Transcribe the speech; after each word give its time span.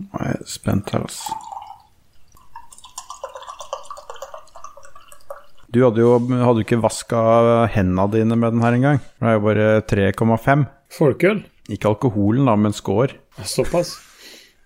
Nå 0.00 0.20
er 0.20 0.34
jeg 0.34 0.50
spent 0.50 0.90
her, 0.94 1.04
altså. 1.04 1.38
Du 5.70 5.84
hadde 5.84 6.02
jo 6.02 6.16
hadde 6.18 6.64
ikke 6.64 6.80
vaska 6.82 7.20
hendene 7.70 8.08
dine 8.10 8.38
med 8.38 8.56
den 8.56 8.62
her 8.64 8.74
engang. 8.74 9.02
Det 9.20 9.28
er 9.28 9.36
jo 9.36 9.42
bare 9.44 9.66
3,5. 9.86 10.64
Folkeøl? 10.96 11.44
Ikke 11.70 11.92
alkoholen, 11.92 12.48
da, 12.50 12.56
men 12.58 12.74
skår. 12.74 13.14
Såpass. 13.46 13.94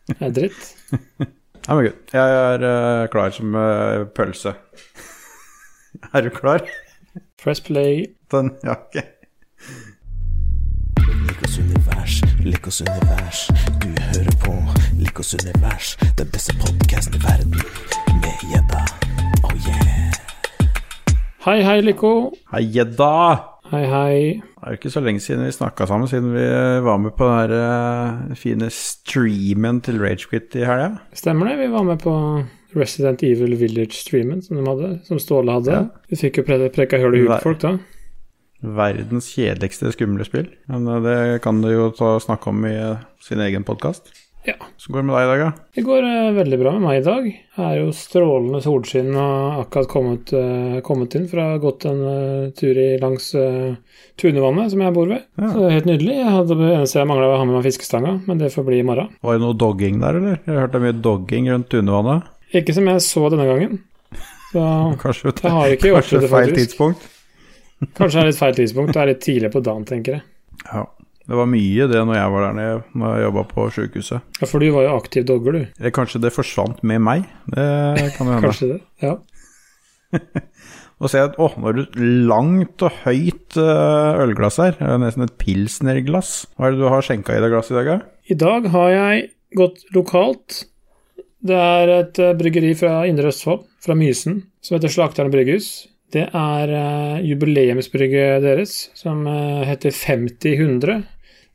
Det 0.08 0.17
er 0.24 0.33
dritt. 0.38 0.71
Nei, 1.66 1.76
men 1.76 1.85
gud, 1.87 2.01
Jeg 2.12 2.38
er 2.38 2.64
uh, 2.64 3.06
klar 3.12 3.35
som 3.37 3.54
uh, 3.56 4.06
pølse. 4.16 4.54
er 6.14 6.24
du 6.24 6.32
klar? 6.32 6.64
Press 7.40 7.60
play. 7.60 8.06
Den, 8.32 8.54
ja, 8.64 8.78
ok. 8.78 9.13
Likos 12.45 12.83
univers. 12.83 13.47
Du 13.81 13.88
hører 13.88 14.35
på 14.42 14.53
Likos 15.01 15.31
univers, 15.35 15.95
den 16.18 16.28
beste 16.28 16.52
podkasten 16.60 17.16
i 17.16 17.20
verden. 17.23 17.55
Med 18.20 18.42
gjedda. 18.51 18.82
Oh 19.48 19.55
yeah. 19.64 20.12
Hei, 21.46 21.62
hei, 21.65 21.78
Liko. 21.80 22.10
Hei, 22.52 22.60
gjedda! 22.74 23.15
Hei, 23.70 23.80
hei. 23.88 24.18
Det 24.45 24.60
er 24.60 24.74
jo 24.74 24.80
ikke 24.80 24.92
så 24.92 25.01
lenge 25.06 25.24
siden 25.24 25.46
vi 25.46 25.54
snakka 25.56 25.87
sammen, 25.88 26.10
siden 26.10 26.34
vi 26.37 26.45
var 26.84 27.01
med 27.01 27.16
på 27.16 27.30
den 27.30 27.38
her 27.38 27.56
eh, 27.62 28.37
fine 28.37 28.68
streamen 28.68 29.80
til 29.80 30.04
Ragequit 30.04 30.52
i 30.60 30.68
helga. 30.68 30.98
Stemmer 31.16 31.48
det? 31.48 31.56
Vi 31.65 31.73
var 31.73 31.88
med 31.88 32.04
på 32.04 32.15
Resident 32.76 33.24
Evil 33.24 33.56
Village-streamen 33.56 34.45
som 34.45 34.60
de 34.60 34.68
hadde, 34.68 34.95
som 35.09 35.23
Ståle 35.23 35.56
hadde. 35.56 35.80
Ja. 35.80 36.06
Vi 36.12 36.20
fikk 36.26 36.42
jo 36.42 36.48
pre 36.51 36.60
preka 36.76 37.01
hull 37.01 37.16
i 37.16 37.24
huet 37.24 37.38
på 37.38 37.54
folk 37.54 37.65
da. 37.65 37.76
Verdens 38.64 39.28
kjedeligste 39.34 39.92
skumle 39.92 40.24
spill. 40.27 40.48
Men 40.70 40.88
eh, 40.88 41.00
det 41.04 41.16
kan 41.45 41.62
du 41.62 41.70
jo 41.73 41.88
ta, 41.95 42.16
snakke 42.23 42.52
om 42.52 42.66
i 42.68 42.74
eh, 42.74 43.02
sin 43.24 43.42
egen 43.45 43.66
podkast. 43.66 44.12
Ja. 44.45 44.59
Så 44.77 44.92
går 44.92 45.00
det 45.00 45.09
med 45.09 45.14
deg 45.16 45.24
i 45.24 45.28
dag, 45.30 45.40
da? 45.40 45.68
Det 45.73 45.82
går 45.87 46.04
uh, 46.04 46.34
veldig 46.37 46.56
bra 46.60 46.73
med 46.74 46.82
meg 46.84 46.98
i 46.98 47.04
dag. 47.06 47.28
Det 47.56 47.62
er 47.64 47.78
jo 47.78 47.87
strålende 47.96 48.59
solskinn 48.60 49.15
og 49.16 49.62
akkurat 49.62 49.88
kommet, 49.88 50.35
uh, 50.37 50.82
kommet 50.85 51.16
inn 51.16 51.24
fra 51.30 51.46
gått 51.62 51.87
en 51.88 52.02
uh, 52.04 52.51
tur 52.52 52.76
i 52.76 52.90
langs 53.01 53.30
Tunevannet, 54.20 54.68
som 54.74 54.85
jeg 54.85 54.95
bor 54.98 55.09
ved. 55.09 55.24
Ja. 55.40 55.48
Så 55.48 55.62
det 55.62 55.70
er 55.70 55.74
helt 55.79 55.88
nydelig. 55.88 56.18
Jeg 56.18 56.35
hadde 56.37 56.59
det 56.60 56.68
eneste 56.74 57.01
jeg 57.01 57.09
mangla, 57.09 57.30
var 57.32 57.38
å 57.38 57.40
ha 57.40 57.48
med 57.48 57.57
meg 57.57 57.66
fiskestanga, 57.70 58.18
men 58.29 58.45
det 58.45 58.52
får 58.52 58.68
bli 58.68 58.82
i 58.82 58.87
morgen. 58.90 59.09
Var 59.24 59.38
det 59.38 59.45
noe 59.46 59.59
dogging 59.65 60.04
der, 60.04 60.20
eller? 60.20 60.37
Jeg 60.45 60.60
hørte 60.60 60.85
mye 60.85 61.01
dogging 61.09 61.48
rundt 61.54 61.73
Tunevannet. 61.73 62.30
Ikke 62.60 62.76
som 62.76 62.92
jeg 62.92 63.09
så 63.09 63.26
denne 63.32 63.48
gangen. 63.48 63.80
Så 64.53 64.69
Kanskje, 65.03 65.33
jeg 65.41 65.57
har 65.57 65.73
ikke 65.79 65.95
gjort 65.95 66.12
det, 66.12 66.25
det, 66.27 66.33
feil 66.37 66.57
tidspunkt? 66.61 67.09
Kanskje 67.97 68.19
det 68.19 68.23
er 68.23 68.31
litt 68.31 68.41
feil 68.41 68.59
tidspunkt. 68.59 68.95
Det 68.95 69.03
er 69.03 69.11
litt 69.13 69.25
tidlig 69.25 69.51
på 69.55 69.63
dagen, 69.65 69.89
tenker 69.89 70.19
jeg. 70.19 70.27
Ja. 70.71 70.85
Det 71.25 71.39
var 71.39 71.49
mye 71.49 71.87
det 71.89 72.01
når 72.05 72.19
jeg 72.19 72.33
var 72.35 72.43
der 72.45 72.57
nede, 72.59 72.81
når 73.01 73.13
jeg 73.15 73.25
jobba 73.25 73.43
på 73.49 73.65
sjukehuset. 73.73 74.25
Ja, 74.43 74.49
For 74.49 74.61
du 74.61 74.67
var 74.75 74.85
jo 74.85 74.97
aktiv 74.99 75.25
dogger, 75.31 75.57
du. 75.57 75.63
Eller 75.81 75.95
kanskje 75.97 76.21
det 76.21 76.35
forsvant 76.35 76.83
med 76.85 77.01
meg? 77.01 77.25
Det 77.49 78.11
kan 78.19 78.29
jo 78.29 78.35
hende. 78.35 78.51
Kanskje 78.51 78.69
det. 78.75 78.81
Ja. 79.01 79.15
Og 81.03 81.11
jeg 81.11 81.27
at 81.27 81.39
å, 81.43 81.49
nå 81.59 81.67
har 81.67 81.79
du 81.79 81.97
langt 82.29 82.85
og 82.87 83.01
høyt 83.03 83.57
eh, 83.61 84.21
ølglass 84.25 84.61
her. 84.63 84.77
Det 84.79 84.87
er 84.89 85.01
nesten 85.03 85.27
et 85.27 85.35
pilsnerglass. 85.41 86.31
Hva 86.55 86.69
er 86.69 86.77
det 86.77 86.85
du 86.85 86.87
har 86.93 87.05
skjenka 87.05 87.35
i 87.35 87.41
deg 87.43 87.53
glass 87.53 87.73
i 87.73 87.77
dag, 87.77 87.91
da? 87.91 87.97
I 88.31 88.37
dag 88.41 88.69
har 88.73 88.93
jeg 88.93 89.25
gått 89.59 89.83
lokalt. 89.97 90.61
Det 91.45 91.59
er 91.59 91.93
et 91.98 92.21
eh, 92.23 92.37
bryggeri 92.39 92.73
fra 92.79 93.03
Indre 93.09 93.33
Østfold, 93.33 93.67
fra 93.85 93.97
Mysen, 93.98 94.45
som 94.65 94.79
heter 94.79 94.93
Slakteren 94.93 95.35
Brygghus. 95.35 95.73
Det 96.15 96.29
er 96.31 96.70
uh, 96.70 97.25
jubileumsbrygget 97.27 98.45
deres, 98.45 98.77
som 98.95 99.27
eh, 99.27 99.65
heter 99.67 99.91
50-100. 99.91 101.03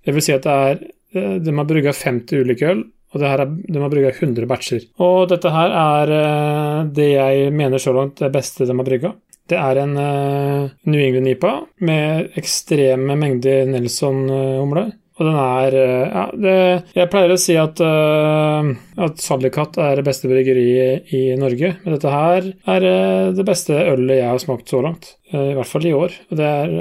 Det 0.06 0.16
vil 0.16 0.26
si 0.26 0.36
at 0.36 0.46
det 0.46 0.56
er 0.56 0.80
eh, 1.16 1.36
De 1.44 1.56
har 1.56 1.68
brygga 1.70 1.94
50 1.96 2.44
ulike 2.44 2.70
øl, 2.72 2.84
og 3.14 3.26
er, 3.26 3.46
de 3.46 3.82
har 3.82 3.92
brygga 3.92 4.12
100 4.14 4.50
batcher. 4.50 4.86
Og 5.02 5.30
dette 5.32 5.52
her 5.54 5.74
er 5.82 6.14
eh, 6.20 6.78
det 6.96 7.10
jeg 7.14 7.50
mener 7.56 7.82
så 7.82 7.96
langt 7.96 8.22
det 8.22 8.32
beste 8.34 8.68
de 8.68 8.76
har 8.76 8.88
brygga. 8.88 9.14
Det 9.50 9.58
er 9.58 9.82
en 9.82 9.96
eh, 9.98 10.70
New 10.92 11.02
England 11.02 11.32
IPA 11.32 11.54
med 11.90 12.38
ekstreme 12.38 13.18
mengder 13.18 13.66
Nelson-humle. 13.70 14.90
Og 15.20 15.28
den 15.28 15.36
er 15.38 15.76
eh, 15.76 16.10
Ja, 16.10 16.24
det, 16.34 16.56
jeg 16.96 17.12
pleier 17.12 17.34
å 17.34 17.40
si 17.40 17.56
at, 17.60 17.80
uh, 17.84 18.72
at 19.04 19.22
Sallikat 19.22 19.80
er 19.84 20.00
det 20.00 20.06
beste 20.08 20.32
bryggeriet 20.32 21.12
i 21.16 21.24
Norge. 21.40 21.74
Men 21.84 21.96
dette 21.96 22.14
her 22.14 22.48
er 22.76 22.88
uh, 22.88 23.32
det 23.36 23.46
beste 23.48 23.76
ølet 23.76 24.22
jeg 24.22 24.30
har 24.30 24.40
smakt 24.42 24.72
så 24.72 24.82
langt. 24.86 25.14
Uh, 25.34 25.52
I 25.52 25.58
hvert 25.58 25.72
fall 25.72 25.90
i 25.90 25.96
år. 25.96 26.16
Og 26.32 26.40
det 26.40 26.48
er 26.48 26.76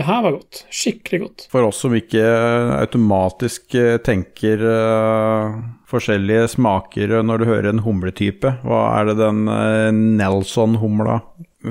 Det 0.00 0.06
her 0.06 0.24
var 0.26 0.34
godt. 0.38 0.64
Skikkelig 0.74 1.20
godt. 1.22 1.46
For 1.52 1.68
oss 1.68 1.82
som 1.84 1.94
ikke 1.94 2.24
automatisk 2.80 3.74
tenker 4.06 4.62
forskjellige 5.90 6.48
smaker 6.54 7.18
når 7.26 7.42
du 7.42 7.48
hører 7.50 7.70
en 7.72 7.82
humletype, 7.84 8.54
hva 8.64 8.82
er 8.96 9.10
det 9.10 9.18
den 9.20 9.44
Nelson-humla 10.16 11.20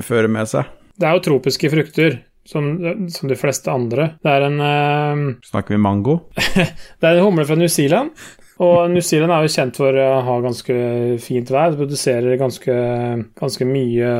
fører 0.04 0.30
med 0.30 0.52
seg? 0.52 0.68
Det 1.00 1.08
er 1.08 1.16
jo 1.16 1.24
tropiske 1.24 1.72
frukter. 1.72 2.20
Som, 2.48 2.72
som 3.12 3.28
de 3.30 3.36
fleste 3.38 3.70
andre. 3.70 4.14
Det 4.24 4.32
er 4.32 4.46
en 4.46 4.60
uh, 4.60 5.24
Snakker 5.50 5.76
vi 5.76 5.80
mango? 5.82 6.20
Det 6.56 7.04
er 7.04 7.18
en 7.18 7.26
humle 7.26 7.44
fra 7.46 7.58
New 7.58 7.70
Zealand. 7.70 8.14
Og 8.60 8.90
New 8.92 9.00
Zealand 9.00 9.32
er 9.32 9.44
jo 9.44 9.52
kjent 9.54 9.78
for 9.80 9.96
å 9.96 10.08
ha 10.26 10.34
ganske 10.44 10.74
fint 11.24 11.48
vær. 11.52 11.72
Det 11.72 11.80
produserer 11.80 12.36
ganske, 12.40 12.74
ganske 13.40 13.68
mye, 13.68 14.10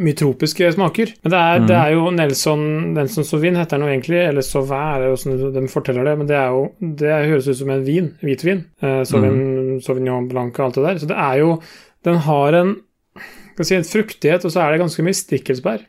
mye 0.00 0.16
tropiske 0.16 0.70
smaker. 0.72 1.12
Men 1.20 1.34
det 1.34 1.40
er, 1.40 1.66
det 1.68 1.76
er 1.76 1.92
jo 1.92 2.06
Nelson, 2.16 2.62
Nelson 2.96 3.28
Sauvin 3.28 3.60
heter 3.60 3.76
den 3.76 3.84
jo 3.84 3.92
egentlig, 3.92 4.22
eller 4.30 4.46
Sauvin, 4.46 5.04
er 5.04 5.12
hvordan 5.12 5.52
de 5.58 5.72
forteller 5.72 6.08
det. 6.08 6.16
Men 6.22 6.30
det 6.30 6.38
er 6.40 6.56
jo 6.56 6.64
Det 7.02 7.20
høres 7.34 7.50
ut 7.50 7.60
som 7.60 7.74
en 7.74 7.84
vin. 7.84 8.08
Hvitvin. 8.24 8.64
Eh, 8.80 9.02
Sauvin, 9.08 9.42
Sauvignon 9.84 10.30
Blanc 10.30 10.56
og 10.56 10.70
alt 10.70 10.80
det 10.80 10.88
der. 10.88 11.02
Så 11.02 11.12
det 11.12 11.20
er 11.28 11.42
jo 11.44 11.54
Den 12.02 12.24
har 12.24 12.58
en 12.62 12.74
skal 13.52 13.68
si, 13.68 13.76
en 13.76 13.84
fruktighet, 13.84 14.44
og 14.48 14.52
så 14.54 14.62
er 14.62 14.72
det 14.72 14.80
ganske 14.80 15.04
mye 15.04 15.16
stikkelsbær 15.16 15.82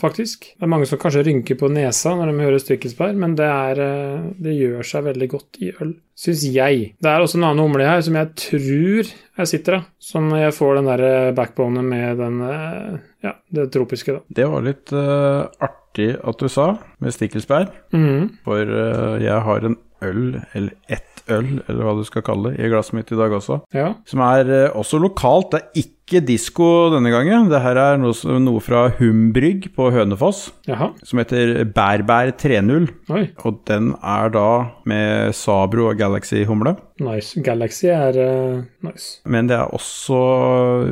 faktisk. 0.00 0.48
Det 0.56 0.66
er 0.66 0.70
mange 0.72 0.88
som 0.88 1.00
kanskje 1.00 1.24
rynker 1.26 1.58
på 1.60 1.70
nesa 1.72 2.14
når 2.16 2.32
de 2.32 2.46
hører 2.46 2.62
stykkelsbær, 2.62 3.12
men 3.20 3.36
det, 3.38 3.48
er, 3.48 3.82
eh, 3.84 4.30
det 4.40 4.56
gjør 4.56 4.86
seg 4.92 5.06
veldig 5.10 5.28
godt 5.34 5.60
i 5.64 5.72
øl, 5.76 5.92
syns 6.18 6.46
jeg. 6.48 6.88
Det 7.00 7.12
er 7.12 7.24
også 7.24 7.40
en 7.40 7.46
annen 7.50 7.64
humle 7.64 7.88
her 7.88 8.02
som 8.06 8.18
jeg 8.18 8.32
tror 8.46 9.12
jeg 9.12 9.52
sitter 9.52 9.78
av, 9.80 9.86
som 10.02 10.28
jeg 10.36 10.56
får 10.56 10.80
den 10.80 10.90
der 10.90 11.06
backbonen 11.36 11.86
med 11.92 12.20
den 12.20 12.42
eh, 12.48 12.98
ja, 13.24 13.36
det 13.52 13.68
tropiske, 13.74 14.16
da. 14.16 14.24
Det 14.40 14.48
var 14.48 14.64
litt 14.64 14.92
uh, 14.96 15.44
artig 15.60 16.14
at 16.16 16.40
du 16.40 16.48
sa, 16.52 16.72
med 17.02 17.14
stikkelsbær. 17.14 17.68
mm. 17.92 18.42
For 18.46 18.64
uh, 18.64 19.20
jeg 19.20 19.44
har 19.46 19.68
en 19.68 19.76
øl, 20.06 20.40
eller 20.56 20.72
ett 20.88 21.24
øl, 21.30 21.60
eller 21.68 21.84
hva 21.84 21.94
du 21.98 22.04
skal 22.08 22.24
kalle 22.26 22.52
det, 22.52 22.64
i 22.64 22.70
glasset 22.72 22.96
mitt 22.96 23.12
i 23.12 23.18
dag 23.18 23.34
også. 23.36 23.60
Ja. 23.76 23.92
Som 24.08 24.24
er 24.24 24.48
uh, 24.48 24.78
også 24.80 25.00
lokalt. 25.02 25.52
Det 25.52 25.60
er 25.60 25.84
ikke 25.84 25.99
disko 26.18 26.90
denne 26.90 27.12
gangen. 27.14 27.46
Det 27.52 27.60
her 27.62 27.78
er 27.78 28.00
noe, 28.02 28.10
noe 28.42 28.58
fra 28.60 28.88
Humbrygg 28.98 29.68
på 29.76 29.86
Hønefoss, 29.94 30.48
Jaha. 30.66 30.90
som 31.06 31.22
heter 31.22 31.62
Bærbær 31.70 32.32
3.0. 32.34 32.90
Oi. 33.14 33.22
Og 33.46 33.60
den 33.70 33.92
er 34.02 34.34
da 34.34 34.48
med 34.90 35.30
Sabro 35.38 35.92
og 35.92 36.00
Galaxy-humle. 36.02 36.74
Nice. 37.00 37.38
Galaxy 37.40 37.86
er 37.88 38.18
uh, 38.18 38.58
nice. 38.84 39.20
Men 39.24 39.46
det 39.48 39.56
er 39.56 39.70
også 39.72 40.18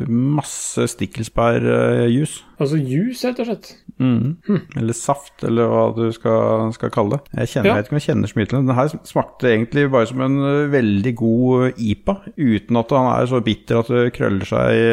masse 0.09 0.87
stikkelsbærjus. 0.95 2.39
Altså 2.59 2.75
jus, 2.81 3.21
rett 3.23 3.39
og 3.39 3.47
slett. 3.47 3.69
Mm. 3.99 4.37
Eller 4.79 4.95
saft, 4.95 5.43
eller 5.47 5.69
hva 5.71 5.83
du 5.95 6.09
skal, 6.15 6.71
skal 6.75 6.91
kalle 6.91 7.17
det. 7.17 7.19
Jeg, 7.37 7.51
kjenner, 7.53 7.69
Ja. 7.69 7.75
jeg 7.75 7.77
vet 7.77 7.85
ikke 7.87 7.93
om 7.93 7.99
jeg 7.99 8.07
kjenner 8.07 8.31
så 8.31 8.39
mye 8.39 8.49
til 8.49 8.57
den. 8.57 8.67
Den 8.67 8.75
her 8.79 8.93
smakte 9.07 9.51
egentlig 9.53 9.85
bare 9.93 10.07
som 10.09 10.21
en 10.25 10.37
veldig 10.71 11.13
god 11.19 11.79
IPA, 11.79 12.15
uten 12.39 12.77
at 12.81 12.89
han 12.97 13.09
er 13.13 13.29
så 13.31 13.41
bitter 13.45 13.79
at 13.83 13.87
det 13.93 14.13
krøller 14.17 14.45
seg 14.49 14.75
i 14.75 14.89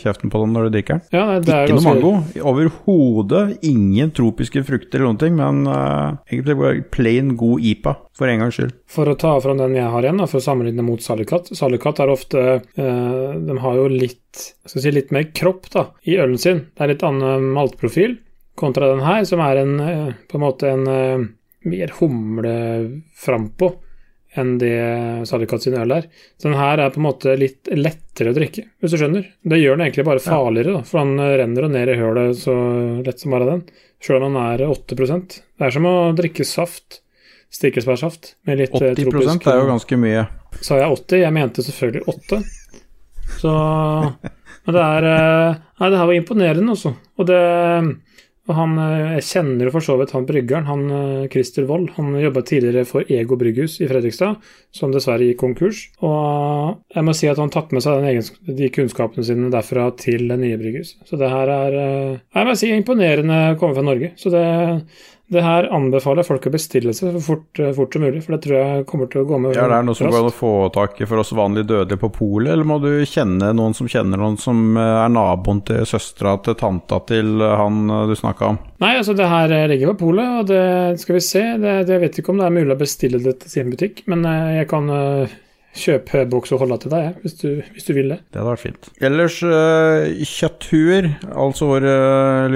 kjeften 0.00 0.32
på 0.32 0.42
den 0.42 0.54
når 0.56 0.68
du 0.68 0.76
drikker 0.76 0.98
den. 0.98 1.04
Ja, 1.14 1.38
Ikke 1.38 1.78
noe 1.78 1.86
mango. 1.86 2.12
Overhodet 2.52 3.64
ingen 3.66 4.12
tropiske 4.16 4.62
frukter 4.66 5.00
eller 5.00 5.10
noen 5.10 5.20
ting, 5.22 5.38
men 5.38 5.64
uh, 5.68 6.18
egentlig 6.30 6.58
bare 6.60 6.84
plain 6.94 7.34
god 7.40 7.64
IPA, 7.72 7.96
for 8.18 8.30
en 8.30 8.44
gangs 8.44 8.58
skyld. 8.58 8.76
For 8.90 9.10
å 9.10 9.16
ta 9.18 9.34
fram 9.44 9.60
den 9.60 9.76
jeg 9.78 9.90
har 9.92 10.06
igjen, 10.06 10.22
da, 10.22 10.28
for 10.30 10.40
å 10.40 10.46
sammenligne 10.48 10.86
mot 10.86 11.02
Salikat. 11.04 11.52
Salikat 11.56 12.04
er 12.04 12.12
ofte 12.12 12.46
uh, 12.60 13.34
De 13.38 13.58
har 13.62 13.82
jo 13.82 13.90
litt 13.92 14.46
skal 14.68 14.82
si, 14.84 14.92
litt 14.94 15.12
mer 15.14 15.30
kropp 15.34 15.68
da, 15.72 15.88
i 16.06 16.18
ølen 16.20 16.38
sin. 16.40 16.66
Det 16.76 16.84
er 16.84 16.92
litt 16.92 17.04
annen 17.06 17.50
maltprofil 17.56 18.18
kontra 18.58 18.90
den 18.90 19.04
her, 19.06 19.24
som 19.24 19.40
er 19.40 19.60
en, 19.62 19.80
eh, 19.80 20.14
på 20.28 20.38
en 20.38 20.42
måte 20.42 20.70
en 20.70 20.86
eh, 20.86 21.26
mer 21.68 21.92
humle 22.00 22.54
frampå 23.16 23.72
enn 24.36 24.56
det 24.60 24.76
Sadikat 25.28 25.64
sin 25.64 25.76
øl 25.78 25.94
er. 25.96 26.08
Så 26.36 26.50
den 26.50 26.58
her 26.58 26.82
er 26.82 26.92
på 26.92 27.00
en 27.00 27.06
måte 27.08 27.34
litt 27.38 27.70
lettere 27.72 28.32
å 28.32 28.36
drikke, 28.36 28.66
hvis 28.78 28.94
du 28.94 28.98
skjønner. 29.00 29.26
Det 29.40 29.60
gjør 29.60 29.78
den 29.78 29.86
egentlig 29.86 30.06
bare 30.08 30.22
farligere, 30.22 30.78
da, 30.78 30.84
for 30.86 31.02
han 31.02 31.14
renner 31.16 31.64
jo 31.66 31.70
ned 31.72 31.92
i 31.92 31.98
hølet 31.98 32.40
så 32.40 32.56
lett 33.06 33.22
som 33.22 33.34
bare 33.34 33.48
den. 33.48 33.62
Sjøl 34.04 34.22
om 34.22 34.36
han 34.38 34.58
er 34.60 34.66
8 34.68 34.96
Det 34.98 35.66
er 35.66 35.74
som 35.74 35.88
å 35.88 35.98
drikke 36.16 36.46
saft. 36.46 37.02
Stikkelsbærsaft 37.48 38.34
med 38.44 38.58
litt 38.60 38.74
eh, 38.76 38.90
80 38.92 39.06
tropisk 39.08 39.46
er 39.48 39.62
jo 39.62 39.68
ganske 39.70 39.96
mye. 39.96 40.26
Sa 40.60 40.76
jeg 40.76 40.90
80? 40.92 41.22
Jeg 41.22 41.32
mente 41.32 41.64
selvfølgelig 41.64 42.02
8. 42.12 42.40
Så 43.38 43.52
Men 44.66 44.76
det 44.76 44.82
er 44.84 45.06
eh, 45.08 45.62
Nei, 45.78 45.88
det 45.88 46.00
her 46.00 46.10
var 46.10 46.18
imponerende, 46.18 46.74
også. 46.74 46.92
Og 47.16 47.28
det 47.30 47.40
Og 48.48 48.56
han, 48.56 48.78
eh, 48.80 49.18
Jeg 49.18 49.26
kjenner 49.28 49.68
jo 49.68 49.74
for 49.74 49.84
så 49.84 49.96
vidt 50.00 50.14
han 50.16 50.26
bryggeren, 50.28 50.68
han 50.68 50.84
eh, 50.90 51.28
Christer 51.32 51.66
Wold. 51.68 51.90
Han 51.98 52.16
jobba 52.16 52.42
tidligere 52.42 52.86
for 52.88 53.04
Ego 53.12 53.36
brygghus 53.36 53.78
i 53.84 53.88
Fredrikstad, 53.90 54.40
som 54.72 54.92
dessverre 54.94 55.28
gikk 55.28 55.40
konkurs. 55.42 55.84
Og 56.00 56.78
jeg 56.94 57.04
må 57.04 57.14
si 57.16 57.28
at 57.28 57.40
han 57.40 57.52
tatt 57.52 57.74
med 57.76 57.84
seg 57.84 58.06
egen, 58.08 58.24
de 58.48 58.70
kunnskapene 58.72 59.26
sine 59.26 59.52
derfra 59.52 59.90
til 60.00 60.26
det 60.30 60.40
nye 60.40 60.60
brygghus. 60.60 60.96
Så 61.04 61.20
det 61.20 61.30
her 61.32 61.52
er 61.52 61.78
eh, 61.82 62.18
jeg 62.38 62.48
må 62.48 62.56
si, 62.56 62.72
imponerende 62.72 63.38
å 63.52 63.60
komme 63.60 63.76
fra 63.76 63.84
Norge. 63.84 64.14
Så 64.16 64.32
det, 64.32 64.44
det 65.28 65.42
her 65.44 65.66
anbefaler 65.76 66.24
folk 66.24 66.46
å 66.48 66.52
bestille 66.52 66.94
seg 66.96 67.12
så 67.12 67.20
fort, 67.20 67.60
fort 67.76 67.92
som 67.92 68.04
mulig, 68.04 68.22
for 68.24 68.34
det 68.34 68.46
tror 68.46 68.54
jeg 68.56 68.84
kommer 68.88 69.10
til 69.12 69.20
å 69.20 69.26
gå 69.28 69.40
med 69.44 69.58
Ja, 69.58 69.66
det 69.68 69.76
er 69.76 69.84
noe 69.84 69.98
som 69.98 70.08
går 70.08 70.22
an 70.22 70.30
å 70.30 70.34
få 70.34 70.52
tak 70.72 71.02
i 71.04 71.08
for 71.08 71.20
oss 71.20 71.34
vanlige 71.36 71.68
dødelige 71.68 72.00
på 72.00 72.08
polet, 72.14 72.54
eller 72.54 72.68
må 72.68 72.78
du 72.80 72.88
kjenne 73.04 73.50
noen 73.56 73.76
som 73.76 73.90
kjenner 73.92 74.20
noen 74.20 74.38
som 74.40 74.78
eh, 74.80 74.94
er 75.02 75.12
naboen 75.12 75.60
til 75.68 75.84
søstera 75.88 76.38
til 76.46 76.56
tanta 76.56 77.02
til 77.10 77.44
han 77.44 77.92
eh, 77.92 78.06
du 78.08 78.14
snakka 78.16 78.54
om? 78.54 78.60
Nei, 78.80 78.94
altså 79.02 79.12
det 79.18 79.26
her 79.28 79.52
ligger 79.68 79.92
på 79.92 80.06
polet, 80.06 80.38
og 80.40 80.48
det 80.48 81.02
skal 81.02 81.18
vi 81.18 81.22
se. 81.26 81.44
Det, 81.60 81.76
det, 81.82 81.98
jeg 81.98 82.04
vet 82.06 82.22
ikke 82.22 82.32
om 82.32 82.40
det 82.40 82.48
er 82.48 82.56
mulig 82.56 82.72
å 82.72 82.80
bestille 82.80 83.20
det 83.20 83.36
til 83.42 83.52
sin 83.52 83.74
butikk, 83.74 84.02
men 84.08 84.24
eh, 84.24 84.54
jeg 84.62 84.70
kan 84.72 84.88
kjøpe 85.78 86.24
boks 86.32 86.56
og 86.56 86.64
holde 86.64 86.80
til 86.86 86.96
deg, 86.96 87.20
hvis 87.20 87.36
du, 87.42 87.48
hvis 87.76 87.84
du 87.84 87.92
vil 87.92 88.16
det. 88.16 88.22
Det 88.32 88.40
hadde 88.40 88.48
vært 88.54 88.64
fint. 88.64 88.90
Ellers, 89.04 89.36
kjøtthuer, 90.32 91.12
altså 91.36 91.68
våre 91.68 91.94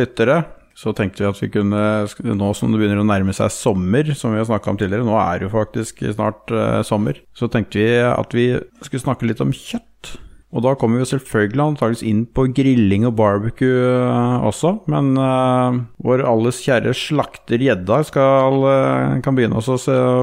lyttere 0.00 0.40
så 0.78 0.92
tenkte 0.96 1.22
vi 1.22 1.28
at 1.28 1.40
vi 1.42 1.50
kunne, 1.52 2.34
nå 2.38 2.50
som 2.56 2.72
det 2.72 2.80
begynner 2.80 3.02
å 3.02 3.06
nærme 3.06 3.34
seg 3.36 3.52
sommer, 3.54 4.12
som 4.16 4.34
vi 4.34 4.40
har 4.40 4.48
snakka 4.48 4.72
om 4.72 4.80
tidligere, 4.80 5.06
nå 5.06 5.16
er 5.20 5.40
det 5.40 5.48
jo 5.48 5.54
faktisk 5.54 6.04
snart 6.14 6.52
eh, 6.54 6.80
sommer, 6.86 7.20
så 7.36 7.48
tenkte 7.52 7.80
vi 7.80 7.88
at 8.08 8.36
vi 8.36 8.46
skulle 8.82 9.04
snakke 9.04 9.28
litt 9.28 9.42
om 9.44 9.54
kjøtt. 9.54 10.16
Og 10.52 10.60
da 10.66 10.74
kommer 10.76 11.00
vi 11.00 11.08
selvfølgelig 11.08 11.62
antakeligvis 11.64 12.04
inn 12.04 12.26
på 12.28 12.44
grilling 12.52 13.06
og 13.08 13.14
barbecue 13.16 13.86
uh, 14.04 14.42
også, 14.44 14.74
men 14.92 15.14
eh, 15.16 15.78
vår 16.04 16.26
alles 16.28 16.60
kjære 16.64 16.92
slakter 16.96 17.62
Gjedda 17.62 18.02
kan 18.12 19.38
begynne 19.38 19.62
å 19.62 19.78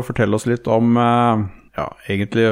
fortelle 0.06 0.38
oss 0.38 0.46
litt 0.50 0.69
om 0.69 0.94
ja, 1.00 1.88
egentlig 2.12 2.46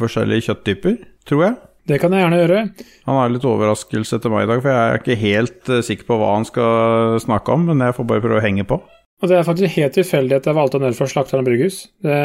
forskjellige 0.00 0.48
kjøtttyper, 0.48 0.96
tror 1.28 1.44
jeg. 1.44 1.56
Det 1.86 2.00
kan 2.02 2.14
jeg 2.14 2.24
gjerne 2.24 2.42
gjøre. 2.42 2.60
Han 3.06 3.20
har 3.20 3.30
litt 3.30 3.46
overraskelse 3.46 4.18
til 4.22 4.32
meg 4.34 4.46
i 4.46 4.50
dag, 4.50 4.60
for 4.64 4.72
jeg 4.72 4.90
er 4.90 5.00
ikke 5.00 5.18
helt 5.22 5.70
uh, 5.70 5.82
sikker 5.86 6.08
på 6.08 6.18
hva 6.18 6.34
han 6.34 6.46
skal 6.48 7.20
snakke 7.22 7.54
om, 7.54 7.68
men 7.70 7.84
jeg 7.84 7.96
får 7.96 8.08
bare 8.10 8.24
prøve 8.24 8.40
å 8.40 8.46
henge 8.46 8.66
på. 8.66 8.80
Og 9.22 9.30
det 9.30 9.38
er 9.38 9.46
faktisk 9.46 9.78
helt 9.78 9.94
tilfeldig 9.96 10.36
at 10.36 10.46
jeg 10.48 10.56
valgte 10.58 10.76
en 10.76 10.90
øl 10.90 10.96
fra 10.96 11.06
Slakteren 11.08 11.46
brygghus. 11.46 11.78
Det, 12.04 12.16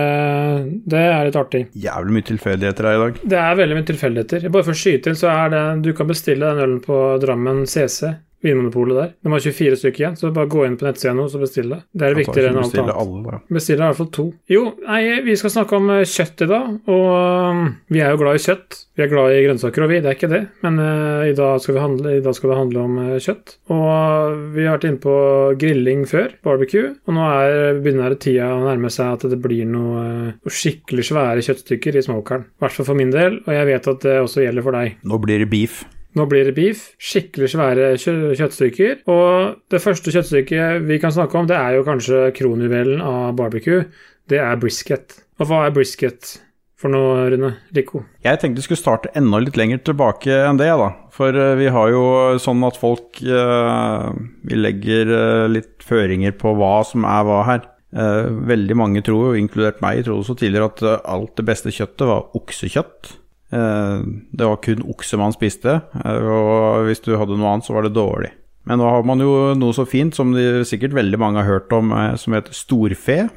det, 0.92 1.04
er 1.06 1.30
litt 1.30 1.38
artig. 1.40 1.62
Jævlig 1.80 2.18
mye 2.18 2.28
tilfeldigheter 2.28 2.90
her 2.90 2.98
i 2.98 3.04
dag. 3.06 3.22
Det 3.32 3.38
er 3.40 3.62
veldig 3.62 3.78
mye 3.78 3.88
tilfeldigheter. 3.88 4.50
Bare 4.52 4.68
for 4.68 4.76
å 4.76 4.82
skyte 4.82 5.14
inn, 5.14 5.20
så 5.22 5.30
er 5.32 5.54
det 5.54 5.64
Du 5.86 5.94
kan 5.96 6.10
bestille 6.10 6.50
den 6.50 6.66
ølen 6.66 6.82
på 6.84 7.00
Drammen 7.24 7.64
CC 7.70 8.12
Vinmonopolet 8.42 8.98
der. 8.98 9.12
De 9.22 9.32
har 9.34 9.44
24 9.44 9.78
stykker 9.78 10.04
igjen, 10.04 10.18
så 10.18 10.32
bare 10.34 10.50
gå 10.50 10.64
inn 10.66 10.78
på 10.80 10.88
nettsida 10.88 11.14
nå 11.18 11.28
og 11.28 11.44
bestill 11.44 11.70
Det 11.72 11.82
Det 11.94 12.08
er 12.08 12.18
viktigere 12.18 12.52
enn 12.52 12.62
alt 12.62 12.78
annet. 12.78 12.96
Alle, 13.04 13.42
Bestiller 13.54 13.84
i 13.84 13.90
hvert 13.92 14.00
fall 14.00 14.12
to. 14.18 14.26
Jo, 14.50 14.64
nei, 14.88 15.02
vi 15.26 15.36
skal 15.40 15.54
snakke 15.54 15.78
om 15.78 15.92
eh, 15.94 16.08
kjøtt 16.10 16.46
i 16.46 16.50
dag, 16.50 16.72
og 16.90 17.06
um, 17.52 17.62
vi 17.94 18.02
er 18.02 18.16
jo 18.16 18.22
glad 18.24 18.40
i 18.40 18.44
kjøtt. 18.46 18.80
Vi 18.98 19.06
er 19.06 19.12
glad 19.12 19.36
i 19.36 19.44
grønnsaker 19.46 19.86
og 19.86 19.92
vi, 19.92 20.00
det 20.04 20.10
er 20.10 20.18
ikke 20.18 20.32
det, 20.32 20.42
men 20.66 20.82
uh, 20.82 21.28
i, 21.28 21.36
dag 21.38 21.62
skal 21.64 21.78
vi 21.78 21.84
handle, 21.86 22.16
i 22.18 22.26
dag 22.26 22.38
skal 22.38 22.54
det 22.54 22.60
handle 22.60 22.88
om 22.88 22.98
uh, 23.00 23.14
kjøtt. 23.22 23.56
Og 23.72 24.42
vi 24.58 24.66
har 24.66 24.78
vært 24.78 24.90
inne 24.90 25.04
på 25.06 25.16
grilling 25.62 26.04
før, 26.10 26.36
barbecue, 26.46 26.96
og 27.06 27.18
nå 27.18 27.30
er, 27.30 27.80
begynner 27.82 28.18
tida 28.22 28.52
å 28.56 28.66
nærme 28.66 28.92
seg 28.94 29.16
at 29.16 29.30
det 29.32 29.42
blir 29.42 29.70
noe, 29.70 30.04
uh, 30.42 30.52
skikkelig 30.62 31.08
svære 31.12 31.46
kjøttstykker 31.46 32.02
i 32.02 32.06
smokeren. 32.10 32.50
I 32.50 32.66
hvert 32.66 32.80
fall 32.80 32.92
for 32.92 32.98
min 32.98 33.14
del, 33.14 33.42
og 33.46 33.56
jeg 33.56 33.70
vet 33.70 33.92
at 33.96 34.06
det 34.06 34.20
også 34.26 34.46
gjelder 34.48 34.66
for 34.66 34.82
deg. 34.82 35.02
Nå 35.06 35.22
blir 35.22 35.46
det 35.46 35.52
beef. 35.54 35.84
Nå 36.18 36.28
blir 36.28 36.48
det 36.48 36.56
beef. 36.58 36.90
Skikkelig 37.00 37.54
svære 37.54 37.90
kjø 38.02 38.34
kjøttstykker. 38.36 39.04
Og 39.12 39.58
det 39.72 39.82
første 39.84 40.12
kjøttstykket 40.14 40.88
vi 40.90 41.00
kan 41.02 41.14
snakke 41.16 41.40
om, 41.40 41.48
det 41.48 41.58
er 41.58 41.78
jo 41.78 41.88
kanskje 41.88 42.30
kronjuvelen 42.36 43.04
av 43.04 43.36
barbecue. 43.40 43.86
Det 44.30 44.40
er 44.44 44.60
brisket. 44.60 45.22
Og 45.40 45.48
hva 45.50 45.66
er 45.66 45.76
brisket 45.76 46.36
for 46.82 46.92
noe, 46.92 47.30
Rune 47.32 47.54
Rico? 47.76 48.04
Jeg 48.26 48.42
tenkte 48.42 48.62
vi 48.62 48.66
skulle 48.66 48.82
starte 48.82 49.12
enda 49.18 49.40
litt 49.42 49.58
lenger 49.60 49.84
tilbake 49.86 50.34
enn 50.48 50.60
det, 50.60 50.70
da. 50.82 50.90
For 51.14 51.36
uh, 51.36 51.54
vi 51.60 51.70
har 51.72 51.92
jo 51.94 52.04
sånn 52.42 52.64
at 52.68 52.80
folk 52.80 53.20
uh, 53.28 54.10
Vi 54.48 54.58
legger 54.58 55.12
uh, 55.12 55.48
litt 55.52 55.86
føringer 55.86 56.36
på 56.40 56.56
hva 56.58 56.80
som 56.88 57.08
er 57.08 57.28
hva 57.28 57.44
her. 57.50 57.68
veldig 57.92 58.76
mange 58.80 59.02
tror, 59.04 59.34
inkludert 59.36 59.82
meg, 59.84 60.06
tror 60.06 60.22
også 60.22 60.38
tidligere 60.40 60.70
at 60.70 61.08
alt 61.12 61.34
det 61.36 61.44
beste 61.44 61.74
kjøttet 61.76 62.08
var 62.08 62.38
oksekjøtt. 62.40 63.10
Eh, 63.52 64.04
det 64.32 64.48
var 64.48 64.62
kun 64.64 64.86
okse 64.94 65.20
man 65.20 65.36
spiste, 65.36 65.82
eh, 66.06 66.28
og 66.32 66.88
hvis 66.88 67.04
du 67.04 67.18
hadde 67.20 67.36
noe 67.36 67.52
annet, 67.52 67.68
så 67.68 67.76
var 67.76 67.88
det 67.88 67.98
dårlig. 67.98 68.32
Men 68.70 68.80
nå 68.80 68.88
har 68.88 69.04
man 69.08 69.20
jo 69.24 69.52
noe 69.58 69.76
så 69.76 69.88
fint 69.90 70.16
som 70.16 70.32
de 70.36 70.62
sikkert 70.68 70.96
veldig 70.96 71.20
mange 71.20 71.42
har 71.42 71.50
hørt 71.50 71.74
om, 71.76 71.92
eh, 71.92 72.16
som 72.16 72.34
heter 72.34 72.56
storfe. 72.56 73.30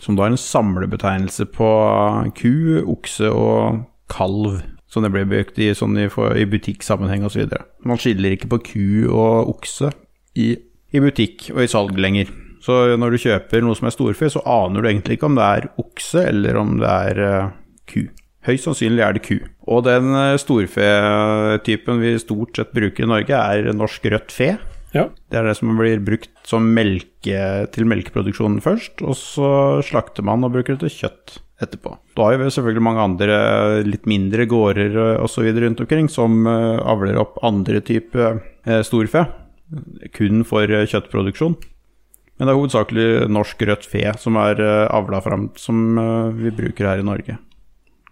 Som 0.00 0.16
da 0.16 0.24
er 0.24 0.32
en 0.32 0.40
samlebetegnelse 0.40 1.48
på 1.50 1.68
ku, 2.38 2.84
okse 2.86 3.32
og 3.34 3.84
kalv. 4.08 4.62
Som 4.88 5.02
det 5.02 5.12
ble 5.12 5.26
brukt 5.28 5.58
i, 5.58 5.72
sånn 5.74 5.98
i, 5.98 6.06
i 6.06 6.46
butikksammenheng 6.48 7.26
osv. 7.26 7.50
Man 7.84 7.98
skiller 7.98 8.32
ikke 8.32 8.48
på 8.54 8.62
ku 8.70 9.10
og 9.10 9.50
okse 9.56 9.90
i, 10.38 10.54
i 10.94 11.02
butikk 11.02 11.50
og 11.52 11.64
i 11.64 11.68
salg 11.68 11.98
lenger. 11.98 12.30
Så 12.64 12.96
når 12.96 13.10
du 13.10 13.22
kjøper 13.22 13.62
noe 13.62 13.76
som 13.76 13.88
er 13.88 13.94
storfe, 13.94 14.30
så 14.32 14.40
aner 14.46 14.80
du 14.80 14.88
egentlig 14.88 15.18
ikke 15.18 15.28
om 15.28 15.36
det 15.36 15.44
er 15.44 15.68
okse 15.82 16.24
eller 16.30 16.56
om 16.56 16.78
det 16.80 16.88
er 16.88 17.20
uh, 17.20 17.50
ku. 17.90 18.06
Høyst 18.48 18.64
sannsynlig 18.64 19.04
er 19.04 19.16
det 19.16 19.24
ku. 19.26 19.36
Og 19.68 19.84
den 19.84 20.14
eh, 20.16 20.38
storfetypen 20.40 22.00
vi 22.00 22.14
stort 22.22 22.56
sett 22.56 22.72
bruker 22.76 23.04
i 23.04 23.10
Norge, 23.10 23.36
er 23.36 23.74
norsk 23.76 24.06
rødt 24.08 24.32
fe. 24.32 24.54
Ja. 24.94 25.10
Det 25.28 25.36
er 25.36 25.44
det 25.44 25.58
som 25.58 25.74
blir 25.76 26.00
brukt 26.00 26.32
som 26.48 26.70
melke 26.72 27.42
til 27.74 27.88
melkeproduksjonen 27.90 28.62
først, 28.64 29.02
og 29.04 29.18
så 29.20 29.50
slakter 29.84 30.24
man 30.24 30.46
og 30.46 30.54
bruker 30.54 30.78
det 30.78 30.86
til 30.86 31.02
kjøtt 31.02 31.34
etterpå. 31.60 31.92
Da 32.16 32.24
har 32.30 32.38
vi 32.40 32.48
selvfølgelig 32.54 32.84
mange 32.86 33.04
andre 33.04 33.36
litt 33.84 34.08
mindre 34.08 34.46
gårder 34.48 34.96
osv. 35.20 35.50
rundt 35.58 35.82
omkring 35.84 36.08
som 36.12 36.46
eh, 36.48 36.78
avler 36.88 37.20
opp 37.20 37.36
andre 37.44 37.82
typer 37.84 38.38
eh, 38.64 38.80
storfe, 38.86 39.26
kun 40.16 40.40
for 40.48 40.64
kjøttproduksjon. 40.64 41.58
Men 42.38 42.46
det 42.46 42.54
er 42.54 42.56
hovedsakelig 42.56 43.08
norsk 43.34 43.66
rødt 43.68 43.84
fe 43.90 44.06
som 44.22 44.38
er 44.40 44.62
avla 44.62 45.18
fram, 45.20 45.48
som 45.58 45.98
vi 46.38 46.52
bruker 46.54 46.86
her 46.86 47.02
i 47.02 47.04
Norge. 47.04 47.34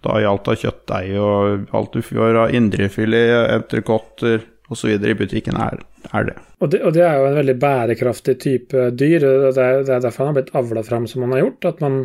Da 0.07 0.21
gjaldt 0.23 0.49
det 0.49 0.61
kjøttdeig 0.63 1.15
og 1.19 1.73
alt 1.77 1.97
du 1.97 2.05
får 2.05 2.43
av 2.45 2.55
indrefilet, 2.55 3.51
entrecôter 3.57 4.45
osv. 4.73 4.91
i 4.91 5.15
butikken, 5.19 5.59
er, 5.59 5.83
er 6.13 6.29
det. 6.31 6.35
Og, 6.59 6.71
det. 6.73 6.83
og 6.87 6.95
det 6.97 7.05
er 7.07 7.21
jo 7.21 7.29
en 7.29 7.39
veldig 7.39 7.57
bærekraftig 7.63 8.37
type 8.43 8.89
dyr. 8.99 9.23
Det 9.23 9.63
er, 9.63 9.85
det 9.87 9.95
er 9.95 10.03
derfor 10.03 10.25
han 10.25 10.33
har 10.33 10.41
blitt 10.41 10.55
avla 10.59 10.83
fram 10.87 11.07
som 11.11 11.25
han 11.27 11.37
har 11.37 11.45
gjort. 11.45 11.71
At 11.71 11.83
man 11.85 12.03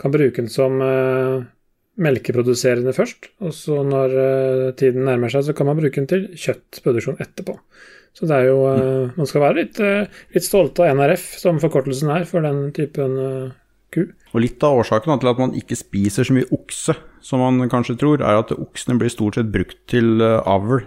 kan 0.00 0.14
bruke 0.14 0.40
den 0.40 0.50
som 0.52 0.80
uh, 0.80 1.44
melkeproduserende 2.00 2.94
først. 2.96 3.30
Og 3.44 3.54
så 3.56 3.82
når 3.86 4.16
uh, 4.16 4.64
tiden 4.78 5.06
nærmer 5.08 5.32
seg, 5.32 5.48
så 5.48 5.56
kan 5.56 5.68
man 5.68 5.80
bruke 5.80 6.00
den 6.00 6.10
til 6.10 6.28
kjøttproduksjon 6.38 7.20
etterpå. 7.24 7.58
Så 8.16 8.26
det 8.26 8.36
er 8.38 8.48
jo 8.48 8.60
uh, 8.64 9.16
Man 9.18 9.28
skal 9.28 9.44
være 9.44 9.60
litt, 9.60 9.80
litt 10.34 10.46
stolt 10.46 10.80
av 10.82 10.94
NRF, 10.96 11.32
som 11.42 11.60
forkortelsen 11.62 12.12
er 12.14 12.28
for 12.28 12.46
den 12.46 12.68
typen 12.76 13.18
ku. 13.94 14.04
Og 14.34 14.42
Litt 14.44 14.64
av 14.66 14.78
årsaken 14.82 15.20
til 15.20 15.30
at 15.30 15.40
man 15.40 15.56
ikke 15.56 15.78
spiser 15.78 16.26
så 16.26 16.36
mye 16.36 16.48
okse 16.54 16.96
som 17.24 17.42
man 17.42 17.70
kanskje 17.70 17.98
tror, 18.00 18.22
er 18.22 18.40
at 18.40 18.54
oksene 18.54 18.98
blir 19.00 19.12
stort 19.12 19.38
sett 19.38 19.50
brukt 19.52 19.80
til 19.90 20.22
eh, 20.24 20.40
avl. 20.48 20.82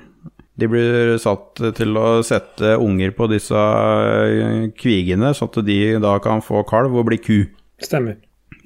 De 0.60 0.68
blir 0.70 1.16
satt 1.22 1.62
til 1.78 1.98
å 1.98 2.22
sette 2.26 2.76
unger 2.82 3.14
på 3.18 3.28
disse 3.32 3.58
eh, 3.58 4.68
kvigene, 4.78 5.34
så 5.38 5.50
at 5.50 5.62
de 5.66 5.80
da 6.04 6.18
kan 6.24 6.44
få 6.46 6.64
kalv 6.70 6.98
og 7.00 7.08
bli 7.10 7.20
ku. 7.22 7.38
Stemmer. 7.82 8.20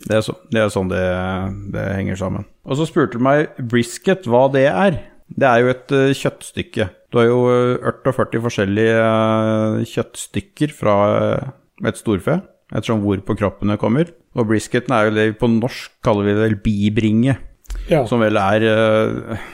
Det 0.06 0.20
er, 0.20 0.22
så, 0.26 0.36
det 0.52 0.62
er 0.62 0.72
sånn 0.74 0.92
det, 0.92 1.04
det, 1.74 1.86
henger 1.96 2.20
sammen. 2.20 2.46
Og 2.68 2.78
så 2.78 2.86
spurte 2.86 3.18
du 3.18 3.24
meg 3.26 3.56
brisket, 3.72 4.28
hva 4.30 4.46
det 4.54 4.68
er. 4.70 5.00
Det 5.32 5.48
er 5.48 5.64
jo 5.64 5.72
et 5.72 5.94
uh, 5.96 6.12
kjøttstykke. 6.14 6.90
Du 7.10 7.18
har 7.18 7.30
jo 7.30 7.40
48 7.82 8.42
forskjellige 8.44 9.86
kjøttstykker 9.90 10.76
fra 10.76 10.98
et 11.88 11.98
storfe 11.98 12.36
ettersom 12.72 13.04
hvor 13.04 13.20
på 13.26 13.36
kroppen 13.38 13.74
det 13.74 13.80
kommer. 13.82 14.10
Og 14.36 14.48
brisketen 14.50 14.96
er 14.96 15.10
jo 15.10 15.18
det 15.18 15.28
på 15.40 15.50
norsk 15.52 16.00
kaller 16.06 16.30
vi 16.30 16.38
vel 16.40 16.58
bibringe, 16.64 17.38
ja. 17.92 18.06
som 18.10 18.24
vel 18.24 18.40
er 18.42 18.66
uh, 18.66 19.46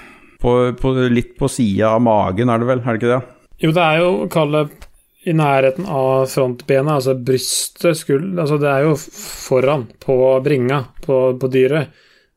på, 0.41 0.55
på, 0.79 0.93
litt 1.11 1.35
på 1.39 1.49
sida 1.51 1.95
av 1.95 2.05
magen, 2.05 2.49
er 2.49 2.61
det 2.61 2.69
vel, 2.69 2.81
er 2.81 2.95
det 2.95 3.01
ikke 3.01 3.13
det? 3.13 3.21
Jo, 3.61 3.73
det 3.75 3.83
er 3.85 3.99
jo 4.01 4.13
å 4.23 4.29
kalle 4.31 4.65
i 5.21 5.33
nærheten 5.37 5.85
av 5.85 6.25
frontbenet, 6.31 6.95
altså 6.95 7.13
brystet, 7.13 7.99
skuld 7.99 8.39
Altså 8.41 8.57
det 8.57 8.71
er 8.71 8.87
jo 8.87 8.95
foran 8.97 9.85
på 10.01 10.15
bringa 10.41 10.79
på, 11.03 11.19
på 11.37 11.51
dyret. 11.53 11.91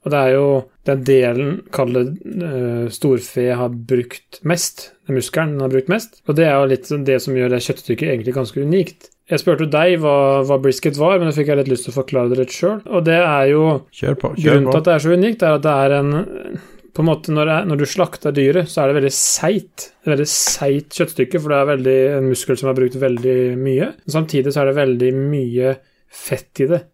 Og 0.05 0.13
det 0.13 0.21
er 0.21 0.35
jo 0.35 0.49
den 0.85 1.05
delen 1.09 1.53
kall 1.73 1.95
det 1.97 2.05
uh, 2.29 2.91
storfe 2.93 3.47
har 3.57 3.73
brukt 3.73 4.43
mest, 4.45 4.91
den 5.09 5.17
muskelen 5.17 5.57
den 5.57 5.65
har 5.65 5.73
brukt 5.73 5.89
mest. 5.89 6.21
Og 6.29 6.37
det 6.37 6.45
er 6.45 6.59
jo 6.59 6.69
litt 6.75 6.93
det 7.09 7.17
som 7.25 7.37
gjør 7.39 7.55
det 7.55 7.65
kjøttstykket 7.65 8.11
egentlig 8.11 8.37
ganske 8.37 8.67
unikt. 8.69 9.09
Jeg 9.33 9.41
spurte 9.41 9.67
deg 9.73 9.97
hva, 10.03 10.43
hva, 10.45 10.59
brisket 10.61 10.99
var, 11.01 11.17
men 11.17 11.31
da 11.31 11.33
fikk 11.33 11.49
jeg 11.49 11.63
litt 11.63 11.71
lyst 11.73 11.87
til 11.89 11.95
å 11.95 11.97
forklare 11.97 12.29
det 12.33 12.43
litt 12.43 12.53
sjøl. 12.53 12.83
Og 12.93 13.07
det 13.07 13.17
er 13.17 13.47
jo 13.55 13.65
kjør 13.89 14.19
på, 14.21 14.31
kjør 14.37 14.59
Grunnen 14.59 14.69
til 14.69 14.81
at 14.83 14.89
det 14.89 14.95
er 14.95 15.05
så 15.05 15.15
unikt, 15.17 15.45
er 15.45 15.57
at 15.57 15.65
det 15.65 15.77
er 15.85 15.97
en 16.01 16.11
på 16.95 17.03
en 17.03 17.09
måte 17.09 17.33
når, 17.35 17.49
jeg, 17.51 17.67
når 17.71 17.81
du 17.81 17.85
slakter 17.91 18.35
dyret, 18.35 18.71
så 18.71 18.83
er 18.83 18.91
det 18.91 18.99
veldig 19.01 19.15
seigt. 19.17 19.89
Det 19.99 20.07
er 20.07 20.15
veldig 20.15 20.29
seigt 20.31 20.95
kjøttstykke, 20.95 21.41
for 21.43 21.51
det 21.51 21.57
er 21.59 21.71
veldig, 21.73 21.97
en 22.21 22.29
muskel 22.31 22.59
som 22.61 22.71
er 22.71 22.77
brukt 22.79 22.99
veldig 23.03 23.39
mye. 23.59 23.89
Men 23.97 24.15
samtidig 24.15 24.53
så 24.55 24.63
er 24.63 24.71
det 24.71 24.77
veldig 24.79 25.11
mye 25.19 25.73
fett 26.15 26.63
i 26.63 26.69
det. 26.71 26.85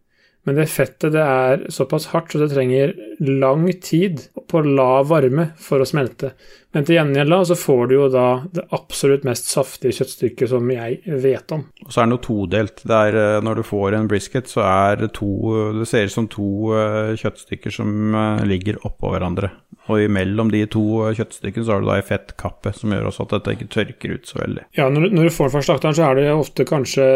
Men 0.48 0.56
det 0.56 0.70
fettet 0.72 1.12
det 1.12 1.20
er 1.20 1.66
såpass 1.74 2.08
hardt, 2.14 2.32
så 2.32 2.40
det 2.40 2.48
trenger 2.54 2.94
lang 3.20 3.66
tid 3.84 4.22
på 4.48 4.62
lav 4.64 5.10
varme 5.10 5.50
for 5.60 5.82
å 5.82 5.86
smelte. 5.88 6.32
Men 6.72 6.84
til 6.86 6.94
gjengjeld 6.96 7.32
da, 7.34 7.38
så 7.44 7.56
får 7.58 7.88
du 7.90 7.94
jo 7.96 8.04
da 8.14 8.26
det 8.54 8.62
absolutt 8.76 9.24
mest 9.26 9.48
saftige 9.50 9.92
kjøttstykket 9.98 10.52
som 10.52 10.68
jeg 10.70 11.00
vet 11.20 11.50
om. 11.56 11.64
Og 11.84 11.90
så 11.92 12.00
er 12.00 12.06
det 12.06 12.12
noe 12.14 12.22
todelt. 12.24 12.82
Det 12.86 13.00
er, 13.10 13.18
eh, 13.18 13.40
når 13.44 13.60
du 13.60 13.64
får 13.66 13.96
en 13.98 14.06
brisket, 14.10 14.46
så 14.48 14.62
er 14.64 15.00
det 15.02 15.10
to 15.18 15.30
Det 15.80 15.88
ser 15.90 16.06
ut 16.06 16.14
som 16.14 16.28
to 16.30 16.46
eh, 16.78 17.10
kjøttstykker 17.20 17.74
som 17.74 18.14
eh, 18.14 18.44
ligger 18.46 18.78
oppå 18.86 19.10
hverandre. 19.12 19.50
Og 19.90 20.04
imellom 20.04 20.50
de 20.52 20.62
to 20.70 20.84
kjøttstykkene 21.18 21.66
så 21.66 21.74
har 21.74 21.82
du 21.82 21.90
da 21.90 21.98
ei 21.98 22.06
fettkappe 22.06 22.70
som 22.76 22.92
gjør 22.94 23.08
også 23.10 23.26
at 23.26 23.32
dette 23.36 23.56
ikke 23.56 23.70
tørker 23.74 24.14
ut 24.14 24.30
så 24.30 24.38
veldig. 24.44 24.64
Ja, 24.78 24.86
når, 24.88 25.08
du- 25.08 25.16
når 25.18 25.24
du 25.28 25.34
får 25.34 25.48
den 25.50 25.54
fra 25.58 25.66
slakteren, 25.66 25.96
så 25.98 26.06
er 26.06 26.14
det 26.20 26.28
ofte 26.32 26.64
kanskje 26.68 27.06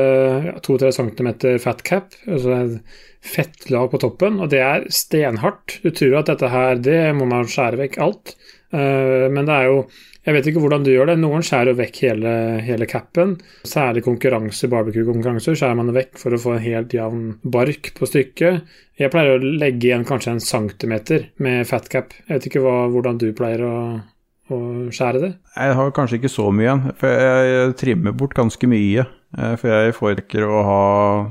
to-tre 0.67 0.91
centimeter 0.93 1.59
fat 1.63 1.85
cap, 1.87 2.17
altså 2.27 2.57
et 2.59 2.81
fettlag 3.25 3.87
på 3.93 4.01
toppen, 4.03 4.41
og 4.43 4.51
det 4.53 4.59
er 4.61 4.83
stenhardt. 4.93 5.79
Du 5.85 5.94
tror 5.99 6.19
at 6.21 6.33
dette 6.33 6.51
her, 6.53 6.81
det 6.83 6.99
må 7.19 7.29
man 7.31 7.49
skjære 7.51 7.81
vekk 7.85 8.01
alt. 8.05 8.35
Eh, 8.75 9.31
men 9.31 9.47
det 9.47 9.55
er 9.55 9.71
jo 9.71 9.87
Jeg 10.25 10.33
vet 10.33 10.47
ikke 10.49 10.61
hvordan 10.63 10.85
du 10.87 10.89
gjør 10.89 11.11
det. 11.11 11.19
Noen 11.21 11.43
skjærer 11.45 11.75
jo 11.75 11.77
vekk 11.83 11.99
hele, 12.01 12.31
hele 12.65 12.87
capen. 12.89 13.35
Særlig 13.69 14.01
konkurranse, 14.07 14.71
barbecue-konkurranser 14.73 15.53
skjærer 15.53 15.77
man 15.77 15.91
det 15.91 15.99
vekk 15.99 16.17
for 16.23 16.33
å 16.33 16.39
få 16.41 16.55
en 16.55 16.63
helt 16.65 16.95
jevn 16.97 17.27
bark 17.45 17.91
på 17.99 18.09
stykket. 18.09 18.65
Jeg 18.97 19.13
pleier 19.13 19.37
å 19.37 19.53
legge 19.61 19.91
igjen 19.91 20.07
kanskje 20.09 20.33
en 20.33 20.41
centimeter 20.41 21.27
med 21.45 21.69
fat 21.69 21.91
cap. 21.93 22.17
Jeg 22.25 22.39
vet 22.39 22.49
ikke 22.49 22.65
hva, 22.65 22.87
hvordan 22.95 23.21
du 23.21 23.27
pleier 23.37 23.67
å, 23.69 23.75
å 24.49 24.63
skjære 24.89 25.21
det. 25.27 25.31
Jeg 25.59 25.77
har 25.83 25.93
kanskje 26.01 26.23
ikke 26.23 26.33
så 26.33 26.49
mye 26.49 26.71
igjen, 26.71 26.83
for 27.05 27.25
jeg 27.29 27.77
trimmer 27.85 28.17
bort 28.17 28.39
ganske 28.41 28.73
mye. 28.73 29.05
Eh, 29.39 29.55
For 29.61 29.71
jeg 29.71 29.95
foretrekker 29.97 30.45
å 30.47 30.61
ha, 30.67 30.83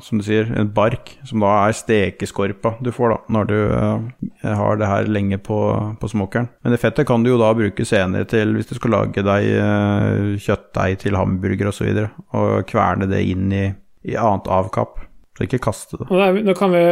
som 0.05 0.19
du 0.19 0.25
sier, 0.25 0.49
en 0.57 0.71
bark, 0.73 1.13
som 1.27 1.43
da 1.43 1.53
er 1.67 1.77
stekeskorpa 1.77 2.75
du 2.83 2.91
får 2.95 3.13
da, 3.13 3.19
når 3.35 3.49
du 3.49 3.55
uh, 3.71 4.51
har 4.59 4.79
det 4.79 4.89
her 4.89 5.09
lenge 5.11 5.39
på, 5.43 5.59
på 5.99 6.11
smokeren. 6.11 6.49
Men 6.63 6.75
det 6.75 6.81
fettet 6.83 7.07
kan 7.09 7.23
du 7.23 7.31
jo 7.33 7.39
da 7.41 7.53
bruke 7.57 7.87
senere 7.87 8.27
til 8.29 8.55
hvis 8.57 8.69
du 8.71 8.75
skal 8.79 8.95
lage 8.97 9.25
deg 9.25 9.49
uh, 9.57 10.35
kjøttdeig 10.41 11.01
til 11.05 11.19
hamburger 11.19 11.69
osv., 11.69 11.73
og, 11.73 11.77
så 11.79 11.89
videre, 11.89 12.11
og 12.37 12.69
kverne 12.69 13.09
det 13.09 13.23
inn 13.27 13.49
i, 13.53 13.65
i 14.07 14.19
annet 14.19 14.51
avkapp. 14.51 15.01
Så 15.33 15.47
ikke 15.47 15.63
kaste 15.65 15.97
det. 15.97 16.07
Og 16.13 16.53
kan 16.57 16.73
vi, 16.73 16.83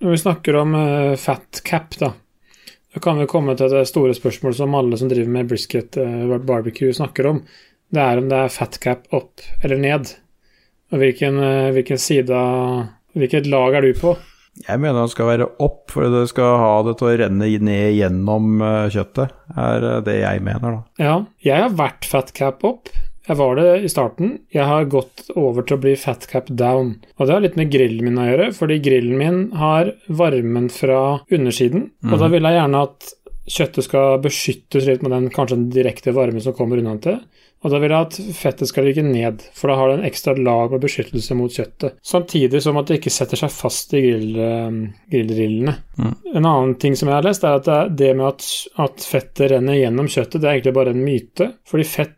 Når 0.00 0.14
vi 0.14 0.20
snakker 0.22 0.56
om 0.62 0.76
uh, 0.76 1.16
fat 1.20 1.60
cap, 1.66 1.96
da, 2.00 2.14
da 2.94 3.02
kan 3.02 3.20
vi 3.20 3.28
komme 3.30 3.56
til 3.58 3.72
det 3.72 3.84
store 3.90 4.14
spørsmålet 4.16 4.58
som 4.62 4.78
alle 4.78 4.98
som 4.98 5.10
driver 5.10 5.34
med 5.34 5.50
brisket 5.50 5.98
uh, 6.00 6.38
barbecue 6.38 6.94
snakker 6.96 7.28
om. 7.34 7.42
Det 7.90 8.02
er 8.02 8.20
om 8.22 8.28
det 8.30 8.38
er 8.38 8.52
fat 8.54 8.78
cap 8.82 9.06
opp 9.14 9.42
eller 9.64 9.80
ned. 9.82 10.12
Hvilken, 10.90 11.38
eh, 11.38 11.70
hvilken 11.76 11.98
side 11.98 12.40
Hvilket 13.14 13.46
lag 13.50 13.74
er 13.74 13.86
du 13.86 13.94
på? 13.98 14.16
Jeg 14.60 14.80
mener 14.82 15.00
den 15.00 15.10
skal 15.12 15.28
være 15.30 15.46
opp, 15.62 15.84
for 15.92 16.10
det 16.10 16.24
skal 16.30 16.58
ha 16.60 16.72
det 16.86 16.96
til 17.00 17.08
å 17.08 17.12
renne 17.22 17.50
ned 17.64 17.94
gjennom 17.96 18.60
eh, 18.66 18.88
kjøttet, 18.92 19.36
er 19.56 19.86
eh, 19.86 20.00
det 20.06 20.16
jeg 20.20 20.42
mener, 20.46 20.74
da. 20.74 20.80
Ja, 21.00 21.14
jeg 21.46 21.64
har 21.64 21.78
vært 21.78 22.08
fatcap 22.10 22.66
opp. 22.66 22.90
Jeg 23.30 23.38
var 23.38 23.60
det 23.60 23.66
i 23.86 23.90
starten. 23.92 24.32
Jeg 24.50 24.66
har 24.66 24.88
gått 24.90 25.28
over 25.38 25.62
til 25.62 25.76
å 25.76 25.82
bli 25.84 25.92
fatcap 25.98 26.48
down. 26.50 26.96
Og 27.14 27.28
det 27.28 27.34
har 27.36 27.44
litt 27.44 27.58
med 27.60 27.70
grillen 27.70 28.08
min 28.08 28.18
å 28.18 28.26
gjøre, 28.26 28.48
fordi 28.56 28.80
grillen 28.82 29.20
min 29.20 29.40
har 29.60 29.92
varmen 30.08 30.66
fra 30.72 31.20
undersiden. 31.30 31.92
Og 32.10 32.16
da 32.18 32.30
vil 32.32 32.48
jeg 32.48 32.58
gjerne 32.58 32.82
at 32.88 33.12
kjøttet 33.50 33.86
skal 33.86 34.20
beskyttes 34.24 34.86
litt 34.86 35.04
med 35.04 35.14
den 35.14 35.30
kanskje 35.34 35.58
den 35.58 35.70
direkte 35.74 36.14
varmen 36.16 36.42
som 36.42 36.54
kommer 36.56 36.80
unna 36.80 36.96
til, 37.02 37.20
Og 37.60 37.68
da 37.68 37.76
vil 37.76 37.92
jeg 37.92 38.06
at 38.06 38.14
fettet 38.32 38.70
skal 38.70 38.86
ligge 38.88 39.02
ned, 39.04 39.42
for 39.52 39.68
da 39.68 39.74
har 39.76 39.90
det 39.90 39.96
en 39.98 40.06
ekstra 40.08 40.32
lag 40.38 40.72
med 40.72 40.80
beskyttelse 40.80 41.34
mot 41.36 41.52
kjøttet. 41.52 41.98
Samtidig 42.00 42.62
som 42.64 42.78
at 42.80 42.88
det 42.88 42.96
ikke 43.00 43.12
setter 43.12 43.36
seg 43.36 43.52
fast 43.52 43.92
i 43.92 44.00
grill, 44.06 44.30
grillrillene. 45.12 45.74
grillrillene. 45.76 46.14
En 46.32 46.48
annen 46.48 46.72
ting 46.80 46.96
som 46.96 47.10
jeg 47.10 47.18
har 47.18 47.26
lest, 47.26 47.44
er 47.44 47.58
at 47.58 47.68
det, 47.68 47.80
det 48.00 48.14
med 48.16 48.30
at, 48.30 48.46
at 48.80 49.04
fettet 49.04 49.52
renner 49.52 49.76
gjennom 49.76 50.08
kjøttet, 50.08 50.38
det 50.40 50.48
er 50.48 50.56
egentlig 50.56 50.76
bare 50.78 50.94
en 50.96 51.04
myte. 51.04 51.50
Fordi 51.68 51.88
fett 51.90 52.16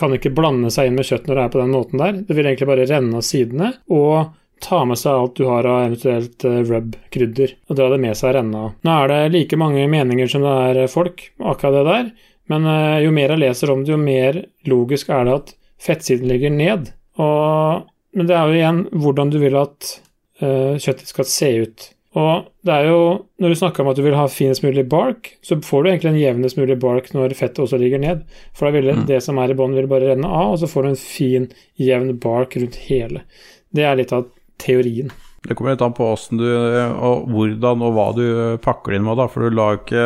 kan 0.00 0.16
ikke 0.16 0.34
blande 0.34 0.72
seg 0.74 0.88
inn 0.88 0.98
med 0.98 1.06
kjøtt 1.06 1.28
når 1.28 1.38
det 1.38 1.46
er 1.46 1.54
på 1.54 1.62
den 1.62 1.74
måten 1.76 2.02
der. 2.02 2.20
Det 2.26 2.34
vil 2.34 2.50
egentlig 2.50 2.70
bare 2.72 2.90
renne 2.90 3.20
av 3.20 3.26
sidene. 3.30 3.72
og 3.94 4.34
ta 4.62 4.82
med 4.88 4.98
seg 5.00 5.16
alt 5.16 5.36
du 5.38 5.46
har 5.48 5.66
av 5.68 5.84
eventuelt 5.86 6.44
eh, 6.44 6.60
rub-krydder, 6.68 7.54
og 7.68 7.78
dra 7.78 7.88
det 7.92 8.00
med 8.02 8.18
seg 8.18 8.34
renne 8.36 8.64
av. 8.66 8.74
Nå 8.86 8.96
er 8.96 9.12
det 9.12 9.20
like 9.34 9.60
mange 9.60 9.86
meninger 9.90 10.30
som 10.30 10.44
det 10.46 10.56
er 10.66 10.82
eh, 10.84 10.90
folk, 10.90 11.24
akkurat 11.38 11.78
det 11.78 11.86
der, 11.88 12.10
men 12.52 12.66
eh, 12.66 12.98
jo 13.04 13.14
mer 13.16 13.34
jeg 13.34 13.44
leser 13.44 13.72
om 13.72 13.84
det, 13.84 13.94
jo 13.94 14.00
mer 14.00 14.42
logisk 14.70 15.12
er 15.14 15.28
det 15.28 15.38
at 15.38 15.54
fettsiden 15.80 16.28
ligger 16.30 16.52
ned. 16.54 16.90
Og, 17.20 17.86
men 18.16 18.28
det 18.28 18.36
er 18.36 18.50
jo 18.50 18.58
igjen 18.58 18.84
hvordan 19.02 19.32
du 19.32 19.40
vil 19.42 19.56
at 19.60 19.94
uh, 20.42 20.76
kjøttet 20.80 21.08
skal 21.08 21.26
se 21.28 21.50
ut. 21.64 21.86
Og 22.18 22.48
det 22.66 22.74
er 22.74 22.88
jo, 22.90 23.02
når 23.38 23.52
du 23.52 23.58
snakker 23.60 23.84
om 23.84 23.92
at 23.92 23.98
du 23.98 24.02
vil 24.02 24.16
ha 24.18 24.24
finest 24.30 24.64
mulig 24.64 24.82
bark, 24.90 25.30
så 25.46 25.60
får 25.62 25.82
du 25.82 25.90
egentlig 25.90 26.10
en 26.10 26.18
jevnest 26.18 26.58
mulig 26.58 26.76
bark 26.82 27.12
når 27.14 27.36
fettet 27.38 27.62
også 27.62 27.78
ligger 27.78 28.02
ned. 28.02 28.24
For 28.56 28.66
da 28.66 28.74
vil 28.74 28.90
det, 28.90 28.96
det 29.12 29.20
som 29.22 29.38
er 29.38 29.52
i 29.52 29.56
bånn, 29.58 29.76
vil 29.78 29.88
bare 29.90 30.10
renne 30.10 30.26
av, 30.26 30.56
og 30.56 30.58
så 30.58 30.68
får 30.70 30.82
du 30.82 30.90
en 30.90 30.98
fin, 30.98 31.46
jevn 31.78 32.16
bark 32.22 32.58
rundt 32.58 32.80
hele. 32.88 33.22
Det 33.70 33.86
er 33.86 34.00
litt 34.00 34.14
av 34.16 34.26
teorien. 34.60 35.10
Det 35.46 35.56
kommer 35.56 35.72
litt 35.72 35.82
an 35.82 35.94
på 35.96 36.06
du 36.36 36.44
og 36.44 37.28
hvordan 37.32 37.80
og 37.86 37.94
hva 37.96 38.08
du 38.16 38.24
pakker 38.60 38.92
det 38.92 38.98
inn 39.00 39.06
med, 39.08 39.16
da. 39.16 39.26
For 39.32 39.46
du 39.48 39.56
lar 39.56 39.78
ikke 39.80 40.04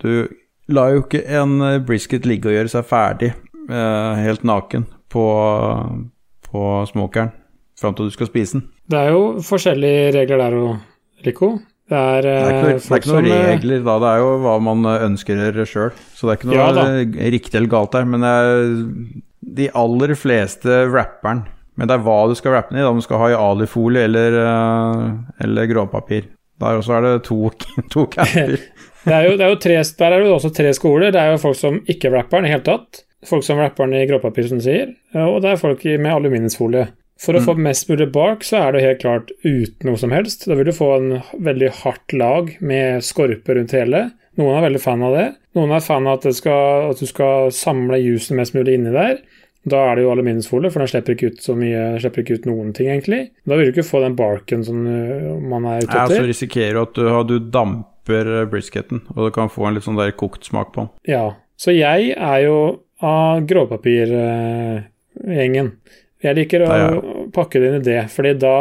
Du 0.00 0.28
lar 0.72 0.94
jo 0.94 1.02
ikke 1.04 1.20
en 1.40 1.58
brisket 1.84 2.24
ligge 2.30 2.48
og 2.48 2.54
gjøre 2.56 2.70
seg 2.72 2.86
ferdig 2.88 3.32
eh, 3.34 4.20
helt 4.24 4.44
naken 4.46 4.86
på, 5.10 5.24
på 6.48 6.62
smokeren 6.90 7.32
fram 7.80 7.94
til 7.96 8.08
du 8.10 8.14
skal 8.14 8.28
spise 8.30 8.58
den. 8.58 8.64
Det 8.90 8.98
er 9.00 9.10
jo 9.14 9.22
forskjellige 9.44 10.10
regler 10.18 10.40
der 10.44 10.56
òg, 10.60 10.78
Lico. 11.26 11.50
Det 11.90 11.98
er, 11.98 12.22
Det 12.22 12.32
er 12.32 12.50
ikke, 12.50 12.54
eh, 12.54 12.62
noe- 12.62 12.78
det 12.78 12.90
er 12.92 13.00
ikke 13.00 13.14
noen 13.16 13.30
eh, 13.34 13.46
regler 13.50 13.80
da, 13.86 13.94
det 14.04 14.10
er 14.14 14.18
jo 14.22 14.28
hva 14.44 14.52
man 14.62 14.84
ønsker 15.10 15.40
sjøl. 15.66 15.90
Så 16.14 16.28
det 16.28 16.32
er 16.32 16.38
ikke 16.38 16.50
noe 16.52 16.58
Ja 16.60 16.68
eh, 16.86 17.30
riktig 17.34 17.58
eller 17.58 17.72
galt 17.72 17.96
der. 17.96 18.04
Men 18.06 18.26
de 19.60 19.66
aller 19.74 20.14
fleste 20.14 20.84
rapperen 20.92 21.44
Men 21.80 21.88
det 21.88 21.96
er 21.96 22.04
hva 22.04 22.18
du 22.28 22.36
skal 22.36 22.52
wrappe 22.52 22.74
den 22.74 22.82
i, 22.82 22.84
om 22.84 23.00
du 23.00 23.06
skal 23.06 23.22
ha 23.22 23.30
i 23.32 23.38
alifolie 23.40 24.04
eller, 24.04 24.34
eh, 24.44 25.04
eller 25.46 25.68
gråpapir. 25.70 26.28
Der 26.60 26.76
også 26.76 26.98
er 26.98 27.06
det 27.06 27.14
to, 27.24 27.38
to 27.94 28.06
camper. 28.12 28.58
Det 29.00 29.14
er 29.16 29.22
jo, 29.24 29.36
det 29.40 29.44
er 29.46 29.48
jo 29.54 29.56
tre, 29.56 29.76
der 29.96 30.12
er 30.12 30.20
det 30.20 30.28
også 30.28 30.50
tre 30.52 30.70
skoler. 30.76 31.08
Det 31.08 31.16
er 31.16 31.30
jo 31.32 31.38
folk 31.40 31.56
som 31.56 31.78
ikke 31.88 32.10
wrapper 32.12 32.42
den 32.42 32.50
i 32.50 32.52
hele 32.52 32.66
tatt. 32.66 32.98
Folk 33.24 33.46
som 33.46 33.56
wrapper 33.56 33.88
den 33.88 33.96
i 33.96 34.02
gråpapir, 34.04 34.44
som 34.50 34.60
du 34.60 34.66
sier. 34.66 34.90
Og 35.16 35.38
det 35.40 35.54
er 35.54 35.62
folk 35.62 35.86
med 35.88 36.12
aluminiumsfolie. 36.12 36.82
For 37.20 37.36
å 37.36 37.40
få 37.46 37.54
mest 37.56 37.88
mulig 37.88 38.10
bark, 38.12 38.44
så 38.44 38.60
er 38.60 38.76
det 38.76 38.84
helt 38.84 39.00
klart 39.00 39.32
uten 39.40 39.88
noe 39.88 40.00
som 40.00 40.12
helst. 40.12 40.44
Da 40.48 40.56
vil 40.56 40.68
du 40.68 40.76
få 40.76 40.90
en 40.98 41.10
veldig 41.48 41.72
hardt 41.82 42.12
lag 42.12 42.52
med 42.60 43.04
skorpe 43.04 43.56
rundt 43.56 43.72
hele. 43.76 44.06
Noen 44.40 44.56
er 44.56 44.64
veldig 44.68 44.80
fan 44.80 45.04
av 45.04 45.16
det. 45.16 45.26
Noen 45.56 45.74
er 45.76 45.84
fan 45.84 46.08
av 46.08 46.20
at, 46.20 46.28
det 46.28 46.36
skal, 46.38 46.90
at 46.92 47.00
du 47.00 47.08
skal 47.08 47.50
samle 47.56 47.98
jusen 48.00 48.40
mest 48.40 48.56
mulig 48.56 48.78
inni 48.78 48.92
der. 48.94 49.20
Da 49.68 49.76
er 49.90 49.98
det 49.98 50.04
jo 50.06 50.12
aluminiumsfolie, 50.14 50.70
for 50.72 50.80
den 50.80 50.88
slipper 50.88 51.12
ikke 51.12 51.28
ut 51.34 51.42
så 51.44 51.52
mye, 51.58 51.80
slipper 52.00 52.22
ikke 52.24 52.38
ut 52.40 52.46
noen 52.48 52.70
ting, 52.72 52.88
egentlig. 52.88 53.26
Da 53.44 53.52
vil 53.58 53.66
du 53.68 53.72
ikke 53.74 53.84
få 53.90 54.00
den 54.00 54.16
barken 54.16 54.64
som 54.64 54.78
øh, 54.88 55.36
man 55.42 55.66
er 55.68 55.82
ute 55.84 55.92
Ja, 55.92 56.06
så 56.08 56.14
etter. 56.16 56.24
risikerer 56.30 56.72
du 56.78 56.82
at 56.86 56.94
du, 56.96 57.04
du 57.28 57.36
damper 57.52 58.46
brisketen, 58.50 59.02
og 59.16 59.20
du 59.28 59.32
kan 59.36 59.52
få 59.52 59.66
en 59.68 59.74
litt 59.76 59.84
sånn 59.84 60.00
der 60.00 60.16
kokt 60.16 60.48
smak 60.48 60.72
på 60.72 60.80
den. 60.86 60.90
Ja, 61.12 61.26
så 61.60 61.70
jeg 61.76 62.14
er 62.16 62.38
jo 62.46 62.56
av 63.04 63.44
gråpapirgjengen. 63.48 65.68
Jeg 66.20 66.36
liker 66.36 66.64
å 66.66 66.68
pakke 67.32 67.60
det 67.60 67.68
inn 67.70 67.78
i 67.80 67.84
det, 67.86 68.00
fordi 68.12 68.34
da 68.42 68.54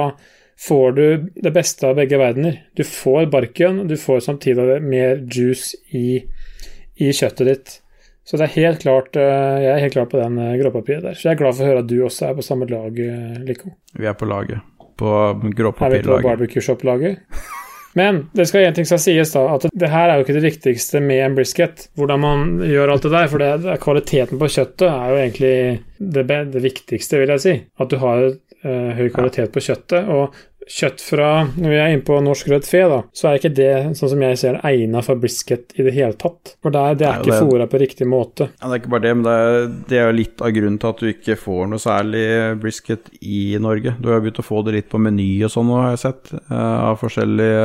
får 0.60 0.88
du 0.96 1.04
det 1.40 1.52
beste 1.56 1.88
av 1.88 1.96
begge 2.00 2.18
verdener. 2.20 2.54
Du 2.76 2.84
får 2.88 3.26
barken, 3.32 3.86
du 3.88 3.96
får 4.00 4.20
samtidig 4.28 4.80
mer 4.84 5.22
juice 5.32 5.76
i, 5.96 6.20
i 7.00 7.12
kjøttet 7.16 7.48
ditt. 7.48 7.78
Så 8.30 8.38
det 8.38 8.46
er 8.46 8.58
helt 8.60 8.84
klart, 8.84 9.16
eh, 9.18 9.56
jeg 9.64 9.70
er 9.74 9.80
helt 9.82 9.96
klar 9.96 10.10
på 10.10 10.20
den 10.20 10.36
eh, 10.38 10.58
gråpapiret 10.60 11.02
der. 11.02 11.16
Så 11.18 11.26
jeg 11.26 11.34
er 11.34 11.40
glad 11.40 11.56
for 11.58 11.66
å 11.66 11.70
høre 11.72 11.82
at 11.82 11.88
du 11.90 11.96
også 12.06 12.28
er 12.28 12.36
på 12.38 12.46
samme 12.46 12.68
lag, 12.70 13.00
eh, 13.02 13.40
Lico. 13.42 13.72
Vi 13.98 14.06
er 14.06 14.14
på 14.20 14.28
laget. 14.30 14.62
På 15.02 15.14
gråpapirlaget. 15.42 16.06
Er 16.06 16.06
vi 16.06 16.22
på 16.22 16.28
barbecue 16.28 16.62
shop-laget? 16.62 17.24
Men 17.98 18.20
det 18.38 18.46
skal 18.46 18.68
en 18.68 18.76
ting 18.78 18.86
skal 18.86 19.02
sies, 19.02 19.32
da, 19.34 19.48
at 19.56 19.66
det 19.82 19.90
her 19.90 20.12
er 20.12 20.20
jo 20.20 20.28
ikke 20.28 20.36
det 20.38 20.46
viktigste 20.46 21.02
med 21.02 21.24
en 21.26 21.38
brisket. 21.40 21.88
Hvordan 21.98 22.22
man 22.22 22.44
gjør 22.62 22.94
alt 22.94 23.08
det 23.08 23.14
der. 23.16 23.32
For 23.32 23.42
det, 23.42 23.80
kvaliteten 23.82 24.42
på 24.42 24.52
kjøttet 24.54 24.86
er 24.92 25.10
jo 25.10 25.18
egentlig 25.24 25.56
det, 25.98 26.26
det 26.54 26.64
viktigste, 26.64 27.24
vil 27.24 27.34
jeg 27.34 27.44
si. 27.44 27.56
At 27.82 27.90
du 27.90 27.98
har 28.04 28.28
uh, 28.30 28.92
høy 28.94 29.10
kvalitet 29.16 29.50
på 29.56 29.64
kjøttet. 29.66 30.06
Og 30.06 30.38
kjøtt 30.70 31.02
fra 31.02 31.30
Når 31.56 31.72
vi 31.72 31.78
er 31.82 31.94
inne 31.96 32.06
på 32.06 32.18
norsk 32.22 32.50
rødt 32.52 32.68
fe, 32.70 32.84
da, 32.92 33.00
så 33.16 33.30
er 33.32 33.40
ikke 33.40 33.52
det, 33.58 33.70
sånn 33.98 34.12
som 34.14 34.22
jeg 34.26 34.38
ser, 34.42 34.60
egna 34.70 35.02
for 35.06 35.20
brisket 35.22 35.74
i 35.80 35.86
det 35.88 35.94
hele 35.96 36.14
tatt. 36.20 36.54
For 36.62 36.74
det 36.76 36.84
er, 36.86 36.98
det 37.00 37.08
er 37.10 37.16
Nei, 37.18 37.26
ikke 37.26 37.40
fôra 37.48 37.68
på 37.72 37.82
riktig 37.82 38.08
måte. 38.10 38.50
Ja, 38.60 38.68
det 38.70 38.76
er 38.78 38.82
ikke 38.84 38.94
bare 38.94 39.06
det, 39.08 39.14
men 39.18 39.26
det 39.26 39.36
er, 39.40 39.70
det 39.90 40.02
er 40.04 40.14
litt 40.16 40.44
av 40.46 40.54
grunnen 40.56 40.78
til 40.82 40.92
at 40.94 41.02
du 41.04 41.08
ikke 41.12 41.38
får 41.42 41.64
noe 41.72 41.82
særlig 41.82 42.26
brisket 42.62 43.10
i 43.22 43.42
Norge. 43.62 43.96
Du 44.00 44.12
har 44.14 44.22
begynt 44.22 44.42
å 44.44 44.46
få 44.46 44.62
det 44.68 44.76
litt 44.78 44.90
på 44.94 45.02
Meny 45.02 45.30
og 45.48 45.54
sånn 45.56 45.72
har 45.74 45.90
jeg 45.96 46.04
sett, 46.06 46.34
eh, 46.38 46.78
av 46.90 47.00
forskjellige 47.02 47.64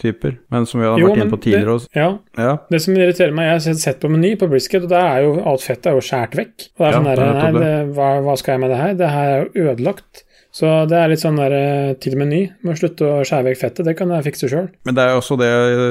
typer, 0.00 0.36
men 0.50 0.66
som 0.66 0.80
vi 0.80 0.86
har 0.88 0.98
Jo, 0.98 1.08
vært 1.10 1.20
inne 1.22 1.30
på 1.30 1.40
tidligere 1.44 1.74
også. 1.78 1.88
Ja, 1.94 2.08
Ja, 2.38 2.54
det 2.70 2.80
som 2.82 2.96
irriterer 2.96 3.34
meg, 3.34 3.46
jeg 3.52 3.74
har 3.74 3.80
sett 3.84 4.00
på 4.02 4.10
Meny 4.10 4.34
på 4.40 4.48
brisket, 4.50 4.82
og 4.86 4.90
der 4.90 5.06
er 5.06 5.22
jo 5.26 5.34
alt 5.46 5.62
fettet 5.62 5.86
er 5.92 5.98
jo 5.98 6.02
skåret 6.02 6.34
vekk. 6.40 6.68
Og 6.74 6.78
det 6.82 6.86
er 6.86 6.90
Ja, 6.90 6.96
sånn 6.98 7.04
det 7.10 7.16
der, 7.16 7.24
er 7.24 7.52
nei, 7.52 7.60
det, 7.62 7.94
hva, 7.94 8.08
hva 8.26 8.34
skal 8.40 8.54
jeg 8.56 8.60
med 8.64 8.70
det 8.74 8.80
her? 8.80 8.94
Det 8.98 9.10
her 9.14 9.28
er 9.34 9.44
jo 9.44 9.68
ødelagt. 9.70 10.24
Så 10.54 10.68
det 10.86 10.94
er 10.94 11.08
litt 11.10 11.18
sånn 11.18 11.34
der 11.40 11.50
og 11.56 11.96
til 12.02 12.14
Meny. 12.18 12.44
Må 12.62 12.74
slutte 12.78 13.04
å 13.10 13.22
skjære 13.26 13.44
vekk 13.48 13.58
fettet, 13.58 13.86
det 13.88 13.96
kan 13.98 14.10
jeg 14.14 14.22
fikse 14.28 14.46
sjøl. 14.52 14.68
men 14.86 14.94
det 14.94 15.02
er 15.02 15.16
også 15.18 15.34
det 15.40 15.48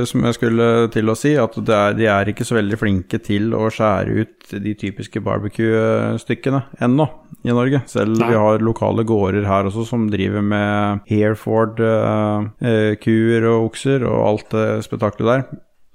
som 0.08 0.24
jeg 0.24 0.34
skulle 0.38 0.68
til 0.94 1.10
å 1.12 1.16
si, 1.20 1.32
at 1.40 1.54
det 1.68 1.76
er, 1.76 1.94
de 1.98 2.06
er 2.08 2.30
ikke 2.32 2.46
så 2.48 2.56
veldig 2.56 2.78
flinke 2.80 3.18
til 3.24 3.54
å 3.58 3.70
skjære 3.74 4.10
ut 4.24 4.38
de 4.64 4.74
typiske 4.80 5.20
barbecue-stykkene 5.26 6.62
ennå 6.88 7.06
i 7.44 7.52
Norge. 7.52 7.80
Selv 7.92 8.12
Nei. 8.16 8.28
vi 8.32 8.36
har 8.40 8.64
lokale 8.64 9.04
gårder 9.08 9.44
her 9.50 9.64
også 9.68 9.84
som 9.90 10.08
driver 10.14 10.42
med 10.48 11.00
Hereford-kuer 11.12 13.42
og 13.52 13.68
okser 13.68 14.00
og 14.08 14.18
alt 14.32 14.48
det 14.56 14.68
spetakkelet 14.88 15.32
der. 15.34 15.42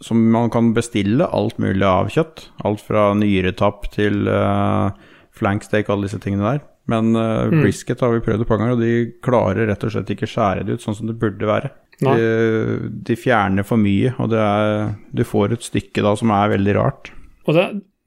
Som 0.04 0.16
man 0.30 0.52
kan 0.52 0.75
bestille 0.76 1.25
alt 1.34 1.56
mulig 1.58 1.87
av 1.88 2.08
kjøtt. 2.12 2.52
Alt 2.68 2.80
fra 2.87 3.14
nyretapp 3.18 3.88
til 3.96 4.28
uh, 4.30 4.94
flanksteak, 5.34 5.88
alle 5.88 6.04
disse 6.06 6.20
tingene 6.22 6.52
der. 6.52 6.60
Men 6.88 7.12
uh, 7.16 7.49
Mm. 7.52 7.61
brisket 7.62 8.00
har 8.00 8.14
vi 8.14 8.23
prøvd 8.25 8.40
et 8.45 8.49
par 8.49 8.59
ganger, 8.61 8.76
og 8.78 8.80
de 8.80 9.12
klarer 9.25 9.68
rett 9.68 9.85
og 9.85 9.92
slett 9.92 10.11
ikke 10.14 10.28
skjære 10.30 10.64
det 10.64 10.78
ut 10.78 10.85
sånn 10.87 10.97
som 10.97 11.07
det 11.11 11.18
burde 11.21 11.47
være. 11.49 11.71
De, 11.99 12.90
de 13.09 13.14
fjerner 13.18 13.66
for 13.66 13.76
mye, 13.83 14.12
og 14.23 14.30
det 14.30 14.38
er, 14.38 14.95
du 15.12 15.25
får 15.26 15.57
et 15.57 15.64
stykke 15.66 16.04
da 16.07 16.12
som 16.16 16.30
er 16.30 16.52
veldig 16.54 16.75
rart. 16.78 17.11
Og 17.49 17.57
det 17.57 17.64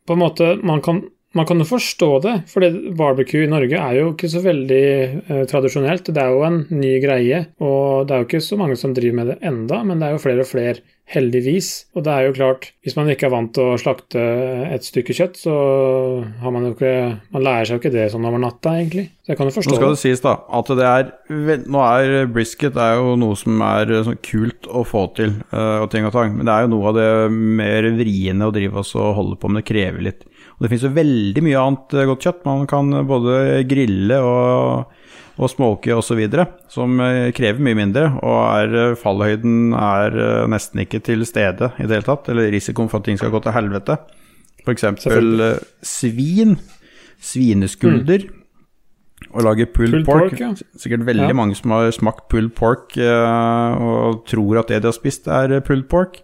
på 0.07 0.15
en 0.15 0.21
måte 0.21 0.47
Man 0.63 0.79
kan, 0.81 1.01
man 1.38 1.47
kan 1.47 1.61
jo 1.61 1.67
forstå 1.67 2.09
det, 2.25 2.33
for 2.51 2.65
barbecue 2.97 3.45
i 3.45 3.51
Norge 3.51 3.79
er 3.79 4.00
jo 4.00 4.11
ikke 4.11 4.29
så 4.31 4.41
veldig 4.43 4.85
eh, 4.85 5.43
tradisjonelt. 5.50 6.11
Det 6.11 6.23
er 6.23 6.33
jo 6.33 6.41
en 6.47 6.63
ny 6.75 6.95
greie, 7.03 7.45
og 7.63 8.07
det 8.07 8.15
er 8.15 8.23
jo 8.23 8.29
ikke 8.29 8.43
så 8.43 8.59
mange 8.59 8.79
som 8.79 8.95
driver 8.95 9.21
med 9.21 9.31
det 9.31 9.38
enda, 9.47 9.79
men 9.88 10.01
det 10.01 10.09
er 10.09 10.17
jo 10.17 10.25
flere 10.25 10.43
og 10.43 10.51
flere, 10.51 10.81
heldigvis. 11.11 11.69
Og 11.95 12.05
det 12.05 12.11
er 12.13 12.27
jo 12.27 12.35
klart, 12.35 12.69
hvis 12.83 12.95
man 12.95 13.09
ikke 13.11 13.27
er 13.27 13.33
vant 13.33 13.51
til 13.55 13.73
å 13.73 13.79
slakte 13.79 14.21
et 14.71 14.85
stykke 14.88 15.15
kjøtt, 15.15 15.39
så 15.43 15.55
har 16.41 16.53
man 16.55 16.67
jo 16.67 16.73
ikke 16.75 16.91
Man 17.31 17.43
lærer 17.43 17.67
seg 17.67 17.77
jo 17.77 17.81
ikke 17.81 17.93
det 17.93 18.05
sånn 18.13 18.27
over 18.27 18.39
natta, 18.41 18.75
egentlig. 18.79 19.09
Så 19.23 19.33
jeg 19.33 19.39
kan 19.39 19.50
jo 19.50 19.55
forstå 19.55 19.71
det. 19.71 19.75
Nå 19.75 19.81
skal 19.81 19.95
det. 19.95 20.01
sies 20.01 20.23
da, 20.23 20.35
at 20.59 20.71
det 20.79 20.88
er 20.88 21.11
Nå 21.71 21.83
er 21.83 22.29
brisket 22.31 22.79
er 22.79 22.97
jo 23.00 23.15
noe 23.19 23.38
som 23.39 23.63
er 23.65 23.91
eh, 23.91 24.03
sånn 24.07 24.19
kult 24.25 24.67
å 24.71 24.85
få 24.88 25.05
til, 25.17 25.35
eh, 25.51 25.77
og 25.83 25.89
ting 25.93 26.07
og 26.07 26.15
tang, 26.15 26.35
men 26.38 26.47
det 26.47 26.55
er 26.55 26.67
jo 26.67 26.73
noe 26.75 26.91
av 26.91 27.00
det 27.00 27.09
mer 27.31 27.89
vriene 28.00 28.47
å 28.47 28.55
drive 28.55 28.83
oss 28.83 28.95
og 29.00 29.15
holde 29.19 29.39
på 29.39 29.51
med. 29.51 29.61
Det 29.61 29.69
krever 29.71 30.07
litt. 30.07 30.25
Og 30.61 30.67
det 30.67 30.75
finnes 30.75 30.83
jo 30.85 30.93
veldig 30.93 31.41
mye 31.41 31.57
annet 31.57 31.93
eh, 31.97 32.05
godt 32.05 32.21
kjøtt. 32.27 32.41
Man 32.45 32.67
kan 32.69 32.91
både 33.09 33.37
grille 33.65 34.19
og, 34.21 34.91
og 35.41 35.49
smoke 35.49 35.95
osv., 35.97 36.19
som 36.69 36.99
eh, 37.01 37.31
krever 37.33 37.63
mye 37.65 37.79
mindre, 37.79 38.03
og 38.21 38.37
er, 38.59 38.75
eh, 38.91 38.93
fallhøyden 39.01 39.73
er 39.73 40.19
nesten 40.53 40.83
ikke 40.83 41.01
til 41.01 41.25
stede 41.25 41.71
i 41.81 41.87
det 41.87 41.95
hele 41.97 42.05
tatt, 42.05 42.29
eller 42.29 42.53
risikoen 42.53 42.91
for 42.93 43.01
at 43.01 43.09
ting 43.09 43.17
skal 43.17 43.33
gå 43.33 43.41
til 43.41 43.57
helvete. 43.57 43.97
F.eks. 44.61 44.85
Svin, 45.81 46.59
svineskulder, 47.25 48.27
og 49.31 49.41
lage 49.47 49.65
pulled, 49.65 50.03
Pulled 50.03 50.05
pork. 50.05 50.29
pork, 50.35 50.39
ja. 50.45 50.51
Sikkert 50.77 51.07
veldig 51.09 51.31
Ja. 51.31 51.37
mange 51.41 51.57
som 51.57 51.73
har 51.73 51.89
smakt 51.95 52.27
pulled 52.29 52.53
pork 52.57 52.93
og 53.01 54.21
tror 54.29 54.59
at 54.61 54.69
det 54.69 54.83
de 54.83 54.89
har 54.93 54.93
spist, 54.93 55.25
er 55.25 55.57
pulled 55.65 55.89
pork. 55.89 56.21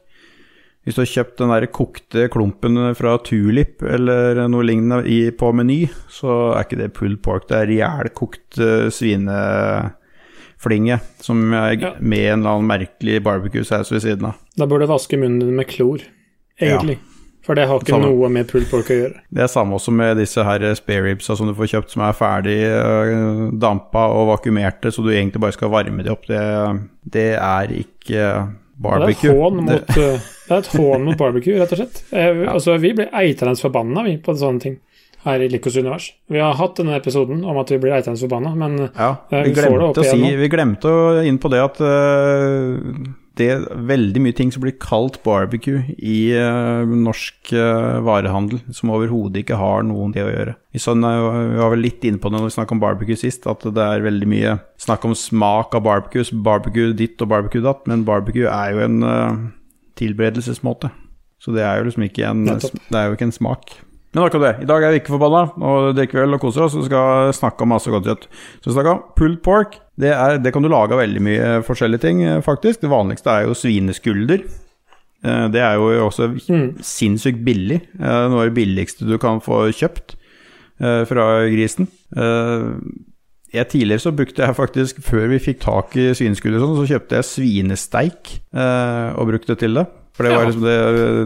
Hvis 0.87 0.95
du 0.95 1.01
har 1.03 1.09
kjøpt 1.11 1.41
den 1.41 1.49
der 1.51 1.65
kokte 1.75 2.29
klumpen 2.31 2.77
fra 2.95 3.17
Tulip 3.27 3.81
eller 3.83 4.37
noe 4.47 4.63
lignende 4.63 5.01
i, 5.11 5.17
på 5.35 5.49
Meny, 5.51 5.81
så 6.07 6.53
er 6.55 6.63
ikke 6.63 6.77
det 6.79 6.93
pulled 6.95 7.19
pork. 7.25 7.43
Det 7.49 7.57
er 7.59 7.73
jævlkokt 7.75 8.55
uh, 8.63 8.87
svineflinge 8.95 10.95
som 11.21 11.53
er 11.53 11.75
Ja. 11.81 11.91
med 11.99 12.19
en 12.33 12.39
eller 12.39 12.49
annen 12.55 12.67
merkelig 12.71 13.19
barbecue-saus 13.23 13.91
ved 13.91 13.99
siden 14.01 14.25
av. 14.31 14.35
Da 14.57 14.65
bør 14.65 14.79
du 14.79 14.85
vaske 14.87 15.17
munnen 15.19 15.39
din 15.43 15.55
med 15.55 15.67
klor, 15.67 15.99
egentlig. 16.61 16.97
For 17.45 17.53
det 17.55 17.67
har 17.67 17.79
ikke 17.79 17.91
Samme. 17.95 18.09
noe 18.11 18.29
med 18.29 18.47
pulled 18.49 18.67
pork 18.69 18.89
å 18.91 18.95
gjøre. 18.97 19.21
Det 19.31 19.41
er 19.43 19.47
samme 19.47 19.75
også 19.77 19.91
med 19.95 20.17
disse 20.19 20.43
her 20.43 20.65
spareribsa 20.75 21.35
som 21.37 21.47
du 21.47 21.53
får 21.55 21.67
kjøpt 21.71 21.91
som 21.93 22.01
er 22.03 22.13
ferdig 22.17 22.57
øh, 22.67 23.51
dampa 23.55 24.07
og 24.11 24.27
vakumerte, 24.33 24.91
så 24.91 24.99
du 25.03 25.09
egentlig 25.13 25.39
bare 25.39 25.51
skal 25.55 25.69
varme 25.71 26.03
de 26.03 26.09
opp. 26.11 26.25
Det, 26.27 26.41
det 27.07 27.29
er 27.39 27.71
ikke 27.71 28.25
Ja, 28.83 28.97
det 29.01 29.15
er 29.25 29.53
mot, 29.57 29.89
eh, 29.97 30.25
det 30.47 30.53
er 30.53 30.59
et 30.61 30.67
hån 30.77 31.05
mot 31.07 31.17
barbecue, 31.17 31.57
rett 31.59 31.71
og 31.73 31.79
slett. 31.81 32.03
Altså, 32.13 32.77
vi 32.81 32.93
blir 32.93 33.09
eitrende 33.11 33.57
forbanna, 33.59 34.03
vi, 34.05 34.17
på 34.21 34.35
sånne 34.37 34.61
ting 34.61 34.77
her 35.27 35.43
i 35.43 35.49
Likos 35.51 35.75
univers. 35.77 36.11
Vi 36.31 36.39
har 36.39 36.53
hatt 36.59 36.77
denne 36.79 36.95
episoden 36.97 37.43
om 37.47 37.57
at 37.59 37.71
vi 37.73 37.79
blir 37.83 37.95
eitrende 37.97 38.21
forbanna, 38.21 38.53
men 38.55 38.77
Ja, 38.95 39.15
Eh, 39.31 39.43
vi 39.43 39.49
vi 39.51 39.61
glemte, 39.61 40.03
si, 40.03 40.15
igjen 40.15 40.35
nå. 40.37 40.41
vi 40.43 40.49
glemte 40.53 40.91
å 40.93 41.23
inn 41.25 41.39
på 41.41 41.49
det 41.51 41.63
at 41.63 41.81
øh, 41.81 42.77
det 43.37 43.47
er 43.53 43.65
veldig 43.89 44.21
mye 44.23 44.35
ting 44.37 44.51
som 44.53 44.63
blir 44.63 44.75
kalt 44.81 45.19
barbecue 45.25 45.83
i 45.97 46.17
uh, 46.33 46.87
norsk 46.87 47.51
uh, 47.53 47.99
varehandel, 48.05 48.61
som 48.73 48.93
overhodet 48.95 49.43
ikke 49.43 49.59
har 49.59 49.85
noen 49.87 50.13
det 50.15 50.25
å 50.25 50.31
gjøre. 50.31 50.55
Vi, 50.73 50.81
sånn, 50.81 51.05
vi 51.05 51.61
var 51.61 51.73
vel 51.73 51.85
litt 51.85 52.05
inne 52.07 52.21
på 52.21 52.31
det 52.31 52.39
når 52.39 52.49
vi 52.49 52.55
snakket 52.57 52.77
om 52.77 52.83
barbecue 52.83 53.19
sist, 53.19 53.47
at 53.49 53.65
det 53.65 53.87
er 53.87 54.05
veldig 54.05 54.29
mye 54.29 54.57
snakk 54.81 55.07
om 55.07 55.15
smak 55.17 55.77
av 55.77 55.85
barbecue, 55.87 56.25
barbecue 56.45 56.95
ditt 56.97 57.21
og 57.23 57.31
barbecue 57.33 57.65
datt, 57.65 57.85
men 57.89 58.05
barbecue 58.07 58.49
er 58.49 58.75
jo 58.75 58.85
en 58.85 59.01
uh, 59.05 59.43
tilberedelsesmåte. 60.01 60.93
Så 61.41 61.53
det 61.53 61.65
er 61.65 61.79
jo 61.79 61.89
liksom 61.89 62.07
ikke 62.07 62.31
en, 62.31 62.47
det 62.49 62.97
er 62.97 63.09
jo 63.09 63.17
ikke 63.17 63.29
en 63.29 63.35
smak. 63.35 63.77
Men 64.17 64.23
nok 64.25 64.35
om 64.39 64.41
det. 64.41 64.53
I 64.63 64.65
dag 64.65 64.81
er 64.81 64.93
vi 64.95 64.97
ikke 64.97 65.13
forbanna, 65.13 65.43
og 65.61 65.91
drikker 65.93 66.23
vel 66.23 66.33
og 66.33 66.39
koser 66.41 66.63
oss, 66.65 66.73
og 66.73 66.87
skal 66.87 67.29
snakke 67.37 67.61
om 67.61 67.69
masse 67.69 67.91
godt 67.93 68.07
kjøtt. 68.09 68.23
Så 68.65 68.73
snakker 68.73 68.95
om 68.95 69.03
pulled 69.19 69.43
pork. 69.45 69.75
Det, 70.01 70.09
er, 70.09 70.39
det 70.41 70.49
kan 70.55 70.65
du 70.65 70.69
lage 70.73 70.95
av 70.95 71.03
veldig 71.03 71.21
mye 71.21 71.51
forskjellige 71.67 72.01
ting, 72.01 72.23
eh, 72.25 72.39
faktisk. 72.41 72.81
Det 72.81 72.89
vanligste 72.89 73.29
er 73.29 73.45
jo 73.45 73.53
svineskulder. 73.53 74.41
Eh, 75.21 75.47
Det 75.53 75.61
er 75.61 75.75
jo 75.77 76.07
også 76.09 76.31
Mm. 76.49 76.81
sinnssykt 76.81 77.43
billig. 77.45 77.77
Eh, 77.99 78.25
Noe 78.33 78.41
av 78.41 78.49
det 78.49 78.57
billigste 78.57 79.05
du 79.05 79.17
kan 79.21 79.37
få 79.39 79.67
kjøpt 79.69 80.15
eh, 80.81 81.03
fra 81.05 81.45
grisen. 81.53 81.87
Eh, 83.57 83.63
Jeg 83.63 83.69
Tidligere 83.73 84.03
så 84.05 84.13
brukte 84.15 84.45
jeg 84.45 84.55
faktisk, 84.55 85.01
før 85.03 85.27
vi 85.33 85.39
fikk 85.41 85.59
tak 85.65 85.95
i 85.97 86.11
svineskulder, 86.13 86.61
sånn, 86.61 86.77
så 86.77 86.87
kjøpte 86.93 87.17
jeg 87.19 87.25
svinesteik 87.33 88.35
eh, 88.53 89.09
og 89.17 89.27
brukte 89.33 89.55
det 89.55 89.59
til 89.65 89.73
det. 89.81 89.87
For 90.17 90.25
det 90.25 90.31
Ja. 90.31 90.37
var 90.39 90.47
liksom 90.49 90.63
det 90.65 90.77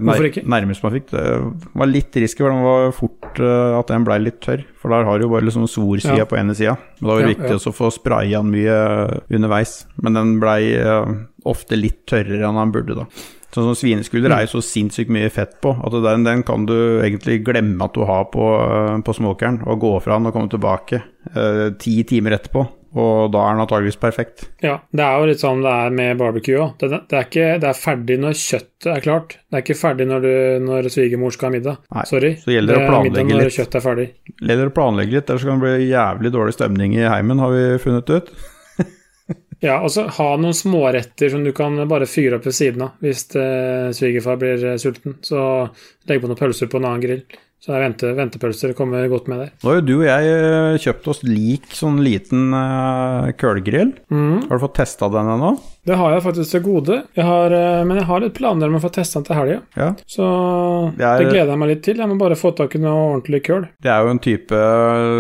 nær, 0.03 0.43
nærmeste 0.51 0.83
man 0.83 0.91
fikk. 0.91 1.05
Det 1.11 1.75
var 1.79 1.87
litt 1.87 2.11
risky, 2.19 2.43
for 2.43 2.51
den 2.51 2.61
var 2.65 2.91
fort 2.91 3.39
uh, 3.39 3.79
at 3.79 3.87
den 3.87 4.03
blei 4.03 4.17
litt 4.19 4.41
tørr. 4.43 4.65
For 4.81 4.91
der 4.91 5.05
har 5.07 5.17
du 5.17 5.23
jo 5.23 5.29
bare 5.31 5.45
liksom 5.47 5.63
svorsida 5.63 6.17
Ja. 6.17 6.25
på 6.27 6.35
ene 6.35 6.51
sida. 6.53 6.73
Og 6.99 7.07
da 7.07 7.07
var 7.07 7.21
det 7.21 7.29
Ja, 7.29 7.35
viktig 7.39 7.71
å 7.71 7.73
få 7.73 7.87
spraya 7.89 8.41
den 8.43 8.51
mye 8.51 9.21
underveis. 9.31 9.85
Men 10.03 10.13
den 10.19 10.33
blei 10.41 10.75
uh, 10.75 11.07
ofte 11.47 11.79
litt 11.79 12.03
tørrere 12.05 12.43
enn 12.43 12.59
den 12.59 12.73
burde, 12.75 12.95
da. 12.99 13.05
Sånn 13.51 13.65
som 13.67 13.75
Svineskulder 13.75 14.29
Mm. 14.31 14.37
er 14.37 14.45
jo 14.47 14.53
så 14.59 14.63
sinnssykt 14.63 15.09
mye 15.11 15.29
fett 15.29 15.57
på 15.61 15.73
at 15.83 15.91
den, 16.03 16.23
den 16.23 16.43
kan 16.47 16.65
du 16.65 17.01
egentlig 17.03 17.43
glemme 17.43 17.83
at 17.83 17.93
du 17.93 18.05
har 18.07 18.25
på, 18.31 18.45
på 19.03 19.13
smokeren, 19.17 19.61
og 19.67 19.79
gå 19.81 19.95
fra 20.01 20.15
den 20.17 20.27
og 20.29 20.33
komme 20.33 20.49
tilbake 20.49 21.01
eh, 21.35 21.69
ti 21.77 22.03
timer 22.07 22.37
etterpå. 22.39 22.67
Og 22.91 23.29
da 23.31 23.39
er 23.47 23.53
den 23.55 23.61
antageligvis 23.63 23.95
perfekt. 24.01 24.49
Ja, 24.63 24.73
det 24.91 24.99
er 25.03 25.19
jo 25.19 25.27
litt 25.29 25.39
sånn 25.39 25.61
det 25.63 25.71
er 25.71 25.93
med 25.95 26.17
barbecue 26.19 26.57
òg. 26.59 26.73
Det, 26.79 26.89
det, 26.91 27.13
er 27.15 27.23
ikke- 27.23 27.59
det 27.63 27.69
er 27.69 27.77
ferdig 27.79 28.17
når 28.19 28.33
kjøttet 28.35 28.87
er 28.95 28.99
klart. 29.05 29.35
Det 29.47 29.55
er 29.59 29.63
ikke 29.63 29.77
ferdig 29.79 30.07
når, 30.09 30.21
du, 30.25 30.65
når 30.65 30.89
svigermor 30.91 31.31
skal 31.31 31.47
ha 31.47 31.53
middag. 31.55 31.77
Nei, 31.95 32.03
Sorry. 32.09 32.33
så 32.35 32.51
gjelder 32.51 32.75
det 32.75 32.79
å 32.79 32.83
er 32.83 32.89
middag 32.89 33.15
planlegge 33.23 33.35
når 33.37 33.47
litt. 33.47 33.55
kjøttet 33.59 33.75
er 33.79 33.85
ferdig. 33.87 34.07
Leder 34.41 34.67
å 34.67 34.75
planlegge 34.75 35.11
litt, 35.15 35.29
ellers 35.31 35.43
kan 35.47 35.59
det 35.59 35.67
bli 35.67 35.87
jævlig 35.91 36.31
dårlig 36.35 36.53
stemning 36.57 36.95
i 36.99 37.07
heimen, 37.07 37.39
har 37.39 37.51
vi 37.55 37.63
funnet 37.79 38.09
ut. 38.11 38.33
Ja, 39.61 39.75
og 39.85 39.91
så 39.93 40.07
ha 40.09 40.27
noen 40.41 40.55
småretter 40.57 41.29
som 41.29 41.43
du 41.45 41.51
kan 41.53 41.77
bare 41.89 42.07
fyre 42.09 42.39
opp 42.39 42.47
ved 42.47 42.55
siden 42.57 42.81
av 42.87 43.03
hvis 43.03 43.27
eh, 43.37 43.91
svigerfar 43.93 44.39
blir 44.41 44.63
eh, 44.71 44.77
sulten. 44.81 45.19
Så 45.21 45.37
legg 46.09 46.23
på 46.23 46.31
noen 46.31 46.39
pølser 46.39 46.69
på 46.71 46.79
en 46.81 46.87
annen 46.89 47.03
grill. 47.03 47.21
Så 47.61 47.75
er 47.75 47.83
vente, 47.83 48.09
ventepølser 48.17 48.71
kommer 48.73 49.05
godt 49.11 49.27
med 49.29 49.37
der. 49.43 49.49
Nå 49.61 49.69
har 49.69 49.75
jo 49.77 49.83
du 49.85 49.91
og 49.99 50.07
jeg 50.07 50.29
eh, 50.33 50.77
kjøpt 50.81 51.09
oss 51.13 51.19
lik 51.27 51.67
sånn 51.77 51.99
liten 52.01 52.47
uh, 52.57 53.27
kølgrill. 53.37 53.91
Mm. 54.09 54.47
Har 54.47 54.57
du 54.57 54.63
fått 54.63 54.79
testa 54.79 55.09
den 55.13 55.29
ennå? 55.29 55.51
Det 55.85 55.97
har 55.97 56.15
jeg 56.15 56.23
faktisk 56.25 56.55
til 56.55 56.63
gode, 56.65 56.97
jeg 57.17 57.25
har, 57.25 57.53
uh, 57.53 57.83
men 57.85 57.99
jeg 58.01 58.07
har 58.09 58.23
litt 58.25 58.33
planer 58.37 58.69
om 58.69 58.79
å 58.79 58.81
få 58.81 58.89
testa 58.95 59.19
den 59.19 59.27
til 59.29 59.37
helga. 59.37 59.59
Ja. 59.77 59.91
Så 60.09 60.25
Det 60.95 61.03
det, 61.05 61.11
er- 61.27 61.29
gleder 61.35 61.53
jeg 61.53 61.61
meg 61.61 61.71
litt 61.75 61.83
til. 61.85 62.01
Jeg 62.01 62.09
må 62.09 62.17
bare 62.17 62.39
få 62.39 62.51
tak 62.57 62.73
i 62.77 62.81
noe 62.81 63.05
ordentlig 63.11 63.43
køl. 63.45 63.69
Det 63.81 63.93
er 63.93 64.01
jo 64.01 64.15
en 64.15 64.23
type 64.25 64.57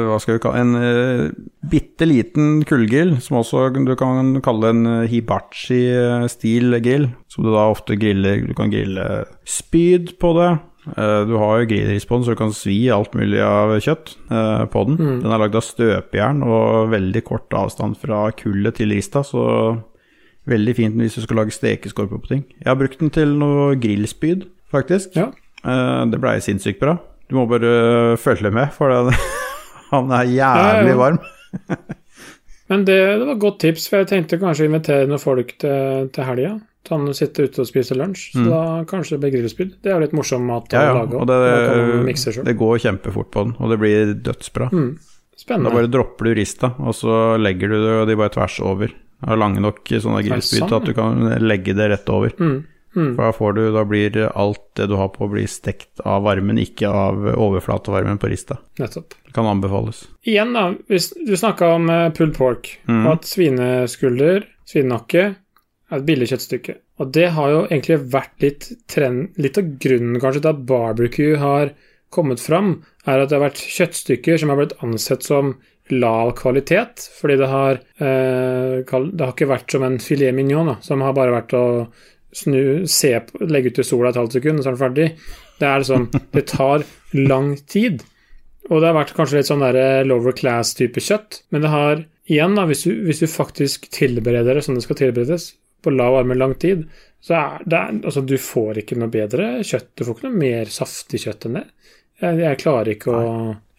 Hva 0.09 0.17
skal 0.21 0.37
vi 0.37 0.41
kalle 0.41 0.61
En 0.65 0.73
uh, 0.81 1.29
bitte 1.71 2.07
liten 2.09 2.63
kullgrill, 2.65 3.19
som 3.21 3.37
også 3.37 3.67
du 3.85 3.93
kan 3.99 4.33
kalle 4.41 4.73
en 4.73 4.85
eh, 4.89 5.07
hibachi-stil 5.11 6.77
grill. 6.81 7.07
Som 7.31 7.45
du 7.45 7.51
da 7.53 7.69
ofte 7.71 7.95
griller 7.99 8.41
Du 8.47 8.53
kan 8.57 8.71
grille 8.73 9.25
spyd 9.47 10.15
på 10.19 10.33
det. 10.39 10.51
Eh, 10.97 11.21
Du 11.29 11.35
har 11.37 11.59
jo 11.61 11.67
grillris 11.69 12.05
på 12.09 12.17
den, 12.17 12.23
så 12.25 12.33
du 12.33 12.39
kan 12.39 12.53
svi 12.55 12.89
alt 12.93 13.13
mulig 13.13 13.41
av 13.45 13.75
kjøtt 13.83 14.15
eh, 14.31 14.65
på 14.73 14.83
den. 14.87 14.97
Mm. 14.97 15.19
Den 15.23 15.31
er 15.35 15.41
lagd 15.43 15.55
av 15.59 15.65
støpejern 15.67 16.41
og 16.47 16.89
veldig 16.93 17.23
kort 17.27 17.53
avstand 17.53 17.97
fra 18.01 18.23
kullet 18.31 18.79
til 18.79 18.89
rista, 18.95 19.21
så 19.23 19.43
veldig 20.49 20.73
fint 20.75 20.97
hvis 20.97 21.15
du 21.19 21.21
skal 21.21 21.37
lage 21.43 21.53
stekeskorper 21.53 22.17
på 22.23 22.31
ting. 22.31 22.43
Jeg 22.59 22.71
har 22.71 22.79
brukt 22.79 22.99
den 22.99 23.11
til 23.13 23.35
noe 23.37 23.75
grillspyd, 23.77 24.47
faktisk. 24.73 25.13
Ja. 25.15 25.29
Eh, 25.63 26.05
Det 26.09 26.19
blei 26.23 26.39
sinnssykt 26.41 26.81
bra. 26.81 26.97
Du 27.29 27.35
må 27.37 27.45
bare 27.47 28.17
følge 28.19 28.49
med, 28.51 28.73
for 28.75 28.89
den, 28.91 29.13
han 29.93 30.09
er 30.11 30.25
jævlig 30.33 30.97
varm. 30.97 31.19
Men 32.71 32.85
det, 32.87 32.97
det 33.19 33.25
var 33.27 33.35
et 33.35 33.39
godt 33.43 33.59
tips, 33.59 33.85
for 33.91 34.01
jeg 34.01 34.07
tenkte 34.07 34.37
kanskje 34.39 34.63
å 34.65 34.69
invitere 34.71 35.07
noen 35.07 35.19
folk 35.21 35.53
til, 35.59 36.07
til 36.15 36.23
helga. 36.27 36.51
Han 36.89 37.13
sitter 37.13 37.43
ute 37.47 37.61
og 37.61 37.67
spiser 37.67 37.95
lunsj, 37.95 38.31
så 38.33 38.39
Mm. 38.41 38.49
da 38.49 38.83
kanskje 38.89 39.11
det 39.11 39.19
blir 39.21 39.31
grillspyd. 39.37 39.73
Det 39.83 39.91
er 39.91 39.99
jo 39.99 40.01
litt 40.01 40.13
morsom 40.17 40.45
mat 40.45 40.65
å 40.67 40.73
Ja, 40.73 40.81
ja, 40.81 40.93
lage 40.93 41.13
og 41.15 41.27
det, 41.27 42.45
det 42.45 42.57
går 42.57 42.79
kjempefort 42.79 43.29
på 43.31 43.43
den, 43.45 43.55
og 43.59 43.69
det 43.69 43.79
blir 43.79 44.13
dødsbra. 44.15 44.71
Mm. 44.71 44.97
Da 45.47 45.57
bare 45.69 45.87
dropper 45.89 46.25
du 46.25 46.35
rista, 46.35 46.73
og 46.79 46.93
så 46.93 47.37
legger 47.39 47.69
du 47.69 47.77
det, 47.81 48.01
og 48.01 48.07
de 48.07 48.15
bare 48.15 48.29
tvers 48.29 48.59
over. 48.61 48.91
Har 49.25 49.37
lange 49.37 49.61
nok 49.61 49.83
sånne 49.85 50.23
grillspyd 50.25 50.59
sånn, 50.59 50.67
til 50.69 50.77
at 50.77 50.85
du 50.85 50.93
kan 50.93 51.39
legge 51.39 51.75
det 51.77 51.89
rett 51.91 52.09
over. 52.09 52.29
Mm. 52.39 52.63
Mm. 52.95 53.15
For 53.15 53.23
da 53.23 53.31
får 53.31 53.53
du, 53.55 53.71
da 53.71 53.83
blir 53.85 54.31
alt 54.35 54.59
det 54.75 54.89
du 54.89 54.95
har 54.97 55.07
på, 55.09 55.29
blir 55.31 55.47
stekt 55.47 56.01
av 56.03 56.23
varmen, 56.23 56.57
ikke 56.59 56.89
av 56.91 57.15
overflatevarmen 57.37 58.17
på 58.19 58.27
rista. 58.29 58.57
Nettopp. 58.79 59.13
Det 59.25 59.33
kan 59.33 59.45
anbefales. 59.45 60.07
Igjen, 60.27 60.51
da. 60.53 60.73
Hvis 60.89 61.13
du 61.13 61.31
snakka 61.37 61.75
om 61.75 61.89
eh, 61.89 62.09
pulled 62.09 62.35
pork, 62.35 62.79
Mhm. 62.87 63.05
og 63.07 63.13
at 63.13 63.21
svineskulder, 63.23 64.43
svinenakke, 64.67 65.23
er 65.23 65.35
et 65.91 66.05
billig 66.07 66.29
kjøttstykke. 66.31 66.75
Og 67.01 67.11
det 67.15 67.29
har 67.35 67.51
jo 67.51 67.63
egentlig 67.65 67.99
vært 68.13 68.43
litt 68.43 68.67
trend 68.91 69.39
Litt 69.41 69.59
av 69.59 69.73
grunnen 69.83 70.21
kanskje 70.21 70.43
til 70.43 70.53
at 70.53 70.63
barbecue 70.69 71.39
har 71.41 71.73
kommet 72.11 72.43
fram, 72.43 72.81
er 73.07 73.21
at 73.21 73.31
det 73.31 73.37
har 73.37 73.45
vært 73.47 73.63
kjøttstykker 73.63 74.39
som 74.39 74.51
har 74.51 74.59
blitt 74.59 74.77
ansett 74.83 75.23
som 75.23 75.53
lav 75.91 76.33
kvalitet, 76.39 77.05
fordi 77.19 77.37
det 77.39 77.49
har 77.51 77.79
eh, 77.79 78.79
Det 78.83 79.23
har 79.23 79.33
ikke 79.33 79.49
vært 79.49 79.71
som 79.73 79.83
en 79.83 79.99
filet 80.03 80.35
mignon, 80.35 80.73
da, 80.73 80.77
som 80.83 81.03
har 81.03 81.15
bare 81.17 81.35
vært 81.35 81.55
å 81.57 81.65
snu, 82.35 82.87
se 82.87 83.11
på, 83.27 83.43
legge 83.47 83.71
ut 83.71 83.81
i 83.83 83.87
sola 83.87 84.11
et 84.11 84.19
halvt 84.19 84.37
sekund, 84.39 84.59
og 84.59 84.63
så 84.63 84.71
er 84.71 84.77
den 84.77 84.83
ferdig. 84.85 85.09
Det 85.59 85.67
er 85.67 85.83
liksom 85.83 86.07
Det 86.35 86.45
tar 86.51 86.85
lang 87.17 87.53
tid. 87.67 88.05
Og 88.69 88.79
det 88.79 88.91
har 88.91 88.99
vært 89.01 89.15
kanskje 89.17 89.39
litt 89.39 89.49
sånn 89.49 89.63
der 89.65 90.07
lower 90.07 90.35
class-type 90.37 91.03
kjøtt, 91.03 91.41
men 91.51 91.65
det 91.65 91.73
har 91.73 92.05
igjen, 92.31 92.55
da, 92.55 92.67
hvis 92.69 92.85
du, 92.87 92.93
hvis 93.07 93.23
du 93.23 93.27
faktisk 93.27 93.89
tilbereder 93.91 94.55
det 94.55 94.63
som 94.63 94.77
det 94.77 94.85
skal 94.85 94.99
tilberedes, 94.99 95.51
på 95.81 95.93
lav 95.93 96.19
varme 96.19 96.37
lang 96.37 96.55
tid, 96.61 96.85
så 97.21 97.37
er 97.37 97.65
det 97.69 97.81
Altså, 98.01 98.21
du 98.25 98.37
får 98.41 98.81
ikke 98.81 98.97
noe 98.99 99.11
bedre 99.13 99.49
kjøtt. 99.65 99.91
Du 99.97 100.05
får 100.05 100.17
ikke 100.17 100.29
noe 100.29 100.41
mer 100.41 100.71
saftig 100.73 101.21
kjøtt 101.25 101.49
enn 101.49 101.59
det. 101.59 101.67
Jeg, 102.21 102.39
jeg 102.41 102.61
klarer 102.61 102.95
ikke 102.95 103.17
å 103.17 103.27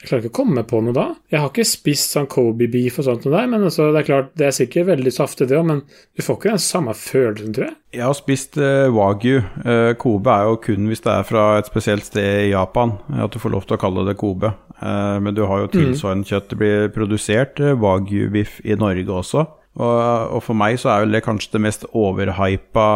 jeg 0.02 0.08
klarer 0.08 0.24
ikke 0.24 0.32
å 0.32 0.34
komme 0.34 0.62
på 0.66 0.78
noe 0.82 0.94
da. 0.96 1.04
Jeg 1.30 1.38
har 1.38 1.50
ikke 1.52 1.64
spist 1.68 2.16
sånn 2.16 2.24
Kobe 2.26 2.66
beef 2.66 2.96
og 2.98 3.04
sånt 3.06 3.26
med 3.28 3.36
deg, 3.36 3.44
men 3.52 3.66
altså, 3.68 3.84
det 3.94 4.00
er 4.00 4.06
klart, 4.08 4.32
det 4.34 4.48
er 4.48 4.56
sikkert 4.56 4.88
veldig 4.88 5.12
saftig 5.14 5.46
det 5.46 5.54
òg, 5.60 5.68
men 5.68 5.82
du 5.86 6.22
får 6.26 6.40
ikke 6.40 6.50
den 6.50 6.62
samme 6.64 6.94
følelsen, 6.98 7.52
tror 7.54 7.68
jeg. 7.68 7.76
Jeg 7.94 8.02
har 8.02 8.16
spist 8.18 8.58
eh, 8.58 8.88
wagyu. 8.90 9.36
Eh, 9.62 9.92
Kobe 10.02 10.34
er 10.34 10.48
jo 10.48 10.58
kun 10.64 10.90
hvis 10.90 11.04
det 11.04 11.14
er 11.14 11.28
fra 11.28 11.44
et 11.60 11.70
spesielt 11.70 12.08
sted 12.08 12.48
i 12.48 12.50
Japan 12.50 12.96
at 13.14 13.30
du 13.30 13.38
får 13.38 13.54
lov 13.54 13.68
til 13.68 13.78
å 13.78 13.82
kalle 13.84 14.06
det 14.08 14.16
Kobe. 14.18 14.50
Eh, 14.82 15.16
men 15.22 15.38
du 15.38 15.44
har 15.46 15.62
jo 15.62 15.70
tilsvarende 15.76 16.26
kjøtt. 16.26 16.50
Det 16.50 16.58
blir 16.58 16.90
produsert 16.96 17.62
eh, 17.62 17.78
wagyu-biff 17.78 18.58
i 18.66 18.74
Norge 18.82 19.20
også. 19.22 19.46
Og, 19.72 20.34
og 20.36 20.42
for 20.44 20.58
meg 20.58 20.76
så 20.82 20.90
er 20.92 21.06
det 21.08 21.22
kanskje 21.24 21.54
det 21.54 21.62
mest 21.64 21.86
overhypa 21.96 22.86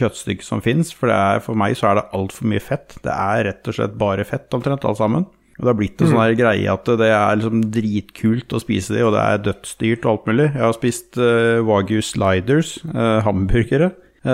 kjøttstykket 0.00 0.46
som 0.48 0.62
fins. 0.64 0.90
For, 0.96 1.12
er- 1.14 1.42
for 1.44 1.54
meg 1.58 1.76
så 1.78 1.92
er 1.92 2.00
det 2.00 2.08
altfor 2.18 2.48
mye 2.50 2.62
fett. 2.64 2.96
Det 3.04 3.12
er 3.14 3.44
rett 3.52 3.68
og 3.70 3.76
slett 3.76 3.94
bare 4.00 4.24
fett, 4.26 4.48
omtrent, 4.56 4.82
alt 4.88 4.98
sammen. 4.98 5.28
Og 5.58 5.64
det 5.66 5.70
har 5.72 5.78
blitt 5.78 6.02
en 6.02 6.10
sånn 6.12 6.20
her 6.22 6.34
greie 6.38 6.70
at 6.70 6.86
det 7.00 7.06
er 7.10 7.38
liksom 7.38 7.62
dritkult 7.74 8.52
å 8.54 8.60
spise 8.62 8.94
det, 8.94 9.00
og 9.06 9.14
det 9.16 9.22
er 9.24 9.40
dødsdyrt 9.48 10.04
og 10.06 10.12
alt 10.12 10.28
mulig. 10.30 10.44
Jeg 10.52 10.62
har 10.62 10.76
spist 10.76 11.18
uh, 11.18 11.58
wagyu 11.66 11.98
sliders, 12.06 12.76
uh, 12.94 13.18
hamburgere, 13.26 13.88
uh, 14.22 14.30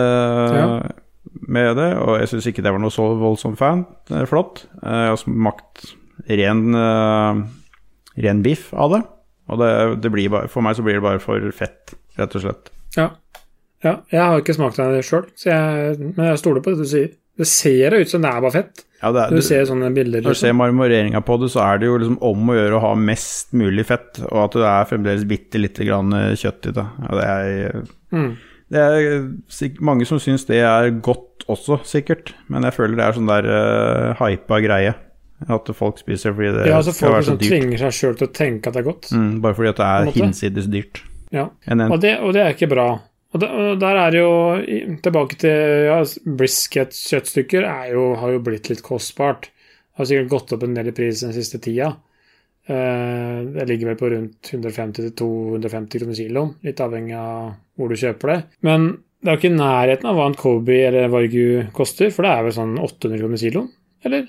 Ja. 0.52 0.66
med 1.48 1.76
det, 1.80 1.86
og 1.96 2.18
jeg 2.20 2.28
syns 2.32 2.48
ikke 2.50 2.64
det 2.66 2.74
var 2.76 2.82
noe 2.84 2.92
så 2.92 3.06
voldsomt 3.16 3.56
fan. 3.60 3.86
Det 4.08 4.18
er 4.20 4.28
flott. 4.28 4.66
Jeg 4.82 5.08
har 5.14 5.16
smakt 5.20 5.86
ren, 6.28 6.60
ren 8.20 8.42
biff 8.44 8.68
av 8.76 8.92
det, 8.94 9.00
og 9.48 9.60
det, 9.60 9.70
det 10.04 10.10
blir 10.14 10.30
bare, 10.32 10.48
for 10.48 10.64
meg 10.64 10.76
så 10.78 10.84
blir 10.86 10.98
det 10.98 11.04
bare 11.04 11.20
for 11.22 11.44
fett, 11.52 11.94
rett 12.18 12.34
og 12.38 12.44
slett. 12.46 12.70
Ja. 12.96 13.10
ja 13.84 13.98
jeg 14.12 14.22
har 14.22 14.40
ikke 14.40 14.56
smakt 14.56 14.80
det 14.80 15.04
sjøl, 15.04 15.26
men 15.44 16.26
jeg 16.30 16.40
stoler 16.40 16.64
på 16.64 16.72
det 16.74 16.86
du 16.86 16.88
sier. 16.88 17.12
Det 17.34 17.46
ser 17.50 17.96
ut 17.98 18.08
som 18.08 18.22
det 18.22 18.30
er 18.30 18.42
bare 18.44 18.54
fett. 18.54 18.84
Ja, 19.02 19.10
det 19.12 19.24
er, 19.24 19.34
Du 19.34 19.42
ser 19.42 19.64
sånne 19.66 19.88
bilder. 19.92 20.22
Når 20.22 20.36
du 20.36 20.38
ser 20.38 20.52
Liksom. 20.52 20.60
marmoreringa 20.62 21.20
på 21.26 21.36
det, 21.42 21.50
så 21.52 21.60
er 21.66 21.80
det 21.82 21.88
jo 21.90 21.96
liksom 21.98 22.18
om 22.24 22.50
å 22.52 22.54
gjøre 22.56 22.78
å 22.78 22.82
ha 22.86 22.92
mest 22.96 23.50
mulig 23.58 23.84
fett, 23.90 24.20
og 24.30 24.38
at 24.46 24.54
det 24.56 24.68
er 24.70 24.86
fremdeles 24.92 25.26
bitte 25.28 25.60
lite 25.60 25.84
grann 25.84 26.14
eh, 26.14 26.36
kjøtt 26.38 26.70
i 26.70 26.74
det. 26.78 26.86
Ja, 27.02 27.16
det 27.18 27.26
er, 27.32 27.82
Mm. 28.14 28.30
det 28.70 28.80
er 28.80 29.26
mange 29.82 30.06
som 30.06 30.20
syns 30.22 30.46
det 30.46 30.62
er 30.62 30.88
godt 31.02 31.44
også, 31.50 31.80
sikkert, 31.84 32.32
men 32.48 32.62
jeg 32.62 32.72
føler 32.78 32.96
det 32.96 33.04
er 33.04 33.18
sånn 33.18 33.28
der 33.28 33.44
uh, 33.50 34.14
hypa 34.22 34.60
greie. 34.64 34.94
At 35.44 35.68
folk 35.76 35.98
spiser 36.00 36.32
fordi 36.32 36.52
det 36.54 36.68
Ja, 36.70 36.78
altså 36.78 36.94
skal 36.94 37.12
være 37.12 37.24
så 37.24 37.32
som 37.32 37.40
Folk 37.40 37.50
tvinger 37.50 37.80
seg 37.82 37.96
sjøl 37.96 38.14
til 38.20 38.28
å 38.28 38.34
tenke 38.36 38.70
at 38.70 38.76
det 38.76 38.84
er 38.84 38.86
godt. 38.86 39.10
Mm, 39.12 39.32
bare 39.44 39.58
fordi 39.58 39.72
at 39.72 39.80
det 39.80 39.88
er 39.88 40.12
hinsides 40.14 40.70
dyrt. 40.72 41.02
Ja. 41.34 41.48
Og 41.90 41.98
det, 42.00 42.14
og 42.22 42.32
det 42.36 42.44
er 42.44 42.54
ikke 42.54 42.70
bra. 42.70 42.86
Og, 43.34 43.40
det, 43.42 43.50
og 43.50 43.80
der 43.82 43.98
er 43.98 44.14
jo 44.14 44.30
Tilbake 45.02 45.38
til 45.42 45.88
ja, 45.88 45.98
brisket-kjøttstykker 46.38 47.66
er 47.66 47.92
jo, 47.96 48.12
har 48.20 48.36
jo 48.36 48.42
blitt 48.46 48.70
litt 48.70 48.84
kostbart. 48.86 49.50
Det 49.50 50.00
Har 50.00 50.10
sikkert 50.10 50.30
gått 50.32 50.54
opp 50.54 50.66
en 50.66 50.76
del 50.78 50.90
i 50.90 50.94
pris 50.94 51.22
den 51.22 51.34
siste 51.34 51.60
tida. 51.62 51.92
Eh, 52.66 53.40
det 53.54 53.66
ligger 53.68 53.90
vel 53.90 53.98
på 54.00 54.10
rundt 54.14 54.52
150-250 54.54 55.98
kroner 56.00 56.16
kiloen, 56.18 56.54
litt 56.64 56.80
avhengig 56.80 57.18
av 57.18 57.52
hvor 57.76 57.90
du 57.90 57.98
kjøper 58.00 58.32
det. 58.32 58.38
Men 58.66 58.88
det 59.20 59.30
er 59.30 59.36
jo 59.36 59.42
ikke 59.42 59.52
i 59.52 59.58
nærheten 59.58 60.08
av 60.10 60.18
hva 60.18 60.30
en 60.30 60.38
Kobe 60.38 60.78
eller 60.86 61.12
Vargu 61.12 61.44
koster, 61.76 62.10
for 62.14 62.26
det 62.26 62.32
er 62.32 62.46
vel 62.46 62.56
sånn 62.56 62.74
800 62.80 63.20
kroner 63.20 63.42
kiloen? 63.44 63.68
Eller? 64.04 64.26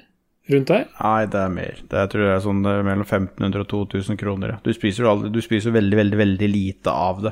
Rundt 0.51 0.67
der? 0.69 0.83
nei, 1.01 1.25
det 1.25 1.39
er 1.41 1.49
mer. 1.49 1.79
Det 1.89 1.97
jeg 2.03 2.09
tror 2.11 2.21
jeg 2.27 2.35
er 2.35 2.43
sånn 2.43 2.61
mellom 2.61 3.01
1500 3.05 3.63
og 3.63 3.67
2000 3.89 4.17
kroner. 4.21 4.51
ja. 4.53 4.57
Du 4.63 4.71
spiser 4.73 5.07
aldri, 5.09 5.31
du 5.33 5.41
spiser 5.41 5.71
veldig, 5.73 5.97
veldig, 5.97 6.17
veldig 6.21 6.49
lite 6.51 6.91
av 6.93 7.23
det. 7.23 7.31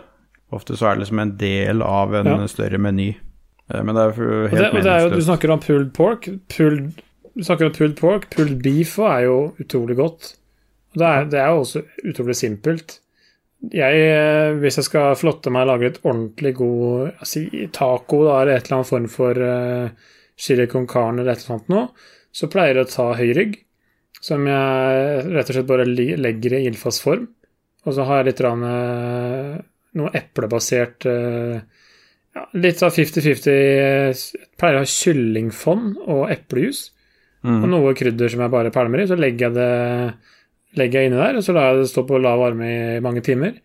Ofte 0.54 0.76
så 0.78 0.88
er 0.90 0.96
det 0.98 1.04
liksom 1.06 1.20
en 1.22 1.36
del 1.38 1.82
av 1.86 2.14
en 2.16 2.26
Ja. 2.26 2.48
større 2.48 2.78
meny. 2.82 3.12
Eh, 3.74 3.84
Men 3.84 3.96
det 3.96 4.02
er 4.02 4.14
jo 4.18 4.44
Og 4.46 4.50
helt 4.50 4.62
det, 4.62 4.70
og 4.74 4.84
det 4.84 4.92
er 4.92 5.00
jo, 5.02 5.10
du 5.16 5.22
snakker 5.22 5.52
om 5.52 5.60
pulled 5.60 5.94
pork. 5.94 6.28
Pulled, 6.50 7.02
du 7.36 7.44
snakker 7.44 7.66
om 7.66 7.72
pulled 7.72 7.96
pork. 7.98 8.30
Pulled 8.32 8.62
beef 8.64 8.98
er 9.00 9.24
jo 9.26 9.38
utrolig 9.62 9.96
godt. 9.98 10.34
Det 10.96 11.02
er, 11.06 11.26
det 11.26 11.40
er 11.40 11.48
jo 11.54 11.62
også 11.64 11.84
utrolig 12.06 12.36
simpelt. 12.36 13.00
Jeg, 13.74 13.94
eh, 13.96 14.54
hvis 14.60 14.76
jeg 14.78 14.84
skal 14.90 15.16
flotte 15.16 15.50
meg 15.54 15.64
og 15.64 15.68
lage 15.80 15.86
et 15.94 16.02
ordentlig 16.04 16.56
god 16.56 17.14
si, 17.24 17.46
taco 17.72 18.26
da, 18.26 18.42
eller 18.42 18.58
et 18.58 18.66
eller 18.68 18.78
annet 18.82 18.90
form 18.90 19.08
for 19.08 19.34
uh, 19.40 19.90
chili 20.38 20.66
con 20.68 20.86
carne 20.86 21.22
eller 21.22 21.32
et 21.32 21.46
eller 21.46 21.56
annet 21.56 21.70
noe, 21.70 21.88
så 22.34 22.50
pleier 22.52 22.80
jeg 22.80 22.88
å 22.88 22.92
ta 22.92 23.06
høy 23.20 23.30
rygg, 23.38 23.54
som 24.24 24.46
jeg 24.50 25.24
rett 25.30 25.50
og 25.52 25.56
slett 25.58 25.70
bare 25.70 25.86
legger 25.88 26.58
i 26.58 26.64
ildfast 26.68 27.04
form. 27.06 27.28
Og 27.86 27.94
så 27.98 28.06
har 28.08 28.22
jeg 28.22 28.32
litt 28.32 28.42
rann, 28.46 28.64
eh, 28.64 29.58
noe 30.00 30.12
eplebasert 30.18 31.06
eh, 31.12 31.58
ja, 32.34 32.46
Litt 32.58 32.80
av 32.82 32.96
50-50 32.96 33.52
Jeg 33.54 34.48
pleier 34.58 34.80
å 34.80 34.82
ha 34.82 34.90
kyllingfond 34.90 36.00
og 36.08 36.32
eplejus. 36.34 36.88
Og 37.44 37.50
Mm. 37.66 37.70
noe 37.74 37.92
krydder 37.94 38.32
som 38.32 38.40
jeg 38.40 38.52
bare 38.54 38.72
pælmer 38.72 39.02
i. 39.04 39.06
Så 39.10 39.18
legger 39.20 39.50
jeg 39.50 39.54
det 39.58 40.14
legger 40.80 41.02
jeg 41.02 41.10
inni 41.12 41.20
der, 41.20 41.36
og 41.38 41.44
så 41.44 41.54
lar 41.54 41.74
jeg 41.74 41.82
det 41.84 41.90
stå 41.92 42.06
på 42.08 42.22
lav 42.24 42.40
varme 42.40 42.70
i 42.96 43.00
mange 43.04 43.22
timer. 43.22 43.58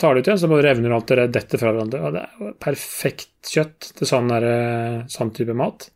Tar 0.00 0.14
det 0.14 0.22
ut 0.24 0.30
igjen, 0.30 0.40
så 0.40 0.48
bare 0.50 0.64
revner 0.64 0.94
alt 0.96 1.06
det 1.12 1.26
detter 1.36 1.60
fra 1.60 1.74
hverandre. 1.74 2.00
Og 2.02 2.14
det 2.16 2.22
er 2.24 2.40
jo 2.40 2.52
perfekt 2.58 3.52
kjøtt 3.52 3.92
til 3.98 4.08
sånn, 4.08 4.32
der, 4.32 5.04
sånn 5.12 5.30
type 5.36 5.54
mat. 5.54 5.90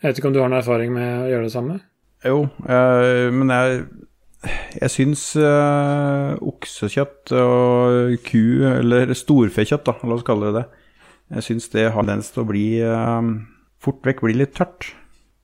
Jeg 0.00 0.08
vet 0.08 0.20
ikke 0.20 0.30
om 0.30 0.36
du 0.36 0.40
har 0.40 0.48
noe 0.48 0.62
erfaring 0.62 0.92
med 0.96 1.08
å 1.26 1.28
gjøre 1.28 1.46
det 1.46 1.52
samme? 1.52 1.80
Jo, 2.24 2.44
øh, 2.48 3.28
men 3.36 3.52
jeg, 3.52 3.82
jeg 4.80 4.92
syns 4.94 5.24
øh, 5.36 6.36
oksekjøtt 6.50 7.32
og 7.36 8.14
ku, 8.24 8.44
eller 8.70 9.12
storfekjøtt, 9.16 9.84
da, 9.88 9.96
la 10.04 10.16
oss 10.16 10.24
kalle 10.26 10.50
det 10.50 10.62
det, 10.62 10.86
jeg 11.36 11.46
syns 11.46 11.68
det 11.72 11.90
har 11.92 12.00
tendens 12.00 12.32
til 12.32 12.42
å 12.42 12.48
bli 12.48 12.64
øh, 12.84 13.28
fort 13.80 14.00
vekk 14.08 14.24
bli 14.24 14.38
litt 14.40 14.56
tørt. 14.56 14.92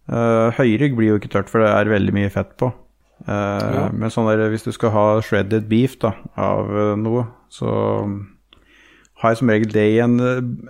Uh, 0.07 0.55
høyrygg 0.55 0.95
blir 0.95 1.11
jo 1.11 1.19
ikke 1.19 1.33
tørt, 1.33 1.51
for 1.51 1.64
det 1.64 1.71
er 1.73 1.90
veldig 1.90 2.12
mye 2.14 2.31
fett 2.31 2.53
på. 2.61 2.71
Uh, 3.27 3.33
Ja. 3.33 3.85
Men 3.90 4.12
sånn 4.12 4.29
der, 4.29 4.45
hvis 4.53 4.66
du 4.66 4.71
skal 4.75 4.92
ha 4.95 5.05
shredded 5.25 5.66
beef 5.71 5.97
da, 6.03 6.12
av 6.38 6.71
uh, 6.71 6.95
noe, 7.01 7.25
så 7.51 7.73
har 9.23 9.33
jeg 9.33 9.40
som 9.40 9.51
regel 9.51 9.73
det 9.73 9.87
i 9.97 9.99
en, 10.05 10.21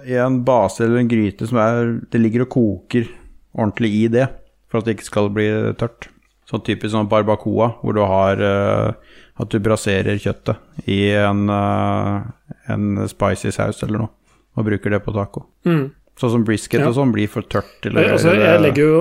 i 0.06 0.16
en 0.22 0.40
base 0.46 0.84
eller 0.84 1.02
en 1.02 1.10
gryte 1.10 1.48
som 1.50 1.58
er 1.58 1.96
Det 2.12 2.20
ligger 2.20 2.44
og 2.44 2.52
koker 2.54 3.08
ordentlig 3.56 3.92
i 3.96 4.04
det, 4.12 4.28
for 4.70 4.80
at 4.80 4.86
det 4.86 4.96
ikke 4.96 5.08
skal 5.08 5.30
bli 5.34 5.48
tørt. 5.80 6.10
Sånn 6.46 6.62
typisk 6.62 6.92
sånn 6.94 7.08
barbacoa, 7.10 7.72
hvor 7.82 7.96
du 7.96 8.02
har 8.06 8.38
uh, 8.38 9.16
at 9.42 9.50
du 9.50 9.58
braserer 9.62 10.20
kjøttet 10.22 10.88
i 10.88 11.00
en, 11.18 11.48
uh, 11.50 12.22
en 12.70 13.02
spicy 13.10 13.50
saus 13.54 13.82
eller 13.82 14.04
noe, 14.04 14.12
og 14.54 14.68
bruker 14.68 14.94
det 14.94 15.02
på 15.02 15.14
taco. 15.16 15.48
Mm. 15.66 15.88
Sånn 16.16 16.32
som 16.36 16.44
brisket 16.46 16.80
Ja. 16.80 16.88
og 16.88 16.94
sånn 16.96 17.12
blir 17.12 17.28
for 17.28 17.42
tørt. 17.42 17.74
Eller, 17.84 18.14
altså, 18.14 18.36
jeg 18.38 18.62
legger 18.62 18.92
jo 18.92 19.00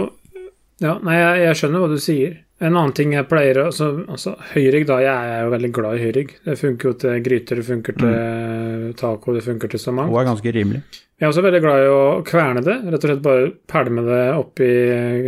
Ja, 0.84 0.98
nei, 1.00 1.13
jeg, 1.15 1.44
jeg 1.46 1.56
skjønner 1.62 1.84
hva 1.86 1.88
du 1.88 2.02
sier. 2.04 2.34
En 2.60 2.74
annen 2.74 2.91
ting 2.96 3.13
jeg 3.15 3.28
pleier 3.32 3.62
altså, 3.62 3.86
altså, 4.12 4.34
Høyrygg, 4.52 4.84
da. 4.89 4.98
Jeg 5.00 5.32
er 5.38 5.46
jo 5.46 5.54
veldig 5.54 5.70
glad 5.76 5.96
i 5.96 6.02
høyrygg. 6.04 6.34
Det 6.44 6.56
funker 6.60 6.89
jo 6.89 6.98
til 7.00 7.22
gryter, 7.24 7.62
det 7.62 7.68
funker 7.70 7.96
til 8.02 8.94
taco, 9.00 9.36
det 9.38 9.44
funker 9.46 9.72
til 9.72 9.80
så 9.80 9.94
mangt. 9.96 10.12
Og 10.12 10.20
er 10.20 10.28
ganske 10.28 10.54
rimelig. 10.56 10.82
Jeg 11.15 11.23
er 11.23 11.32
også 11.32 11.45
veldig 11.45 11.62
glad 11.63 11.82
i 11.82 11.91
å 11.91 11.99
kverne 12.28 12.62
det. 12.65 12.73
Rett 12.91 12.99
og 12.99 13.08
slett 13.08 13.23
bare 13.23 13.51
pælme 13.71 14.04
det 14.04 14.23
oppi 14.36 14.67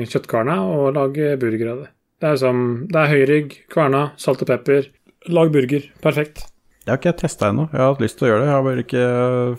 kjøttkarna 0.03 0.57
og 0.67 0.89
lage 0.97 1.37
burger 1.39 1.71
av 1.71 1.79
det. 1.85 1.89
Det 2.17 2.31
er 2.33 2.39
som 2.41 2.59
Det 2.89 2.99
er 2.99 3.13
høyrygg, 3.13 3.55
kverna, 3.71 4.01
salt 4.19 4.43
og 4.43 4.49
pepper. 4.49 4.89
Lag 5.31 5.51
burger. 5.53 5.85
Perfekt. 6.03 6.43
Det 6.83 6.91
har 6.91 6.99
ikke 6.99 7.11
jeg 7.13 7.19
testa 7.21 7.51
ennå. 7.51 7.69
Jeg 7.71 7.79
har 7.79 7.93
hatt 7.93 8.03
lyst 8.03 8.19
til 8.19 8.27
å 8.27 8.31
gjøre 8.31 8.41
det. 8.41 8.49
Jeg 8.49 8.55
har 8.55 8.65
bare 8.67 8.83
ikke 8.83 9.05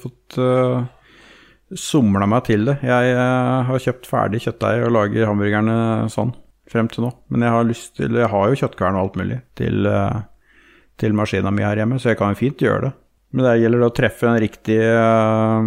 fått, 0.05 0.39
uh, 0.41 1.79
somla 1.89 2.29
meg 2.29 2.45
til 2.49 2.69
det. 2.69 2.77
Jeg 2.89 3.17
uh, 3.17 3.65
har 3.69 3.83
kjøpt 3.85 4.09
ferdig 4.09 4.45
kjøttdeig 4.45 4.85
og 4.85 4.95
lager 4.97 5.29
hamburgerne 5.29 5.77
sånn 6.13 6.33
frem 6.69 6.89
til 6.93 7.05
nå. 7.05 7.15
Men 7.33 7.45
jeg 7.45 7.57
har 7.57 7.75
til 8.01 8.21
Jeg 8.21 8.33
har 8.33 8.49
jo 8.49 8.63
kjøttkvern 8.63 8.97
og 9.01 9.07
alt 9.07 9.21
mulig 9.21 9.43
til, 9.61 9.89
uh, 9.89 10.25
til 11.01 11.17
maskina 11.17 11.53
mi 11.53 11.65
her 11.65 11.81
hjemme, 11.81 12.01
så 12.01 12.13
jeg 12.13 12.21
kan 12.21 12.37
fint 12.37 12.65
gjøre 12.65 12.89
det. 12.89 12.97
Men 13.29 13.45
det 13.45 13.59
gjelder 13.61 13.83
å 13.85 13.91
treffe 13.93 14.25
den 14.25 14.39
riktige 14.41 14.87
eh, 14.89 15.67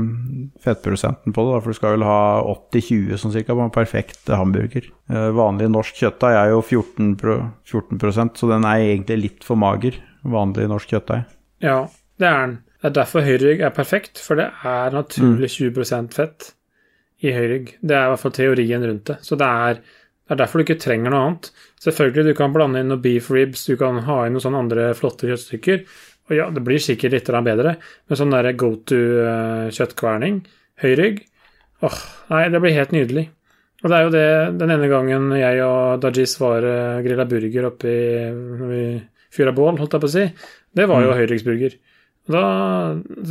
fettprosenten 0.63 1.35
på 1.35 1.43
det, 1.45 1.59
for 1.61 1.69
du 1.69 1.77
skal 1.77 1.93
vel 1.93 2.05
ha 2.07 2.21
80-20 2.55 3.19
sånn 3.21 3.35
cirka 3.35 3.53
på 3.53 3.67
en 3.67 3.73
perfekt 3.75 4.31
hamburger. 4.33 4.87
Eh, 5.11 5.27
Vanlig 5.37 5.69
norsk 5.69 5.99
kjøttdeig 6.01 6.39
er 6.39 6.55
jo 6.55 6.63
14, 6.63 7.11
pro, 7.21 7.37
14 7.69 8.33
så 8.39 8.49
den 8.49 8.65
er 8.65 8.87
egentlig 8.87 9.19
litt 9.21 9.45
for 9.45 9.61
mager. 9.61 9.99
Vanlig 10.25 10.65
norsk 10.71 10.95
kjøttdeig. 10.95 11.29
Ja, 11.61 11.83
det 12.21 12.29
er 12.31 12.41
den. 12.47 12.57
Det 12.81 12.89
er 12.89 12.97
derfor 12.97 13.21
høyrygg 13.21 13.61
er 13.61 13.73
perfekt, 13.77 14.17
for 14.17 14.41
det 14.41 14.47
er 14.65 14.93
naturlig 14.95 15.51
20% 15.53 16.15
fett 16.17 16.47
i 17.21 17.29
høyrygg. 17.35 17.75
Det 17.77 17.93
er 17.93 18.07
i 18.07 18.13
hvert 18.15 18.23
fall 18.23 18.33
teorien 18.33 18.85
rundt 18.89 19.11
det. 19.11 19.19
Så 19.21 19.37
det 19.37 19.45
er, 19.45 19.83
det 20.25 20.33
er 20.33 20.39
derfor 20.41 20.57
du 20.57 20.65
ikke 20.65 20.81
trenger 20.81 21.13
noe 21.13 21.27
annet. 21.27 21.51
Selvfølgelig, 21.85 22.31
du 22.31 22.37
kan 22.39 22.55
blande 22.55 22.81
inn 22.81 22.89
noe 22.89 23.01
beef 23.01 23.29
ribs, 23.29 23.67
du 23.69 23.77
kan 23.77 24.01
ha 24.07 24.23
inn 24.25 24.33
noen 24.33 24.45
sånne 24.47 24.63
andre 24.65 24.87
flotte 24.97 25.29
kjøttstykker. 25.29 25.85
Og 26.29 26.37
ja, 26.37 26.45
det 26.53 26.61
blir 26.63 26.79
sikkert 26.79 27.15
litt 27.15 27.29
bedre, 27.45 27.75
men 28.07 28.17
sånn 28.19 28.33
der 28.33 28.53
go 28.53 28.75
to 28.77 28.95
kjøttkverning, 28.95 29.73
kjøttkverning, 29.75 30.41
høyrygg 30.83 31.21
Åh, 31.81 32.01
nei, 32.29 32.43
det 32.53 32.59
blir 32.61 32.75
helt 32.77 32.91
nydelig. 32.93 33.23
Og 33.81 33.89
det 33.89 33.97
er 33.97 34.03
jo 34.05 34.11
det 34.13 34.25
den 34.61 34.73
ene 34.75 34.89
gangen 34.91 35.31
jeg 35.33 35.61
og 35.65 36.01
Dajis 36.03 36.35
var 36.37 36.65
uh, 36.65 36.99
grilla 37.01 37.25
burger 37.29 37.71
oppe 37.71 37.93
i 37.93 38.83
fyra 39.33 39.53
bål, 39.55 39.79
holdt 39.79 39.95
jeg 39.95 40.03
på 40.03 40.09
å 40.09 40.13
si, 40.13 40.25
det 40.77 40.85
var 40.91 41.01
jo 41.01 41.15
høyryggsburger. 41.17 41.77
Og 42.29 42.35
Da, 42.35 42.41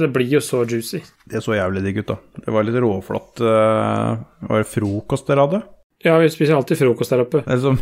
det 0.01 0.09
blir 0.11 0.33
jo 0.35 0.41
så 0.43 0.65
juicy. 0.67 0.99
Det 1.31 1.45
så 1.45 1.55
jævlig 1.55 1.85
digg 1.85 2.01
ut, 2.03 2.09
da. 2.11 2.17
Det 2.43 2.55
var 2.57 2.67
litt 2.67 2.81
råflott. 2.83 3.39
Uh, 3.39 4.19
var 4.49 4.65
det 4.65 4.71
frokost 4.73 5.31
dere 5.31 5.47
hadde? 5.47 5.61
Ja, 6.03 6.17
vi 6.19 6.33
spiser 6.33 6.57
alltid 6.57 6.81
frokost 6.81 7.15
der 7.15 7.23
oppe, 7.23 7.45
som, 7.63 7.77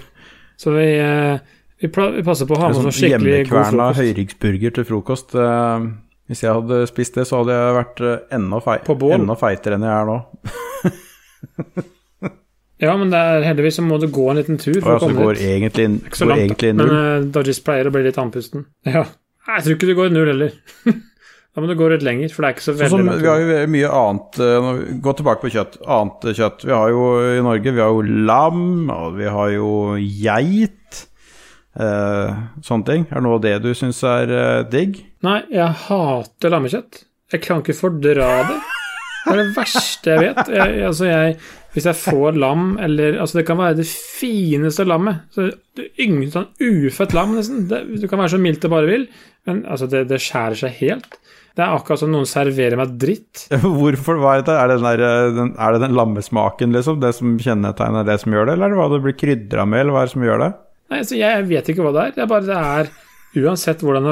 så 0.58 0.74
vi, 0.74 0.88
eh, 0.98 1.38
vi, 1.78 1.88
vi 1.88 2.22
passer 2.26 2.48
på 2.48 2.56
å 2.56 2.60
ha 2.60 2.68
det 2.68 2.74
er 2.74 2.78
med 2.78 2.88
noe 2.88 2.92
oss 2.92 2.98
skikkelig 2.98 3.18
god 3.22 3.34
hjemmekverna 3.38 3.70
frokost. 3.70 4.00
høyryggsburger 4.02 4.76
til 4.78 4.86
frokost. 4.88 5.34
Uh, 5.38 5.88
hvis 6.28 6.42
jeg 6.44 6.52
hadde 6.52 6.80
spist 6.90 7.14
det, 7.16 7.24
så 7.28 7.38
hadde 7.40 7.54
jeg 7.56 7.76
vært 7.78 8.00
eh, 8.04 8.16
enda, 8.36 8.58
fei 8.60 8.74
enda 9.16 9.36
feitere 9.40 9.78
enn 9.78 9.86
jeg 9.86 9.94
er 9.94 10.10
nå. 10.10 10.18
Ja, 12.78 12.92
men 12.94 13.10
det 13.10 13.18
er, 13.18 13.42
heldigvis 13.42 13.80
så 13.80 13.82
må 13.82 13.96
du 13.98 14.06
gå 14.14 14.28
en 14.30 14.38
liten 14.38 14.58
tur 14.60 14.76
for 14.76 14.84
for 14.86 14.94
å 14.94 15.06
komme 15.08 15.24
går 15.24 15.38
dit. 15.40 15.46
egentlig, 15.50 15.86
inn- 15.88 15.96
Ikke 16.06 16.20
så 16.20 16.28
går 16.28 16.30
langt, 16.30 16.44
egentlig 16.44 16.68
i 16.68 16.76
men 16.78 16.92
uh, 16.94 17.24
Dodges 17.34 17.58
pleier 17.66 17.88
å 17.90 17.94
bli 17.94 18.04
litt 18.06 18.20
andpusten. 18.22 18.68
Ja. 18.94 19.02
Jeg 19.48 19.64
tror 19.64 19.74
ikke 19.78 19.88
du 19.88 19.94
går 19.96 20.12
null 20.12 20.28
heller. 20.28 20.52
da 21.56 21.62
må 21.64 21.70
du 21.70 21.74
gå 21.80 21.88
litt 21.90 22.04
lenger, 22.06 22.30
for 22.30 22.44
det 22.44 22.50
er 22.52 22.54
ikke 22.54 22.66
så 22.68 22.74
Sånn 22.76 22.82
veldig 22.84 23.08
sånn, 23.08 23.22
vi 23.24 23.30
har 23.32 23.42
jo 23.42 23.60
mye 23.72 23.92
annet 24.02 24.40
Gå 25.02 25.14
tilbake 25.18 25.42
på 25.42 25.52
kjøtt. 25.56 25.78
Annet 25.88 26.26
kjøtt. 26.36 26.66
Vi 26.68 26.74
har 26.76 26.92
jo 26.92 27.06
i 27.32 27.40
Norge 27.48 27.72
vi 27.72 27.82
har 27.82 27.96
jo 27.96 28.04
lam, 28.28 28.60
og 28.92 29.16
vi 29.16 29.32
har 29.32 29.54
jo 29.56 29.70
geit. 29.96 31.07
Eh, 31.76 32.40
sånne 32.64 32.88
ting. 32.88 33.07
Er 33.11 33.18
det 33.18 33.26
noe 33.26 33.38
av 33.38 33.44
det 33.44 33.54
du 33.64 33.70
syns 33.76 34.00
er 34.07 34.33
eh, 34.33 34.64
digg? 34.70 35.02
Nei, 35.26 35.40
jeg 35.52 35.68
hater 35.88 36.54
lammekjøtt. 36.54 37.04
Jeg 37.35 37.44
kan 37.44 37.61
ikke 37.62 37.76
fordra 37.76 38.28
det. 38.48 38.59
Det 39.28 39.35
er 39.35 39.40
det 39.42 39.57
verste 39.57 40.12
jeg 40.14 40.22
vet. 40.24 40.50
Jeg, 40.54 40.76
altså 40.88 41.09
jeg, 41.09 41.33
hvis 41.74 41.88
jeg 41.90 42.00
får 42.00 42.38
lam, 42.40 42.68
eller 42.81 43.18
Altså, 43.20 43.40
det 43.40 43.46
kan 43.48 43.59
være 43.61 43.81
det 43.83 43.88
fineste 43.90 44.87
lammet. 44.88 45.26
Så 45.35 45.50
det 45.76 45.90
yngste, 46.00 46.38
sånn 46.38 46.85
ufødt 46.87 47.16
lam, 47.16 47.35
nesten. 47.37 47.66
Det, 47.68 47.83
du 48.00 48.07
kan 48.09 48.22
være 48.22 48.37
så 48.37 48.40
mildt 48.42 48.64
det 48.64 48.72
bare 48.72 48.88
vil, 48.88 49.09
men 49.48 49.64
altså, 49.68 49.90
det, 49.90 50.07
det 50.09 50.22
skjærer 50.24 50.57
seg 50.62 50.78
helt. 50.81 51.18
Det 51.59 51.64
er 51.66 51.74
akkurat 51.74 51.98
som 52.00 52.12
noen 52.14 52.28
serverer 52.28 52.78
meg 52.78 52.94
dritt. 53.02 53.48
Hvorfor? 53.81 54.20
Hva 54.22 54.37
er 54.38 54.46
det? 54.46 54.54
Er 54.54 54.72
det 54.72 54.78
der, 54.85 55.04
eh, 55.04 55.33
den, 55.35 55.52
er 55.59 55.74
det 55.74 55.83
den 55.85 55.98
lammesmaken, 55.98 56.72
liksom? 56.76 57.00
Det 57.02 57.12
som 57.18 57.35
kjennetegner 57.42 58.07
det 58.07 58.20
som 58.22 58.33
gjør 58.33 58.48
det, 58.48 58.57
eller 58.57 58.70
er 58.70 58.76
det 58.76 58.81
hva 58.81 58.88
det 58.94 59.02
blir 59.04 59.18
krydra 59.18 59.66
med, 59.68 59.83
eller 59.83 59.96
hva 59.96 60.04
er 60.04 60.11
det 60.11 60.14
som 60.14 60.26
gjør 60.28 60.44
det? 60.46 60.52
Nei, 60.88 61.03
så 61.05 61.18
Jeg 61.18 61.44
vet 61.51 61.68
ikke 61.72 61.85
hva 61.85 61.92
det 61.96 62.07
er. 62.07 62.16
Det 62.16 62.24
er 62.24 62.33
bare 62.33 62.48
det 62.48 62.59
er 62.59 62.90
Uansett 63.38 63.83
hvordan 63.85 64.07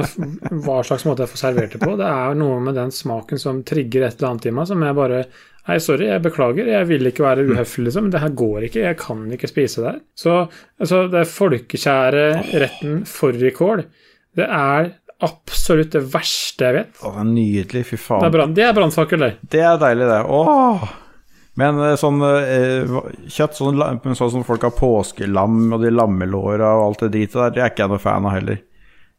hva 0.60 0.82
slags 0.84 1.06
måte 1.08 1.24
jeg 1.24 1.30
får 1.32 1.40
servert 1.40 1.72
det 1.72 1.78
på, 1.80 1.94
det 1.96 2.04
er 2.04 2.34
noe 2.36 2.58
med 2.60 2.76
den 2.76 2.90
smaken 2.92 3.40
som 3.40 3.62
trigger 3.66 4.04
et 4.04 4.18
eller 4.18 4.34
annet 4.34 4.48
i 4.50 4.52
meg, 4.52 4.68
som 4.68 4.82
jeg 4.84 4.96
bare 4.98 5.22
Nei, 5.66 5.78
sorry, 5.82 6.04
jeg 6.06 6.22
beklager, 6.22 6.68
jeg 6.70 6.86
vil 6.86 7.08
ikke 7.08 7.24
være 7.24 7.42
uhøflig, 7.48 7.88
liksom, 7.88 8.04
men 8.06 8.12
det 8.14 8.20
her 8.22 8.34
går 8.38 8.66
ikke, 8.68 8.84
jeg 8.84 8.98
kan 9.00 9.24
ikke 9.34 9.48
spise 9.50 9.80
det 9.82 9.88
her. 9.88 9.96
Så 10.14 10.34
altså, 10.78 11.00
det 11.10 11.24
folkekjære 11.26 12.22
retten 12.62 13.00
fårikål, 13.10 13.82
det 14.38 14.46
er 14.46 14.92
absolutt 15.26 15.96
det 15.96 16.04
verste 16.12 16.68
jeg 16.68 16.76
vet. 16.76 17.00
Å, 17.02 17.10
det 17.16 17.24
er 17.24 17.28
nydelig, 17.32 17.82
fy 17.88 17.96
Det 17.96 18.02
faen. 18.04 18.28
er, 18.28 18.54
det 18.60 18.68
er 18.68 18.78
brannfakkel, 18.78 19.24
det. 19.26 19.32
Det 19.56 19.64
er 19.66 19.82
deilig, 19.82 20.06
det. 20.12 20.20
Åh! 20.38 20.86
Men 21.56 21.78
eh, 21.80 21.94
sånn 21.96 22.20
eh, 22.26 22.84
kjøtt, 23.32 23.54
sånn, 23.56 23.80
sånn 24.18 24.32
som 24.34 24.44
folk 24.44 24.66
har 24.68 24.74
påskelam 24.76 25.72
og 25.72 25.80
de 25.84 25.90
lammelåra 25.94 26.74
og 26.76 26.82
alt 26.90 27.04
det 27.06 27.12
dritet 27.14 27.38
der, 27.40 27.54
det 27.56 27.62
er 27.64 27.70
ikke 27.72 27.86
jeg 27.86 27.92
noe 27.94 28.02
fan 28.02 28.26
av 28.28 28.34
heller. 28.36 28.58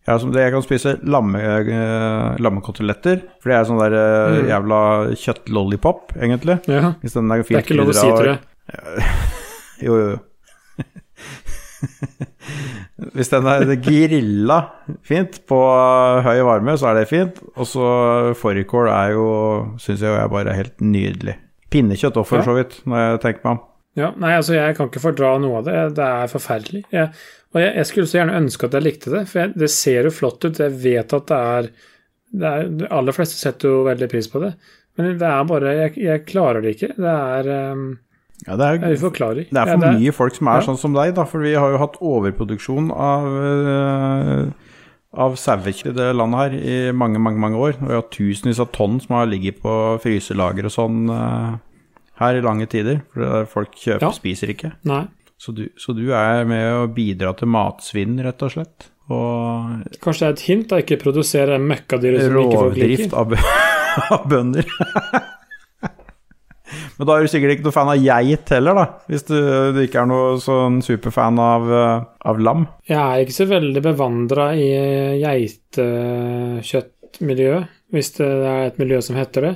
Jeg, 0.07 0.21
som 0.23 0.31
jeg 0.37 0.53
kan 0.53 0.63
spise 0.63 0.93
lamme, 1.03 1.41
eh, 1.41 2.37
lammekoteletter, 2.39 3.25
for 3.41 3.51
det 3.51 3.57
er 3.57 3.65
sånn 3.67 3.81
der 3.81 3.95
Mm. 3.97 4.47
jævla 4.53 4.79
kjøttlollipop, 5.19 6.13
egentlig. 6.15 6.59
Ja, 6.71 6.93
Hvis 7.01 7.13
den 7.17 7.31
er 7.31 7.41
det 7.43 7.57
er 7.57 7.65
ikke 7.65 7.75
lov 7.81 7.89
å 7.91 7.97
si, 7.97 8.07
tror 8.07 8.29
jeg. 8.31 8.39
Jo, 9.87 9.93
jo, 9.93 10.07
jo. 10.15 10.19
Hvis 13.13 13.29
den 13.29 13.45
er 13.49 13.75
grilla 13.83 14.57
fint 15.05 15.41
på 15.49 15.57
høy 16.25 16.39
varme, 16.47 16.73
så 16.79 16.89
er 16.91 17.01
det 17.01 17.09
fint. 17.11 17.41
Og 17.55 17.67
så 17.69 17.89
fårikål 18.39 18.89
er 18.89 19.11
jo, 19.13 19.27
syns 19.81 20.01
jeg 20.01 20.17
er 20.17 20.31
bare 20.33 20.55
helt 20.57 20.81
nydelig. 20.81 21.35
Pinnekjøtt 21.73 22.17
òg, 22.21 22.25
for 22.29 22.39
Ja. 22.39 22.45
så 22.47 22.55
vidt, 22.57 22.77
når 22.87 22.97
jeg 23.03 23.19
tenker 23.25 23.43
meg 23.43 23.51
om. 23.57 23.59
Ja, 23.97 24.11
nei, 24.15 24.31
altså 24.37 24.53
jeg 24.53 24.75
kan 24.77 24.87
ikke 24.91 25.01
fordra 25.01 25.33
noe 25.41 25.57
av 25.57 25.65
det. 25.65 25.77
Det 25.97 26.05
er 26.05 26.27
forferdelig. 26.29 26.83
Jeg, 26.93 27.09
og 27.55 27.61
jeg, 27.61 27.71
jeg 27.79 27.85
skulle 27.89 28.07
så 28.07 28.19
gjerne 28.19 28.37
ønske 28.37 28.67
at 28.69 28.73
jeg 28.77 28.85
likte 28.85 29.09
det, 29.13 29.23
for 29.27 29.39
jeg, 29.41 29.53
det 29.57 29.69
ser 29.73 30.03
jo 30.05 30.11
flott 30.13 30.45
ut. 30.45 30.59
Jeg 30.61 30.75
vet 30.83 31.13
at 31.17 31.25
det 31.31 31.39
er, 31.57 31.69
det 32.37 32.51
er 32.51 32.67
De 32.83 32.89
aller 32.93 33.15
fleste 33.17 33.39
setter 33.41 33.69
jo 33.73 33.79
veldig 33.87 34.09
pris 34.11 34.27
på 34.29 34.43
det. 34.43 34.53
Men 34.97 35.17
det 35.17 35.27
er 35.29 35.43
bare 35.49 35.73
Jeg, 35.77 35.95
jeg 35.97 36.25
klarer 36.29 36.61
det 36.61 36.75
ikke. 36.77 36.91
Det 36.97 37.15
er 37.15 37.49
um, 37.73 37.87
Ja, 38.45 38.55
det 38.55 38.65
er, 38.67 38.77
Det 38.77 38.91
er 38.91 39.01
uforklarlig. 39.01 39.47
det 39.49 39.57
er 39.57 39.67
Ja, 39.73 39.73
for 39.81 39.97
mye 39.97 40.13
folk 40.13 40.35
som 40.37 40.47
er 40.53 40.61
ja. 40.61 40.65
sånn 40.69 40.77
som 40.77 40.93
deg, 40.93 41.15
da. 41.17 41.25
For 41.25 41.41
vi 41.41 41.53
har 41.57 41.73
jo 41.73 41.77
hatt 41.81 41.97
overproduksjon 42.01 42.91
av 42.93 43.25
uh, 43.25 44.51
av 45.13 45.35
sauekjøtt 45.39 45.93
i 45.93 45.95
det 45.97 46.15
landet 46.15 46.39
her 46.39 46.57
i 46.57 46.91
mange, 46.91 47.19
mange 47.19 47.39
mange 47.39 47.57
år. 47.57 47.77
Og 47.81 47.87
vi 47.87 47.93
har 47.95 48.07
tusenvis 48.11 48.59
av 48.59 48.71
tonn 48.75 48.99
som 49.01 49.15
har 49.15 49.25
ligget 49.29 49.61
på 49.63 49.71
fryselager 50.03 50.65
og 50.67 50.73
sånn 50.75 51.09
eh, 51.09 51.55
her 52.19 52.35
i 52.35 52.41
lange 52.41 52.67
tider. 52.67 53.01
For 53.13 53.21
det 53.23 53.29
er- 53.39 53.45
folk 53.45 53.71
kjøper, 53.75 54.01
Ja. 54.01 54.11
spiser 54.11 54.47
ikke. 54.53 54.73
Nei. 54.85 55.05
Så 55.39 55.53
du, 55.53 55.69
så 55.77 55.93
du 55.95 56.11
er 56.11 56.43
med 56.45 56.65
å 56.73 56.87
bidra 56.93 57.35
til 57.37 57.47
matsvinn, 57.47 58.17
rett 58.25 58.41
og 58.41 58.51
slett? 58.51 58.87
Og 59.09 59.85
Kanskje 60.01 60.19
det 60.19 60.27
er 60.27 60.33
et 60.33 60.45
hint, 60.49 60.71
å 60.73 60.79
Ikke 60.81 60.97
produsere 60.99 61.59
møkkadyr 61.61 62.19
som 62.19 62.37
ikke 62.41 62.57
folk 62.57 62.75
rovdrift 62.75 63.03
liker. 63.05 63.17
av, 63.17 63.29
bø 63.29 63.37
av 64.17 64.25
bønder. 64.27 64.65
Men 66.97 67.07
da 67.07 67.13
er 67.13 67.21
du 67.23 67.29
sikkert 67.31 67.51
ikke 67.55 67.65
noe 67.67 67.75
fan 67.75 67.93
av 67.93 68.01
geit 68.01 68.47
heller, 68.55 68.73
da? 68.77 68.85
Hvis 69.11 69.25
du, 69.29 69.37
du 69.75 69.79
ikke 69.83 70.01
er 70.01 70.07
noe 70.09 70.27
sånn 70.41 70.75
superfan 70.85 71.37
av, 71.41 71.61
eh, 71.79 71.97
av 72.31 72.35
lam? 72.41 72.61
Jeg 72.89 73.01
er 73.01 73.17
ikke 73.23 73.39
så 73.39 73.47
veldig 73.49 73.81
bevandra 73.85 74.45
i 74.57 74.67
geitekjøttmiljøet, 75.23 77.63
hvis 77.93 78.09
det 78.17 78.27
er 78.27 78.61
et 78.71 78.79
miljø 78.81 78.97
som 79.05 79.19
heter 79.19 79.41
det. 79.49 79.55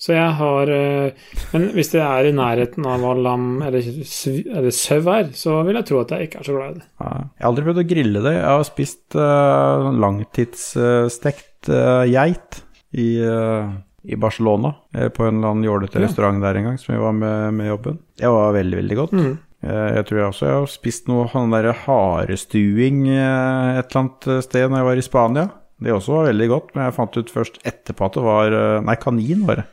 Så 0.00 0.10
jeg 0.14 0.30
har 0.38 0.70
eh, 0.72 1.12
Men 1.52 1.62
hvis 1.76 1.90
det 1.92 2.00
er 2.00 2.24
i 2.30 2.36
nærheten 2.36 2.86
av 2.88 3.02
hva 3.04 3.12
lam 3.20 3.62
eller, 3.66 3.82
eller 3.84 4.72
sau 4.72 5.00
er, 5.12 5.28
så 5.36 5.58
vil 5.66 5.76
jeg 5.76 5.86
tro 5.90 5.96
at 6.00 6.10
jeg 6.14 6.22
ikke 6.28 6.38
er 6.40 6.46
så 6.48 6.54
glad 6.56 6.70
i 6.70 6.78
det. 6.78 6.86
Ja. 7.02 7.10
Jeg 7.20 7.42
har 7.44 7.50
aldri 7.50 7.64
prøvd 7.66 7.82
å 7.82 7.90
grille 7.90 8.20
det. 8.24 8.34
Jeg 8.38 8.48
har 8.48 8.64
spist 8.68 9.08
uh, 9.18 9.90
langtidsstekt 10.00 11.68
eh, 11.68 12.04
geit 12.14 12.50
i, 12.96 13.20
eh, 13.22 13.68
i 14.04 14.16
Barcelona. 14.16 14.74
eh, 14.94 15.08
på 15.08 15.26
en 15.28 15.38
eller 15.38 15.48
annen 15.50 15.64
jålete 15.64 15.98
Ja. 16.00 16.06
restaurant 16.06 16.40
der 16.42 16.56
en 16.56 16.64
gang 16.64 16.78
som 16.78 16.94
vi 16.94 17.00
var 17.00 17.12
med, 17.12 17.54
med 17.54 17.68
jobben. 17.68 17.98
Det 18.16 18.26
var 18.28 18.52
veldig, 18.52 18.76
veldig 18.82 18.96
godt. 18.96 19.12
Mm. 19.12 19.38
Eh, 19.62 19.94
Jeg 19.96 20.06
tror 20.06 20.18
jeg 20.18 20.28
også 20.32 20.46
jeg 20.46 20.54
har 20.60 20.66
spist 20.66 21.08
noe 21.08 21.28
sånn 21.28 21.50
der 21.52 21.72
harestuing 21.72 23.06
eh, 23.08 23.78
et 23.80 23.90
eller 23.90 24.00
annet 24.04 24.44
sted 24.44 24.70
når 24.70 24.80
jeg 24.80 24.88
var 24.90 24.96
i 24.96 25.04
Spania. 25.08 25.50
Det 25.80 25.92
også 25.96 26.12
var 26.18 26.26
veldig 26.32 26.48
godt, 26.48 26.74
men 26.74 26.84
jeg 26.84 26.94
fant 26.96 27.16
ut 27.16 27.30
først 27.32 27.60
etterpå 27.64 28.04
at 28.10 28.16
det 28.18 28.22
var 28.24 28.56
Nei, 28.84 28.96
kanin 29.00 29.46
var 29.46 29.56
det. 29.62 29.64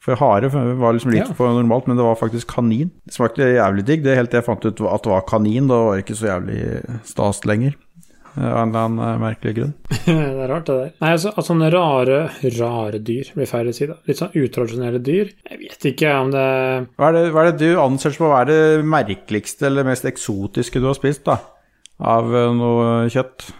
For 0.00 0.16
hare 0.16 0.48
var 0.48 0.94
liksom 0.96 1.12
litt 1.12 1.28
Ja. 1.28 1.34
for 1.36 1.48
normalt, 1.52 1.86
men 1.86 1.96
det 1.96 2.04
var 2.04 2.14
faktisk 2.16 2.46
kanin. 2.54 2.90
Det 3.04 3.12
smakte 3.14 3.44
jævlig 3.52 3.84
digg, 3.84 4.02
det 4.02 4.16
helt 4.16 4.30
til 4.30 4.40
jeg 4.40 4.46
fant 4.46 4.64
ut 4.64 4.80
at 4.80 5.02
det 5.04 5.10
var 5.12 5.20
kanin. 5.28 5.66
Da 5.68 5.74
var 5.84 5.96
det 5.96 6.04
ikke 6.06 6.16
så 6.16 6.28
jævlig 6.40 7.02
stas 7.04 7.44
lenger. 7.44 7.74
Eh, 8.36 8.46
Av 8.46 8.62
en 8.62 8.72
eller 8.72 8.86
annen 8.86 9.02
eh, 9.06 9.20
merkelig 9.22 9.54
grunn. 9.56 9.72
det 10.06 10.16
er 10.16 10.50
rart, 10.50 10.66
det 10.68 10.76
der. 10.78 10.90
Nei, 11.02 11.12
altså, 11.16 11.32
altså 11.36 11.56
rare 11.74 12.18
Rare 12.58 13.00
dyr, 13.06 13.32
blir 13.36 13.50
feil 13.50 13.70
å 13.70 13.76
si, 13.76 13.88
da. 13.90 13.96
Litt 14.08 14.20
sånn 14.20 14.36
utradisjonelle 14.40 15.00
dyr. 15.06 15.32
Jeg 15.50 15.62
vet 15.62 15.88
ikke 15.92 16.12
om 16.18 16.34
det 16.34 16.44
Hva 16.96 17.10
er 17.10 17.16
det, 17.16 17.24
hva 17.34 17.44
er 17.44 17.50
det 17.52 17.70
du 17.70 17.80
anser 17.82 18.16
som 18.16 18.28
å 18.28 18.34
være 18.34 18.50
det 18.50 18.84
merkeligste 18.96 19.68
eller 19.70 19.88
mest 19.88 20.06
eksotiske 20.08 20.82
du 20.82 20.90
har 20.90 20.98
spist, 20.98 21.24
da? 21.28 21.40
Av 22.00 22.30
eh, 22.30 22.52
noe 22.56 23.08
kjøtt? 23.12 23.50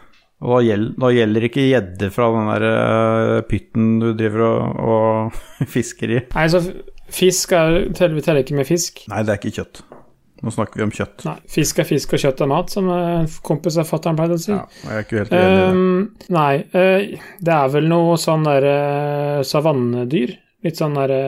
Og 0.41 0.55
da 0.55 0.61
gjelder, 0.65 0.93
da 1.03 1.09
gjelder 1.13 1.45
ikke 1.51 1.67
gjedde 1.67 2.09
fra 2.15 2.31
den 2.33 2.47
der 2.49 3.43
pytten 3.51 3.91
du 4.01 4.07
driver 4.17 4.47
og, 4.47 4.87
og 4.95 5.67
fisker 5.75 6.17
i. 6.17 6.23
Nei, 6.33 6.47
så 6.49 6.65
Fisk 7.11 7.53
er 7.53 7.89
Vi 7.91 8.23
teller 8.23 8.45
ikke 8.45 8.59
med 8.59 8.69
fisk. 8.69 9.03
Nei, 9.11 9.25
det 9.27 9.35
er 9.35 9.41
ikke 9.41 9.57
kjøtt. 9.61 9.83
Nå 10.41 10.53
snakker 10.55 10.81
vi 10.81 10.87
om 10.87 10.93
kjøtt. 10.95 11.25
Nei, 11.29 11.37
Fisk 11.53 11.81
er 11.83 11.89
fisk 11.89 12.15
og 12.17 12.23
kjøtt 12.23 12.45
er 12.45 12.49
mat, 12.51 12.71
som 12.73 12.87
en 12.95 13.27
kompis 13.45 13.77
av 13.81 13.89
fatter'n 13.89 14.17
pleide 14.17 14.39
å 14.39 14.41
si. 14.41 14.53
Ja, 14.55 14.63
jeg 14.87 14.95
er 14.95 15.05
ikke 15.05 15.19
helt 15.19 15.35
enig 15.37 15.51
i 15.51 15.57
det. 15.57 15.67
Ehm, 15.67 16.31
nei, 16.37 16.53
uh, 16.73 17.27
det 17.49 17.57
er 17.57 17.75
vel 17.75 17.91
noe 17.91 18.15
sånn 18.21 18.47
derre 18.49 18.77
savannedyr. 19.47 20.39
Litt 20.61 20.77
sånn 20.77 20.93
derre 20.93 21.21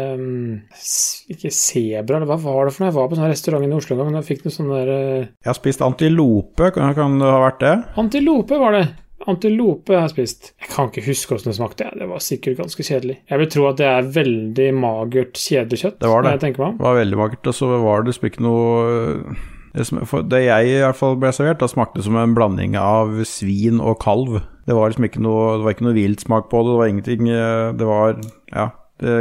Ikke 1.33 1.49
sebra, 1.57 2.19
eller 2.19 2.29
hva 2.29 2.37
var 2.43 2.69
det 2.69 2.75
for 2.75 2.85
noe? 2.85 2.91
Jeg 2.91 2.97
var 2.99 3.07
på 3.09 3.17
sånn 3.17 3.31
restaurant 3.33 3.65
i 3.65 3.71
Oslo 3.73 3.97
en 3.97 4.03
gang 4.03 4.19
og 4.21 4.27
fikk 4.29 4.43
noe 4.45 4.53
sånn 4.53 4.69
derre 4.69 4.99
Jeg 5.23 5.49
har 5.49 5.57
spist 5.57 5.85
antilope, 5.85 6.69
kan, 6.75 6.93
kan 6.99 7.17
det 7.17 7.31
ha 7.33 7.39
vært 7.47 7.63
det? 7.65 7.73
Antilope 8.03 8.59
var 8.61 8.77
det. 8.77 8.83
Antilope 9.31 9.95
har 9.95 10.09
jeg 10.09 10.15
spist. 10.17 10.53
Jeg 10.63 10.71
kan 10.73 10.91
ikke 10.91 11.05
huske 11.07 11.35
hvordan 11.35 11.51
det 11.53 11.57
smakte. 11.59 11.89
Det 11.99 12.09
var 12.11 12.23
sikkert 12.25 12.59
ganske 12.59 12.87
kjedelig. 12.87 13.17
Jeg 13.31 13.43
vil 13.43 13.51
tro 13.55 13.67
at 13.71 13.81
det 13.81 13.89
er 13.89 14.13
veldig 14.17 14.69
magert, 14.83 15.39
kjedekjøtt. 15.39 16.01
Det 16.03 16.11
var 16.11 16.27
det. 16.27 16.37
Det 16.43 16.59
var 16.59 16.99
veldig 16.99 17.21
magert, 17.21 17.47
og 17.47 17.55
så 17.57 17.71
var 17.83 18.03
det 18.03 18.13
liksom 18.13 18.31
ikke 18.31 18.47
noe 18.47 19.37
det, 19.73 19.87
for 20.09 20.27
det 20.29 20.43
jeg 20.45 20.69
i 20.69 20.81
hvert 20.83 20.99
fall 20.99 21.15
ble 21.21 21.31
servert, 21.33 21.63
da 21.63 21.69
smakte 21.71 22.01
det 22.01 22.05
som 22.05 22.19
en 22.21 22.35
blanding 22.37 22.75
av 22.77 23.15
svin 23.29 23.81
og 23.81 23.97
kalv. 24.03 24.43
Det 24.69 24.77
var 24.77 24.93
liksom 24.93 25.09
ikke 25.09 25.23
noe 25.25 25.57
Det 25.57 25.65
var 25.65 25.75
ikke 25.75 25.87
noe 25.89 25.97
vilt 25.97 26.23
smak 26.23 26.51
på 26.53 26.61
det, 26.63 26.71
det 26.71 26.79
var 26.79 26.91
ingenting 26.93 27.31
eh, 27.35 27.73
Det 27.75 27.87
var 27.89 28.13
Ja, 28.53 28.67
det, 29.03 29.17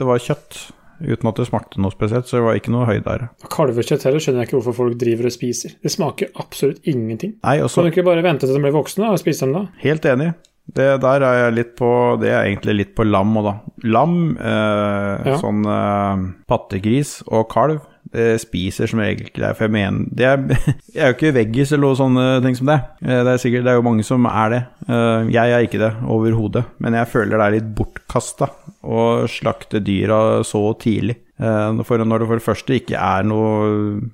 det 0.00 0.06
var 0.08 0.22
kjøtt. 0.22 0.60
Uten 1.00 1.28
at 1.28 1.36
det 1.40 1.46
smakte 1.48 1.80
noe 1.82 1.92
spesielt, 1.92 2.26
så 2.28 2.38
det 2.38 2.44
var 2.46 2.56
ikke 2.58 2.72
noe 2.72 2.86
høydare. 2.88 3.28
Kalvekjøtt 3.52 4.06
heller 4.08 4.22
skjønner 4.22 4.42
jeg 4.44 4.48
ikke 4.50 4.58
hvorfor 4.60 4.76
folk 4.80 4.96
driver 5.00 5.28
og 5.28 5.34
spiser. 5.34 5.74
Det 5.82 5.92
smaker 5.92 6.30
absolutt 6.40 6.80
ingenting. 6.88 7.34
Nei, 7.44 7.58
også... 7.60 7.82
Kan 7.82 7.90
du 7.90 7.94
ikke 7.94 8.06
bare 8.08 8.24
vente 8.24 8.46
til 8.48 8.56
de 8.56 8.62
blir 8.64 8.74
voksne 8.76 9.10
og 9.12 9.18
spise 9.20 9.44
dem 9.44 9.52
da? 9.58 9.64
Helt 9.84 10.08
enig. 10.08 10.30
Det 10.76 10.86
der 10.98 11.22
er 11.22 11.36
jeg 11.44 11.52
litt 11.54 11.68
på 11.78 11.88
Det 12.18 12.26
er 12.34 12.40
egentlig 12.48 12.72
litt 12.74 12.94
på 12.98 13.04
lam 13.06 13.36
òg, 13.38 13.44
da. 13.46 13.52
Lam, 13.86 14.16
eh, 14.34 15.28
Ja. 15.30 15.36
sånn 15.38 15.60
eh, 15.62 16.24
pattegris 16.50 17.20
og 17.28 17.46
kalv, 17.52 17.80
spiser 18.40 18.88
som 18.90 19.00
regel 19.02 19.28
ikke 19.28 19.42
er 19.48 19.56
For 19.58 19.66
jeg 19.66 19.74
mener 19.74 20.06
det 20.16 20.26
er, 20.28 20.44
Jeg 20.94 21.02
er 21.02 21.10
jo 21.12 21.16
ikke 21.16 21.32
veggis 21.36 21.72
eller 21.72 21.84
noe 21.88 21.98
sånne 21.98 22.24
ting 22.44 22.56
som 22.58 22.70
det. 22.70 22.78
Eh, 23.04 23.20
Det 23.26 23.32
er 23.34 23.42
sikkert 23.42 23.66
Det 23.66 23.72
er 23.72 23.78
jo 23.80 23.84
mange 23.88 24.06
som 24.06 24.26
er 24.30 24.54
det. 24.54 24.62
Eh, 24.88 25.28
Jeg 25.36 25.54
er 25.56 25.66
ikke 25.66 25.82
det 25.82 25.92
overhodet. 26.16 26.64
Men 26.82 26.98
jeg 27.00 27.10
føler 27.12 27.36
det 27.36 27.46
er 27.46 27.56
litt 27.58 27.70
bortkasta 27.78 28.50
å 28.86 29.04
slakte 29.30 29.80
dyra 29.84 30.20
så 30.46 30.62
tidlig. 30.80 31.18
Eh, 31.40 31.82
For 31.84 31.98
når 32.04 32.24
det 32.24 32.30
for 32.32 32.40
det 32.40 32.46
første 32.48 32.78
ikke 32.80 32.96
er 33.00 33.26
noe 33.28 34.10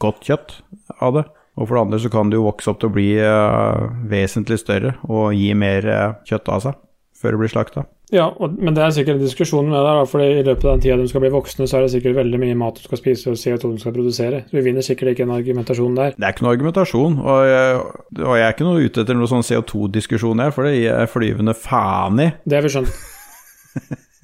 godt 0.00 0.22
kjøtt 0.24 0.58
av 1.00 1.18
det. 1.20 1.24
Og 1.54 1.68
for 1.68 1.76
det 1.76 1.82
andre 1.84 1.98
så 2.02 2.10
kan 2.10 2.30
det 2.32 2.38
jo 2.40 2.48
vokse 2.48 2.70
opp 2.72 2.80
til 2.82 2.90
å 2.90 2.94
bli 2.96 3.10
eh, 3.22 3.84
vesentlig 4.10 4.58
større 4.58 4.96
og 5.06 5.36
gi 5.38 5.52
mer 5.54 5.86
eh, 5.86 6.16
kjøtt 6.26 6.50
av 6.50 6.64
seg 6.64 6.80
før 7.24 7.34
de 7.34 7.40
blir 7.40 7.52
slakta. 7.52 7.86
Ja, 8.12 8.28
og, 8.28 8.58
men 8.60 8.76
det 8.76 8.82
er 8.84 8.92
sikkert 8.94 9.16
en 9.16 9.24
diskusjon 9.24 9.70
med 9.72 9.80
det, 9.80 9.94
for 10.10 10.22
i 10.22 10.42
løpet 10.44 10.66
av 10.68 10.74
den 10.74 10.84
tida 10.84 10.98
de 11.00 11.08
skal 11.08 11.24
bli 11.24 11.32
voksne, 11.32 11.66
så 11.66 11.78
er 11.78 11.86
det 11.86 11.94
sikkert 11.94 12.18
veldig 12.20 12.40
mye 12.42 12.58
mat 12.60 12.76
du 12.78 12.84
skal 12.84 13.00
spise 13.00 13.32
og 13.32 13.40
CO2 13.40 13.72
du 13.72 13.80
skal 13.82 13.96
produsere. 13.96 14.42
Så 14.50 14.58
vi 14.58 14.64
vinner 14.68 14.84
sikkert 14.84 15.14
ikke 15.14 15.24
en 15.26 15.34
argumentasjon 15.38 15.96
der. 15.98 16.14
Det 16.18 16.28
er 16.28 16.36
ikke 16.36 16.46
noe 16.46 16.54
argumentasjon, 16.58 17.18
og 17.24 17.40
jeg, 17.48 17.80
og 18.20 18.36
jeg 18.38 18.46
er 18.46 18.54
ikke 18.54 18.68
noe 18.68 18.84
ute 18.84 19.02
etter 19.02 19.18
noen 19.18 19.32
sånn 19.32 19.48
CO2-diskusjon 19.48 20.44
her, 20.44 20.54
for 20.54 20.68
det 20.68 20.76
gir 20.76 20.90
jeg 20.90 21.12
flyvende 21.14 21.56
faen 21.56 22.22
i. 22.22 22.28
Det 22.44 22.60
har 22.60 22.68
vi 22.68 22.74
skjønt. 22.76 22.92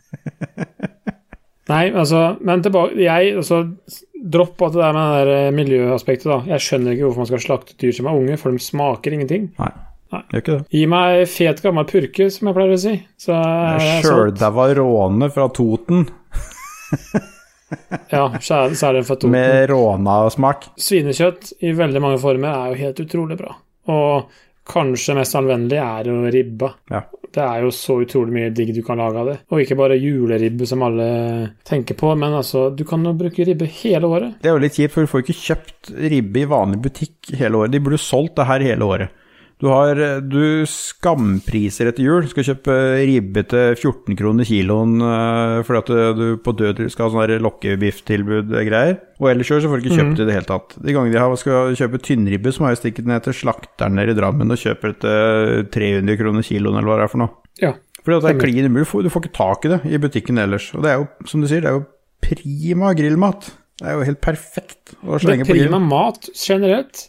Nei, 1.71 1.85
altså, 1.95 2.21
men 2.45 2.63
tilbake 2.65 2.99
Jeg, 2.99 3.35
altså 3.39 3.65
Dropp 4.21 4.61
at 4.67 4.75
det 4.75 4.83
der 4.83 4.93
med 4.93 5.05
det 5.07 5.21
der 5.21 5.31
eh, 5.47 5.53
miljøaspektet, 5.55 6.29
da. 6.29 6.43
Jeg 6.51 6.61
skjønner 6.65 6.93
ikke 6.93 7.07
hvorfor 7.07 7.23
man 7.23 7.29
skal 7.31 7.41
slakte 7.45 7.77
dyr 7.81 7.95
som 7.97 8.09
er 8.11 8.19
unge, 8.19 8.37
for 8.37 8.53
de 8.53 8.61
smaker 8.61 9.15
ingenting. 9.17 9.47
Nei, 9.57 9.71
Nei. 10.11 10.23
gjør 10.33 10.43
ikke 10.43 10.57
det. 10.57 10.65
Gi 10.75 10.83
meg 10.91 11.21
fet, 11.31 11.63
gammel 11.63 11.87
purke, 11.91 12.27
som 12.35 12.51
jeg 12.51 12.57
pleier 12.57 12.75
å 12.75 12.81
si. 12.83 12.95
Så. 13.21 13.37
Sjøldaua 14.07 14.67
råne 14.81 15.31
fra 15.35 15.47
Toten 15.55 16.09
Ja, 18.11 18.25
så 18.43 18.65
er, 18.67 19.03
Toten. 19.07 19.31
med 19.31 19.69
rånasmak. 19.71 20.73
Svinekjøtt 20.81 21.53
i 21.63 21.71
veldig 21.79 22.03
mange 22.03 22.19
former 22.23 22.51
er 22.51 22.73
jo 22.73 22.81
helt 22.81 23.03
utrolig 23.05 23.39
bra. 23.39 23.55
Og 23.95 24.33
kanskje 24.71 25.15
mest 25.19 25.37
anvendelig 25.39 25.79
er 25.83 26.11
jo 26.11 26.19
ribba. 26.35 26.73
Ja. 26.91 27.05
Det 27.31 27.43
er 27.45 27.63
jo 27.63 27.71
så 27.71 28.01
utrolig 28.03 28.35
mye 28.35 28.51
digg 28.55 28.73
du 28.75 28.81
kan 28.83 28.99
lage 28.99 29.21
av 29.23 29.29
det. 29.31 29.37
Og 29.55 29.63
ikke 29.63 29.79
bare 29.79 29.99
juleribbe 30.01 30.67
som 30.67 30.83
alle 30.83 31.07
tenker 31.67 31.95
på, 31.99 32.11
men 32.19 32.35
altså, 32.41 32.67
du 32.75 32.83
kan 32.89 33.07
jo 33.07 33.15
bruke 33.15 33.47
ribbe 33.47 33.69
hele 33.71 34.11
året. 34.11 34.41
Det 34.43 34.51
er 34.51 34.57
jo 34.57 34.65
litt 34.65 34.79
kjipt, 34.81 34.97
for 34.97 35.07
du 35.07 35.13
får 35.13 35.23
ikke 35.23 35.39
kjøpt 35.45 35.93
ribbe 36.11 36.43
i 36.43 36.49
vanlig 36.51 36.83
butikk 36.89 37.31
hele 37.39 37.63
året. 37.63 37.75
De 37.77 37.83
burde 37.87 38.03
solgt 38.03 38.35
det 38.41 38.49
her 38.51 38.67
hele 38.67 38.91
året. 38.97 39.15
Du 39.61 39.67
har 39.69 39.99
du 40.25 40.65
skampriser 40.65 41.91
etter 41.91 42.07
jul. 42.07 42.25
Skal 42.31 42.47
kjøpe 42.47 42.77
ribbe 43.05 43.43
til 43.51 43.75
14 43.77 44.17
kroner 44.17 44.49
kiloen 44.49 44.95
eh, 45.05 45.59
fordi 45.69 45.81
at 45.83 46.17
du 46.17 46.25
på 46.41 46.55
død 46.57 46.81
skal 46.89 47.11
ha 47.11 47.13
sånn 47.27 47.45
lokkebifftilbud-greier. 47.45 48.97
Og 49.21 49.29
ellers 49.35 49.51
så 49.53 49.61
får 49.69 49.83
du 49.83 49.85
ikke 49.85 49.99
kjøpt 49.99 50.17
det 50.17 50.25
i 50.25 50.29
det 50.31 50.37
hele 50.39 50.49
tatt. 50.49 50.77
De 50.81 50.95
gangene 50.97 51.13
de 51.13 51.21
har, 51.21 51.37
skal 51.41 51.77
kjøpe 51.77 52.01
tynnribbe, 52.07 52.53
så 52.57 52.65
må 52.65 52.73
jeg 52.73 52.81
stikke 52.81 53.05
ned 53.09 53.27
til 53.27 53.37
slakteren 53.37 54.01
der 54.01 54.13
i 54.15 54.17
Drammen 54.17 54.51
og 54.57 54.61
kjøpe 54.63 54.95
det 54.95 54.99
til 55.05 55.69
300 55.77 56.17
kroner 56.23 56.47
kiloen, 56.49 56.81
eller 56.81 56.89
hva 56.93 56.99
det 57.03 57.07
er 57.09 57.13
for 57.13 57.25
noe. 57.27 57.37
Ja. 57.61 57.75
Fordi 58.01 58.17
at 58.17 58.25
det 58.25 58.31
er 58.33 58.41
klin 58.47 58.65
umulig. 58.71 58.87
Du 58.87 58.91
får- 58.95 59.03
Du 59.05 59.11
får 59.13 59.27
ikke 59.27 59.37
tak 59.37 59.65
i 59.69 59.69
det 59.75 59.81
i 59.93 59.99
butikken 60.01 60.39
ellers. 60.41 60.71
Og 60.75 60.83
det 60.83 60.91
er 60.95 60.99
jo, 61.03 61.09
som 61.29 61.41
du 61.45 61.47
sier, 61.53 61.61
det 61.61 61.69
er 61.69 61.77
jo 61.77 61.87
prima 62.25 62.95
grillmat. 62.97 63.51
Det 63.81 63.89
er 63.89 63.93
jo 63.99 64.05
helt 64.09 64.21
perfekt 64.25 64.95
å 65.05 65.21
slenge 65.21 65.45
på 65.45 65.53
prima 65.53 65.79
mat 65.81 66.29
generelt. 66.33 67.09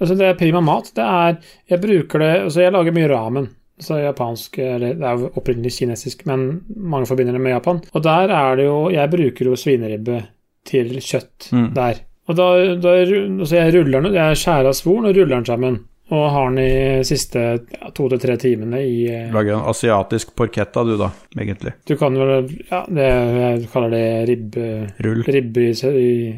Altså, 0.00 0.14
det 0.18 0.26
er 0.28 0.34
prima 0.40 0.60
mat. 0.60 0.90
Det 0.96 1.04
er 1.04 1.38
Jeg 1.70 1.80
bruker 1.80 2.18
det 2.22 2.32
Altså, 2.44 2.60
jeg 2.60 2.72
lager 2.72 2.92
mye 2.96 3.08
ramen. 3.08 3.48
Så 3.80 3.98
japansk 4.00 4.58
Eller 4.58 4.94
det 4.96 5.04
er 5.04 5.18
jo 5.20 5.30
opprinnelig 5.36 5.72
kinesisk, 5.78 6.24
men 6.28 6.62
mange 6.76 7.06
forbinder 7.10 7.32
det 7.36 7.40
med 7.44 7.52
Japan. 7.52 7.82
Og 7.92 8.02
der 8.04 8.32
er 8.32 8.56
det 8.56 8.64
jo 8.68 8.78
Jeg 8.92 9.10
bruker 9.12 9.50
jo 9.50 9.56
svineribbe 9.56 10.22
til 10.66 10.96
kjøtt 11.00 11.52
Mm. 11.52 11.68
der. 11.74 12.00
Og 12.28 12.34
da, 12.36 12.46
da 12.82 12.94
altså 13.06 13.54
jeg 13.56 13.74
ruller 13.76 14.00
den 14.02 14.14
Jeg 14.14 14.36
skjærer 14.40 14.66
av 14.66 14.74
svoren 14.74 15.06
og 15.06 15.14
ruller 15.16 15.36
den 15.36 15.44
sammen. 15.46 15.76
Og 16.10 16.30
har 16.30 16.50
den 16.50 16.58
i 16.62 17.02
siste 17.04 17.40
ja, 17.58 17.90
to 17.94 18.08
til 18.08 18.18
tre 18.22 18.36
timene 18.38 18.78
i 18.86 19.08
eh, 19.10 19.32
Lager 19.34 19.56
en 19.56 19.64
asiatisk 19.70 20.36
porketta 20.38 20.84
du 20.86 20.96
da, 21.00 21.08
egentlig. 21.38 21.72
Du 21.86 21.96
kan 21.98 22.14
vel 22.14 22.46
Ja, 22.70 22.84
det, 22.86 23.06
jeg 23.06 23.68
kaller 23.72 23.90
det 23.90 24.28
ribbe... 24.28 24.68
Rull. 25.02 25.24
Ribbe 25.26 25.66
i, 25.70 26.36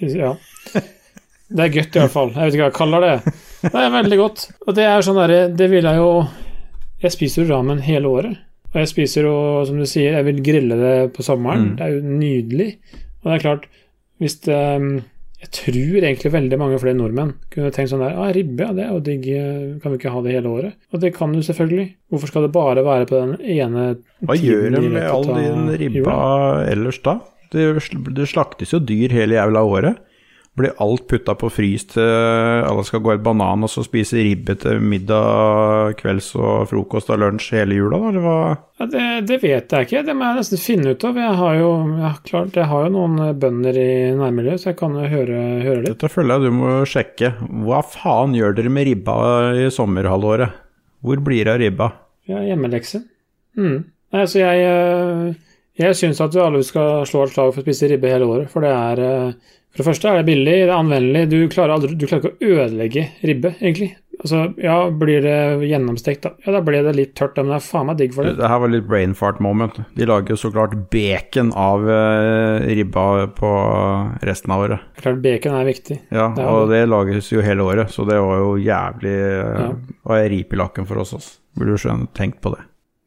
i 0.00 0.12
Ja. 0.16 0.34
Det 1.50 1.64
er 1.64 1.72
godt, 1.74 1.96
i 1.96 2.02
hvert 2.04 2.14
fall. 2.14 2.30
Jeg 2.36 2.46
vet 2.46 2.56
ikke 2.56 2.62
hva 2.62 2.70
jeg 2.70 2.78
kaller 2.78 3.06
det. 3.06 3.34
Det 3.60 3.74
er 3.82 3.92
veldig 3.96 4.18
godt. 4.20 4.46
Og 4.66 4.76
det 4.78 4.86
er 4.86 5.04
sånn 5.04 5.18
derre 5.18 5.40
Det 5.52 5.66
vil 5.68 5.84
jeg 5.84 5.98
jo 6.00 6.10
Jeg 7.02 7.12
spiser 7.16 7.42
jo 7.42 7.50
ramen 7.50 7.82
hele 7.84 8.08
året. 8.08 8.38
Og 8.70 8.78
jeg 8.78 8.90
spiser 8.92 9.26
jo, 9.26 9.36
som 9.66 9.80
du 9.80 9.86
sier, 9.88 10.14
jeg 10.14 10.26
vil 10.28 10.42
grille 10.46 10.76
det 10.78 10.96
på 11.16 11.24
sommeren. 11.26 11.72
Mm. 11.72 11.78
Det 11.78 11.86
er 11.86 11.94
jo 11.96 12.18
nydelig. 12.20 12.68
Og 13.20 13.26
det 13.26 13.32
er 13.34 13.42
klart, 13.42 13.64
hvis 14.22 14.36
det 14.46 14.60
Jeg 15.40 15.48
tror 15.56 16.04
egentlig 16.04 16.30
veldig 16.34 16.56
mange 16.60 16.78
flere 16.82 16.98
nordmenn 16.98 17.30
kunne 17.48 17.70
tenkt 17.72 17.88
sånn 17.94 18.02
der 18.04 18.18
ah, 18.20 18.28
ribbe, 18.36 18.60
ja, 18.60 18.74
det 18.76 18.82
er 18.84 18.90
jo 18.92 18.98
digg, 19.00 19.28
kan 19.80 19.94
vi 19.94 19.96
ikke 19.96 20.12
ha 20.12 20.20
det 20.20 20.34
hele 20.34 20.50
året? 20.52 20.74
Og 20.92 21.00
det 21.00 21.14
kan 21.16 21.32
du 21.32 21.40
selvfølgelig. 21.40 21.86
Hvorfor 22.12 22.28
skal 22.28 22.44
det 22.44 22.50
bare 22.52 22.84
være 22.84 23.08
på 23.08 23.16
den 23.16 23.32
ene 23.40 23.86
Hva 24.20 24.36
gjør 24.36 24.66
tiden 24.66 24.76
de 24.84 24.90
med 24.98 25.08
all 25.08 25.24
din 25.32 25.70
ribba 25.80 26.18
ellers 26.68 27.00
da? 27.00 27.16
Det, 27.50 27.64
det 28.20 28.28
slaktes 28.28 28.76
jo 28.76 28.82
dyr 28.84 29.16
hele 29.16 29.40
jævla 29.40 29.64
året. 29.64 30.09
Blir 30.58 30.74
alt 30.82 31.04
putta 31.06 31.36
på 31.38 31.46
frys 31.52 31.84
til 31.92 32.02
alle 32.66 32.82
skal 32.84 33.00
gå 33.04 33.12
et 33.14 33.22
banan 33.22 33.62
og 33.64 33.70
så 33.70 33.84
spise 33.86 34.18
ribbe 34.18 34.56
til 34.58 34.80
middag, 34.82 35.94
kvelds 36.00 36.32
og 36.34 36.64
frokost 36.68 37.12
og 37.14 37.20
lunsj 37.22 37.52
hele 37.54 37.78
jula, 37.78 38.00
da, 38.00 38.08
eller 38.10 38.24
hva? 38.24 38.38
Ja, 38.80 38.88
det, 38.90 39.04
det 39.28 39.38
vet 39.44 39.70
jeg 39.70 39.86
ikke, 39.86 40.02
det 40.08 40.16
må 40.18 40.26
jeg 40.26 40.40
nesten 40.40 40.60
finne 40.60 40.94
ut 40.96 41.06
av. 41.06 41.20
Jeg 41.22 41.36
har 41.38 41.60
jo, 41.60 41.70
ja, 42.02 42.10
klart, 42.26 42.58
jeg 42.58 42.66
har 42.72 42.88
jo 42.88 42.92
noen 42.96 43.38
bønder 43.40 43.78
i 43.78 43.92
nærmiljøet, 44.18 44.62
så 44.62 44.72
jeg 44.72 44.80
kan 44.80 44.98
jo 44.98 45.06
høre, 45.12 45.38
høre 45.62 45.84
litt. 45.84 45.94
Dette 45.94 46.10
føler 46.12 46.34
jeg 46.34 46.50
du 46.50 46.58
må 46.58 46.74
sjekke. 46.88 47.32
Hva 47.68 47.84
faen 47.86 48.34
gjør 48.36 48.58
dere 48.58 48.74
med 48.74 48.90
ribba 48.90 49.16
i 49.54 49.70
sommerhalvåret? 49.74 50.58
Hvor 51.06 51.22
blir 51.24 51.46
det 51.46 51.54
av 51.54 51.62
ribba? 51.62 51.92
Ja, 52.28 52.42
hjemmelekse. 52.44 53.04
Mm. 53.56 53.78
Nei, 54.10 54.26
så 54.26 54.42
jeg, 54.42 54.66
eh, 54.66 55.62
jeg 55.80 55.96
syns 55.96 56.20
at 56.20 56.34
vi 56.34 56.42
alle 56.42 56.60
skal 56.66 57.06
slå 57.08 57.24
et 57.24 57.32
slag 57.36 57.54
for 57.54 57.62
å 57.62 57.64
spise 57.64 57.88
ribbe 57.90 58.10
hele 58.10 58.26
året, 58.28 58.50
for 58.52 58.66
det 58.66 58.74
er 58.74 59.02
eh, 59.06 59.56
For 59.70 59.82
det 59.84 59.86
første 59.92 60.08
er 60.10 60.16
det 60.20 60.26
billig, 60.26 60.54
det 60.66 60.68
er 60.68 60.76
anvendelig. 60.76 61.26
Du 61.30 61.36
klarer, 61.52 61.76
aldri, 61.76 61.94
du 61.94 62.06
klarer 62.10 62.24
ikke 62.24 62.32
å 62.34 62.54
ødelegge 62.56 63.04
ribbe, 63.22 63.52
egentlig. 63.62 63.92
Altså, 64.20 64.40
ja, 64.60 64.74
blir 64.92 65.22
det 65.24 65.36
gjennomstekt, 65.64 66.26
da? 66.26 66.32
Ja, 66.44 66.52
da 66.52 66.60
ble 66.66 66.82
det 66.84 66.90
litt 66.98 67.12
tørt, 67.16 67.38
men 67.38 67.48
det 67.54 67.56
er 67.56 67.62
faen 67.64 67.86
meg 67.88 67.96
digg 68.02 68.12
for 68.12 68.26
det. 68.28 68.34
Det 68.36 68.50
her 68.50 68.58
var 68.60 68.72
litt 68.74 68.88
brain 68.90 69.14
fart 69.16 69.38
moment. 69.40 69.78
De 69.96 70.08
lager 70.10 70.34
jo 70.34 70.40
så 70.42 70.50
klart 70.52 70.74
bacon 70.92 71.52
av 71.56 71.86
eh, 71.88 72.66
ribba 72.76 73.04
på 73.38 73.52
resten 74.28 74.52
av 74.52 74.66
året. 74.66 74.84
Klart 75.00 75.22
bacon 75.24 75.56
er 75.56 75.70
viktig. 75.70 76.00
Ja, 76.12 76.26
Det 76.36 76.44
er 76.44 76.50
og 76.50 76.66
det. 76.68 76.82
det 76.82 76.90
lages 76.92 77.30
jo 77.32 77.46
hele 77.46 77.64
året, 77.64 77.94
så 77.94 78.04
det 78.10 78.18
var 78.20 78.42
jo 78.42 78.50
jævlig 78.60 79.14
Ja. 79.20 79.70
Var 80.10 80.26
rip 80.34 80.52
i 80.52 80.60
lakken 80.60 80.90
for 80.90 81.00
oss, 81.00 81.14
altså. 81.16 81.38
Burde 81.56 81.78
jo 81.78 81.80
skjønne 81.86 82.10
tenkt 82.18 82.42
på 82.44 82.52
det. 82.58 82.60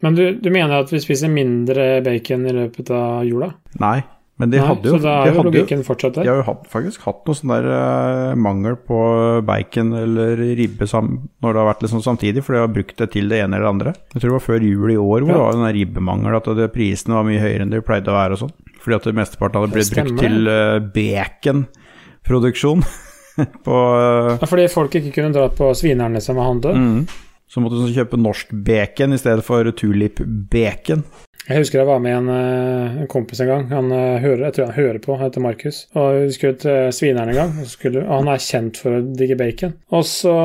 Men 0.03 0.17
du, 0.17 0.23
du 0.35 0.49
mener 0.51 0.81
at 0.81 0.89
vi 0.91 0.99
spiser 0.99 1.29
mindre 1.31 2.01
bacon 2.03 2.47
i 2.49 2.51
løpet 2.57 2.89
av 2.91 3.21
jula? 3.27 3.53
Nei, 3.79 3.99
men 4.41 4.49
de 4.49 4.57
Nei, 4.57 4.65
hadde 4.65 4.89
jo 4.89 4.95
så 4.97 5.03
da 5.03 5.11
er 5.27 5.35
jo 5.35 5.43
logikken 5.45 5.83
fortsatt 5.85 6.15
der. 6.15 6.25
de 6.25 6.31
har 6.31 6.39
jo 6.39 6.45
hatt, 6.47 6.63
faktisk 6.71 7.03
hatt 7.05 7.19
noe 7.29 7.37
sånn 7.37 7.51
der 7.53 7.67
eh, 7.69 8.31
mangel 8.41 8.75
på 8.81 8.97
bacon 9.45 9.91
eller 9.93 10.41
ribbe 10.57 10.87
når 10.89 11.53
det 11.53 11.59
har 11.61 11.67
vært 11.69 11.83
liksom 11.85 12.01
samtidig, 12.01 12.41
for 12.43 12.55
de 12.57 12.63
har 12.63 12.71
brukt 12.73 12.97
det 12.97 13.11
til 13.13 13.29
det 13.29 13.43
ene 13.43 13.59
eller 13.59 13.67
det 13.67 13.73
andre. 13.75 13.93
Jeg 14.15 14.23
tror 14.23 14.29
det 14.31 14.37
var 14.39 14.45
før 14.47 14.65
jul 14.65 14.89
i 14.95 14.97
år 14.97 15.21
hvor 15.21 15.29
Ja. 15.29 15.37
det 15.37 15.43
var 15.43 15.53
den 15.59 15.67
der 15.67 15.77
ribbemangel, 15.77 16.35
at 16.39 16.49
det, 16.57 16.69
prisene 16.73 17.19
var 17.19 17.27
mye 17.29 17.43
høyere 17.43 17.61
enn 17.67 17.75
de 17.75 17.81
pleide 17.85 18.09
å 18.09 18.17
være 18.17 18.33
og 18.33 18.41
sånn. 18.41 18.55
fordi 18.83 18.95
at 18.97 19.03
det 19.07 19.15
mesteparten 19.21 19.61
hadde 19.61 19.73
blitt 19.77 19.93
brukt 19.93 20.19
til 20.19 20.49
uh, 20.49 20.79
baconproduksjon. 20.97 22.83
på 23.65 23.75
uh, 23.75 24.33
Ja, 24.41 24.47
fordi 24.49 24.65
folk 24.69 24.97
ikke 24.97 25.13
kunne 25.15 25.33
dra 25.33 25.47
på 25.53 25.69
svinerne 25.77 26.21
som 26.21 26.37
og 26.41 26.49
handle. 26.49 26.73
mm. 26.73 27.05
Så 27.53 27.61
måtte 27.61 27.77
du 27.85 27.93
kjøpe 27.93 28.17
norsk 28.17 28.49
bacon 28.65 29.13
i 29.13 29.17
stedet 29.21 29.43
for 29.45 29.67
tulip-bacon. 29.77 31.03
Jeg 31.43 31.59
husker 31.59 31.81
jeg 31.81 31.87
var 31.89 31.99
med 31.99 32.13
en, 32.15 32.27
eh, 32.31 33.01
en 33.03 33.07
kompis 33.11 33.41
en 33.43 33.49
gang. 33.49 33.63
Han 33.73 33.89
eh, 33.91 34.21
hører, 34.23 34.45
Jeg 34.45 34.53
tror 34.55 34.69
han 34.69 34.77
hører 34.77 34.99
på, 35.03 35.15
han 35.19 35.25
heter 35.27 35.43
Markus. 35.43 35.81
Og 35.99 36.21
vi 36.23 36.31
skulle 36.37 36.55
til 36.61 36.93
Svineren 36.95 37.33
en 37.33 37.35
gang, 37.35 37.51
og, 37.59 37.67
skulle, 37.67 37.99
og 38.05 38.13
han 38.21 38.29
er 38.31 38.39
kjent 38.45 38.79
for 38.79 38.95
å 38.95 39.01
digge 39.19 39.35
bacon. 39.35 39.73
Og 39.91 40.05
så 40.07 40.35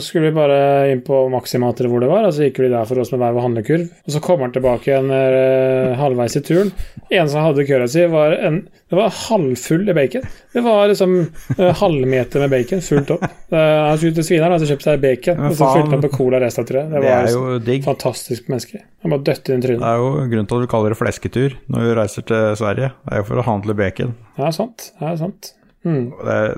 skulle 0.00 0.30
vi 0.30 0.38
bare 0.38 0.88
inn 0.94 1.02
på 1.04 1.20
Maximat 1.34 1.82
eller 1.82 1.92
hvor 1.92 2.00
det 2.00 2.08
var, 2.08 2.24
og 2.24 2.32
så 2.32 2.46
gikk 2.46 2.62
vi 2.64 2.70
der 2.72 2.88
for 2.88 3.02
oss 3.02 3.12
med 3.12 3.20
hver 3.20 3.36
vår 3.36 3.44
handlekurv. 3.44 3.84
Og 4.08 4.14
så 4.16 4.22
kommer 4.24 4.48
han 4.48 4.56
tilbake 4.56 4.88
igjen 4.88 5.12
eh, 5.12 5.92
halvveis 6.00 6.38
i 6.40 6.44
turen. 6.48 6.72
En 7.12 7.28
som 7.28 7.44
hadde 7.44 7.68
køra 7.68 7.90
si, 7.92 8.08
var 8.08 8.38
en 8.40 8.62
det 8.88 8.96
var 8.96 9.12
halvfull 9.12 9.82
i 9.84 9.92
bacon. 9.92 10.22
Det 10.54 10.62
var 10.64 10.86
liksom 10.88 11.18
eh, 11.58 11.74
halvmeter 11.76 12.40
med 12.46 12.54
bacon 12.54 12.80
fullt 12.80 13.10
opp. 13.18 13.26
Eh, 13.52 13.56
han 13.84 13.98
skulle 14.00 14.16
til 14.16 14.24
Svineren 14.30 14.56
og 14.56 14.64
kjøpte 14.64 14.88
seg 14.94 15.02
bacon, 15.04 15.42
og 15.44 15.58
så 15.58 15.68
fylte 15.74 15.92
han 15.92 16.06
på 16.06 16.10
cola 16.16 16.40
resten 16.40 16.64
av 16.64 16.70
treet. 16.72 16.88
Det 16.88 16.96
Det 16.96 17.04
var 17.04 17.18
er 17.18 17.26
liksom 17.28 17.50
jo 17.52 17.58
digg. 17.68 17.84
fantastisk 17.84 18.48
menneske. 18.48 18.80
Han 19.04 19.12
bare 19.12 19.26
døtte 19.28 19.52
inn 19.54 19.60
trynet. 19.66 19.84
Det 19.84 19.92
er 19.92 20.00
jo 20.00 20.08
grunnen 20.38 20.48
til 20.48 20.62
at 20.62 20.66
du 20.66 20.72
kaller 20.72 20.94
det 20.94 21.00
flesketur 21.00 21.56
når 21.68 21.86
du 21.86 21.94
reiser 21.98 22.26
til 22.30 22.58
Sverige. 22.60 22.92
Det 23.04 23.14
er 23.14 23.22
jo 23.24 23.28
for 23.28 23.42
å 23.42 23.46
handle 23.46 23.74
bacon. 23.78 24.14
Ja, 24.38 24.52
sant. 24.54 24.92
Ja, 25.02 25.16
sant. 25.18 25.52
Mm. 25.86 26.12
Det 26.14 26.36
er, 26.36 26.54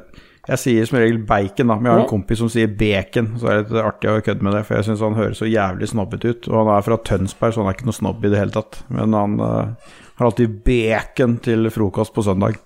jeg 0.51 0.59
sier 0.63 0.89
som 0.89 0.99
regel 0.99 1.21
bacon, 1.29 1.69
da, 1.69 1.77
men 1.77 1.87
jeg 1.87 1.95
har 1.95 2.03
en 2.05 2.11
kompis 2.11 2.41
som 2.41 2.49
sier 2.51 2.71
bacon. 2.81 3.35
Så 3.39 3.51
er 3.51 3.61
det 3.61 3.75
litt 3.75 3.85
artig 3.85 4.11
å 4.11 4.23
kødde 4.25 4.47
med 4.47 4.57
det, 4.57 4.65
for 4.67 4.79
jeg 4.79 4.89
syns 4.89 5.05
han 5.05 5.19
høres 5.19 5.43
så 5.43 5.49
jævlig 5.49 5.91
snobbete 5.93 6.33
ut. 6.33 6.49
Og 6.51 6.57
han 6.63 6.73
er 6.75 6.87
fra 6.87 6.99
Tønsberg, 7.11 7.55
så 7.55 7.63
han 7.63 7.71
er 7.71 7.79
ikke 7.79 7.89
noe 7.91 7.99
snobb 8.01 8.25
i 8.25 8.33
det 8.33 8.41
hele 8.41 8.57
tatt. 8.57 8.81
Men 8.91 9.15
han 9.17 9.37
uh, 9.39 9.95
har 10.19 10.31
alltid 10.31 10.59
bacon 10.67 11.39
til 11.45 11.71
frokost 11.75 12.17
på 12.17 12.25
søndag. 12.27 12.59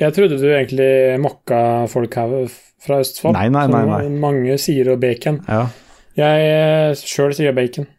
Jeg 0.00 0.16
trodde 0.16 0.38
du 0.40 0.46
egentlig 0.48 0.90
mokka 1.20 1.60
folk 1.92 2.14
her 2.16 2.36
fra 2.80 3.02
Østfold. 3.02 3.36
Nei, 3.36 3.50
nei, 3.52 3.66
nei, 3.68 3.84
nei. 3.90 4.02
Mange 4.22 4.56
sier 4.62 4.88
jo 4.88 4.96
bacon. 5.00 5.42
Ja. 5.50 5.66
Jeg 6.16 6.96
sjøl 7.02 7.34
sier 7.36 7.52
bacon. 7.56 7.90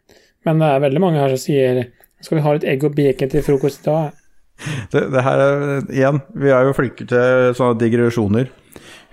Men 0.48 0.64
det 0.64 0.72
er 0.72 0.82
veldig 0.88 1.04
mange 1.04 1.22
her 1.22 1.36
som 1.36 1.44
sier 1.44 1.84
Skal 2.22 2.38
vi 2.38 2.46
ha 2.46 2.56
litt 2.56 2.68
egg 2.70 2.86
og 2.88 2.96
bacon 2.98 3.32
til 3.32 3.46
frokost 3.46 3.86
i 3.86 3.90
dag? 3.90 4.18
Det, 4.94 5.08
det 5.10 5.24
her 5.26 5.42
er 5.42 5.62
igjen, 5.90 6.20
vi 6.38 6.52
er 6.54 6.68
jo 6.68 6.76
flinke 6.78 7.08
til 7.10 7.54
sånne 7.58 7.80
digresjoner. 7.82 8.52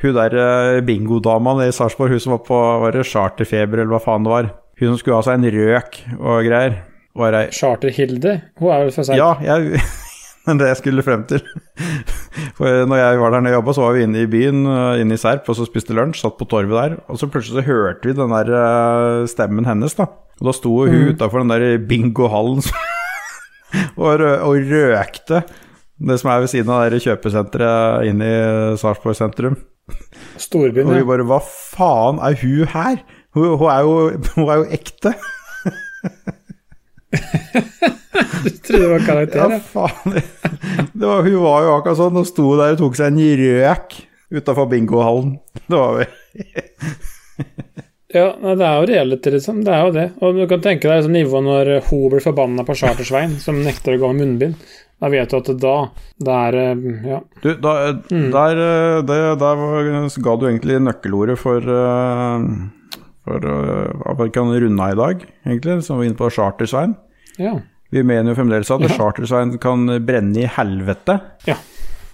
Hun 0.02 0.14
der 0.14 0.34
eh, 0.38 0.80
bingodama 0.86 1.56
i 1.64 1.72
Sarpsborg, 1.74 2.12
hun 2.14 2.22
som 2.22 2.36
var 2.36 2.44
på 2.46 2.58
var 2.84 2.94
det 2.94 3.06
charterfeber, 3.08 3.82
eller 3.82 3.96
hva 3.96 4.02
faen 4.04 4.26
det 4.26 4.34
var. 4.34 4.50
Hun 4.78 4.92
som 4.92 5.00
skulle 5.00 5.18
ha 5.18 5.24
seg 5.26 5.40
en 5.40 5.50
røk 5.56 5.98
og 6.18 6.44
greier. 6.46 6.76
Var 7.18 7.34
ei 7.34 7.48
Charter-Hilde. 7.54 8.36
Hun 8.60 8.70
er 8.70 8.84
vel 8.84 8.92
fra 8.94 9.06
seg 9.08 9.18
Ja, 9.18 9.32
jeg, 9.42 9.80
men 10.46 10.60
det 10.60 10.68
jeg 10.70 10.78
skulle 10.82 11.02
frem 11.02 11.24
til 11.26 11.42
For 12.58 12.84
når 12.86 13.00
jeg 13.00 13.18
var 13.18 13.34
der 13.34 13.42
nede 13.42 13.56
og 13.56 13.58
jobba, 13.58 13.74
så 13.74 13.82
var 13.82 13.96
vi 13.96 14.04
inne 14.06 14.22
i 14.22 14.30
byen, 14.30 14.62
eh, 14.70 15.00
inne 15.02 15.18
i 15.18 15.20
Serp, 15.20 15.48
og 15.50 15.58
så 15.58 15.66
spiste 15.66 15.96
lunsj, 15.96 16.20
satt 16.22 16.38
på 16.38 16.46
torvet 16.50 16.76
der. 16.76 16.96
Og 17.10 17.18
så 17.18 17.26
plutselig 17.30 17.64
så 17.64 17.66
hørte 17.66 18.10
vi 18.10 18.14
den 18.14 18.36
der 18.36 18.54
eh, 18.60 19.26
stemmen 19.30 19.66
hennes, 19.66 19.98
da. 19.98 20.06
Og 20.38 20.46
da 20.48 20.52
sto 20.54 20.70
hun 20.84 20.92
Mm. 20.94 21.08
utafor 21.14 21.42
den 21.42 21.50
der 21.50 21.78
bingohallen 21.88 22.62
og, 23.98 24.20
rø 24.20 24.32
og 24.46 24.70
røkte. 24.70 25.42
Det 25.98 26.18
som 26.20 26.30
er 26.30 26.40
ved 26.44 26.48
siden 26.52 26.70
av 26.70 26.84
det 26.94 27.00
kjøpesenteret 27.02 28.06
inne 28.06 28.28
i 28.28 28.76
Sarpsborg 28.78 29.16
sentrum. 29.18 29.56
Storbyen. 30.38 30.86
Og 30.86 30.94
vi 31.00 31.06
bare 31.08 31.24
Hva 31.26 31.40
faen 31.42 32.20
er 32.22 32.36
hun 32.38 32.68
her? 32.70 33.00
Hun, 33.34 33.48
hun, 33.58 33.68
er, 33.72 33.80
jo, 33.82 33.94
hun 34.36 34.48
er 34.52 34.60
jo 34.62 34.68
ekte. 34.78 35.14
Du 38.38 38.50
trodde 38.62 38.82
det 38.82 38.90
var 38.92 39.04
karakter, 39.06 39.38
Ja, 39.42 39.58
ja. 39.58 39.58
faen. 39.58 40.14
Det 40.94 41.06
var, 41.06 41.22
hun 41.26 41.38
var 41.42 41.62
jo 41.66 41.74
akkurat 41.78 41.98
sånn 41.98 42.18
og 42.20 42.26
sto 42.28 42.48
der 42.58 42.74
og 42.76 42.80
tok 42.82 42.98
seg 42.98 43.10
en 43.10 43.20
røk 43.42 43.98
utafor 44.38 44.68
bingohallen. 44.70 45.36
Det 45.66 45.78
var 45.78 45.98
vi. 45.98 46.06
Ja, 48.18 48.54
det 48.58 48.66
er 48.66 48.74
jo 48.82 48.88
reality, 48.90 49.30
liksom. 49.36 49.62
Det 49.66 49.72
er 49.74 49.86
jo 49.86 49.94
det. 49.94 50.06
Og 50.20 50.36
du 50.36 50.44
kan 50.50 50.60
tenke 50.64 50.88
deg 50.90 50.98
liksom, 51.00 51.14
nivået 51.16 51.46
når 51.46 51.70
hun 51.88 52.04
blir 52.12 52.24
forbanna 52.24 52.64
på 52.68 52.76
Chartersvein, 52.82 53.36
som 53.42 53.62
nekter 53.64 53.94
å 53.96 54.02
gå 54.02 54.10
med 54.12 54.24
munnbind. 54.26 54.68
Da 54.98 55.06
vet 55.12 55.30
du 55.30 55.36
at 55.38 55.48
da 55.62 55.74
det 56.26 56.34
er 56.34 56.56
eh, 56.58 56.80
Ja. 57.06 57.20
Du, 57.42 57.52
da, 57.62 57.74
Mm. 58.10 58.30
der, 58.34 58.62
eh, 58.64 59.02
det, 59.06 59.18
der 59.38 59.60
ga 60.24 60.36
du 60.40 60.46
egentlig 60.48 60.80
nøkkelordet 60.82 61.38
for 61.38 61.58
eh, 61.62 62.46
For 63.28 63.44
at 64.08 64.18
vi 64.22 64.30
kan 64.32 64.48
runde 64.50 64.82
av 64.82 64.92
i 64.94 64.98
dag, 64.98 65.24
egentlig, 65.46 65.82
som 65.84 65.98
var 65.98 66.04
inne 66.08 66.16
på 66.18 66.30
Chartersvein. 66.34 66.96
ja. 67.38 67.58
Vi 67.90 68.02
mener 68.04 68.34
jo 68.34 68.36
fremdeles 68.36 68.68
at 68.70 68.82
Ja. 68.84 68.88
Chartersvein 68.98 69.54
kan 69.58 69.86
brenne 70.04 70.36
i 70.42 70.46
helvete. 70.46 71.20
Ja. 71.46 71.54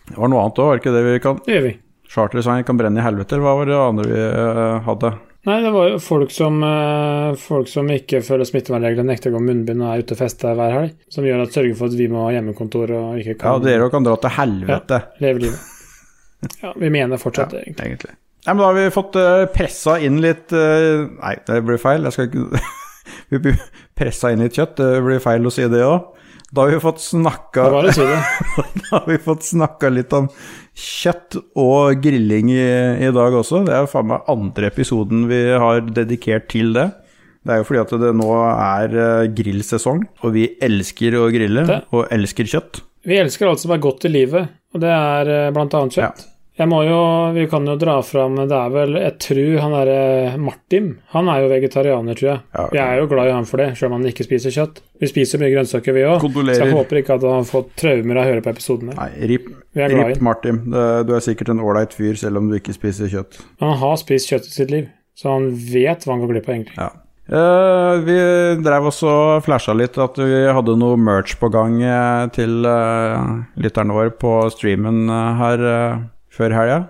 Det 0.07 0.17
var 0.17 0.29
noe 0.29 0.43
annet 0.45 0.59
òg, 0.63 0.67
var 0.69 0.77
det 0.77 0.83
ikke 0.85 0.93
det 0.95 1.03
vi 1.09 1.19
kan 1.25 1.41
Det 1.47 1.55
gjør 1.55 1.63
vi. 1.65 1.73
Chartersvein 2.15 2.65
kan 2.65 2.77
brenne 2.79 2.99
i 3.01 3.03
helvete, 3.03 3.33
eller 3.33 3.43
hva 3.43 3.55
var 3.59 3.67
det 3.67 3.79
andre 3.81 4.05
vi 4.07 4.21
eh, 4.21 4.81
hadde? 4.87 5.11
Nei, 5.45 5.59
det 5.61 5.71
var 5.75 5.91
jo 5.91 5.99
folk 6.01 6.31
som, 6.33 6.63
eh, 6.65 7.35
folk 7.37 7.69
som 7.69 7.89
ikke 7.93 8.23
følger 8.25 8.49
smittevernreglene, 8.49 9.13
nekter 9.13 9.29
å 9.29 9.35
gå 9.35 9.43
med 9.43 9.51
munnbind 9.51 9.85
og 9.85 9.91
er 9.91 10.05
ute 10.05 10.17
og 10.17 10.21
fester 10.23 10.57
hver 10.57 10.73
helg. 10.73 10.95
Som 11.13 11.27
gjør 11.29 11.43
at 11.45 11.53
sørger 11.53 11.77
for 11.77 11.93
at 11.93 11.99
vi 11.99 12.09
må 12.09 12.23
ha 12.25 12.33
hjemmekontor 12.33 12.95
og 12.97 13.21
ikke 13.21 13.37
Ja, 13.45 13.59
dere 13.61 13.91
kan 13.93 14.07
dra 14.07 14.17
til 14.17 14.33
helvete. 14.39 15.03
leve 15.21 15.45
livet. 15.45 15.61
Ja, 16.63 16.73
vi 16.77 16.89
mener 16.93 17.21
fortsatt 17.21 17.53
det, 17.53 17.65
egentlig. 17.67 17.91
egentlig. 17.91 18.17
Nei, 18.45 18.55
men 18.55 18.61
da 18.61 18.67
har 18.71 18.75
vi 18.77 18.89
fått 18.93 19.17
uh, 19.17 19.45
pressa 19.53 19.95
inn 20.05 20.19
litt 20.21 20.53
eh, 20.53 21.07
Nei, 21.09 21.37
det 21.49 21.63
blir 21.65 21.81
feil. 21.81 22.05
Jeg 22.05 22.13
skal 22.13 22.29
ikke 22.29 22.65
Vi 23.45 23.55
pressa 23.97 24.33
inn 24.33 24.41
litt 24.45 24.57
kjøtt, 24.57 24.77
det 24.81 25.01
blir 25.05 25.21
feil 25.21 25.45
å 25.45 25.53
si 25.53 25.65
det 25.69 25.81
òg. 25.85 26.13
Da 26.55 26.65
har 26.65 26.71
vi 26.75 26.81
fått 26.83 27.01
snakka. 27.03 27.65
Da 28.85 28.99
har 29.01 29.07
vi 29.09 29.17
fått 29.19 29.43
snakka 29.49 29.89
litt 29.91 30.13
om 30.15 30.29
kjøtt 30.79 31.37
og 31.59 31.99
grilling 32.05 32.51
i, 32.55 32.67
i 33.09 33.11
dag 33.15 33.35
også. 33.41 33.65
Det 33.67 33.75
er 33.75 33.89
faen 33.91 34.11
meg 34.13 34.29
andre 34.31 34.71
episoden 34.71 35.25
vi 35.31 35.41
har 35.51 35.83
dedikert 35.97 36.47
til 36.53 36.71
det. 36.77 36.89
Det 37.45 37.53
er 37.53 37.61
jo 37.61 37.67
fordi 37.69 37.81
at 37.83 37.95
det 38.01 38.13
nå 38.17 38.29
er 38.41 38.95
eh, 38.97 39.27
grillsesong, 39.37 40.05
og 40.25 40.33
vi 40.37 40.47
elsker 40.65 41.17
å 41.21 41.27
grille 41.35 41.67
Det- 41.69 41.83
og 41.93 42.07
elsker 42.15 42.49
kjøtt. 42.49 42.81
Vi 43.05 43.19
elsker 43.21 43.51
alt 43.51 43.61
som 43.61 43.75
er 43.75 43.83
godt 43.85 44.07
i 44.09 44.13
livet, 44.15 44.49
og 44.73 44.81
det 44.81 44.93
er 44.95 45.33
eh, 45.35 45.51
blant 45.53 45.75
annet 45.77 45.99
kjøtt. 45.99 46.23
Jeg 46.55 46.71
må 46.71 46.85
jo, 46.87 46.99
Vi 47.35 47.49
kan 47.51 47.67
jo 47.67 47.75
dra 47.79 47.97
fram 48.07 48.37
Det 48.39 48.55
er 48.55 48.71
vel 48.71 48.99
Jeg 49.01 49.17
tror 49.25 49.57
han 49.65 49.75
derre 49.75 50.37
Martin 50.39 50.91
Han 51.15 51.31
er 51.33 51.43
jo 51.43 51.51
vegetarianer, 51.51 52.19
tror 52.19 52.31
jeg. 52.31 52.43
Ja, 52.55 52.67
Vi 52.71 52.81
er 52.85 53.01
jo 53.01 53.09
glad 53.11 53.31
i 53.31 53.35
han 53.35 53.49
for 53.49 53.63
det, 53.63 53.73
selv 53.79 53.91
om 53.91 53.99
han 53.99 54.11
ikke 54.11 54.27
spiser 54.27 54.55
kjøtt. 54.55 54.81
Vi 55.03 55.11
spiser 55.11 55.43
mye 55.43 55.51
grønnsaker, 55.51 55.97
vi 55.97 56.05
òg. 56.07 56.23
Så 56.23 56.55
jeg 56.61 56.75
håper 56.75 57.01
ikke 57.01 57.17
at 57.19 57.27
han 57.27 57.41
har 57.41 57.49
fått 57.49 57.73
traumer 57.81 58.21
av 58.21 58.25
å 58.25 58.31
høre 58.31 58.45
på 58.45 58.53
episodene. 58.55 58.95
Nei, 58.97 59.09
rip, 59.33 59.49
rip. 59.75 60.21
Martin. 60.25 60.61
Du 60.71 61.15
er 61.17 61.25
sikkert 61.25 61.51
en 61.55 61.63
ålreit 61.65 61.95
fyr 61.97 62.19
selv 62.21 62.41
om 62.41 62.51
du 62.51 62.59
ikke 62.59 62.75
spiser 62.77 63.11
kjøtt. 63.11 63.41
Han 63.63 63.75
har 63.83 63.97
spist 64.01 64.31
kjøtt 64.31 64.47
i 64.51 64.55
sitt 64.55 64.75
liv, 64.75 64.91
så 65.19 65.35
han 65.35 65.51
vet 65.55 66.07
hva 66.07 66.15
han 66.15 66.25
går 66.25 66.37
glipp 66.37 66.51
av, 66.51 66.59
egentlig. 66.59 66.79
Ja. 66.79 66.93
Uh, 67.25 68.05
vi 68.05 68.17
drev 68.61 68.91
også 68.91 69.09
og 69.09 69.45
flasha 69.47 69.73
litt 69.73 69.95
at 69.97 70.19
vi 70.21 70.43
hadde 70.53 70.75
noe 70.77 70.99
merch 71.01 71.39
på 71.41 71.49
gang 71.49 71.79
uh, 71.81 72.27
til 72.37 72.67
uh, 72.69 73.47
lytterne 73.57 73.97
våre 73.97 74.13
på 74.13 74.35
streamen 74.53 75.07
eh, 75.09 75.31
her 75.41 75.65
eh, 75.71 76.03
før 76.37 76.55
helga. 76.59 76.81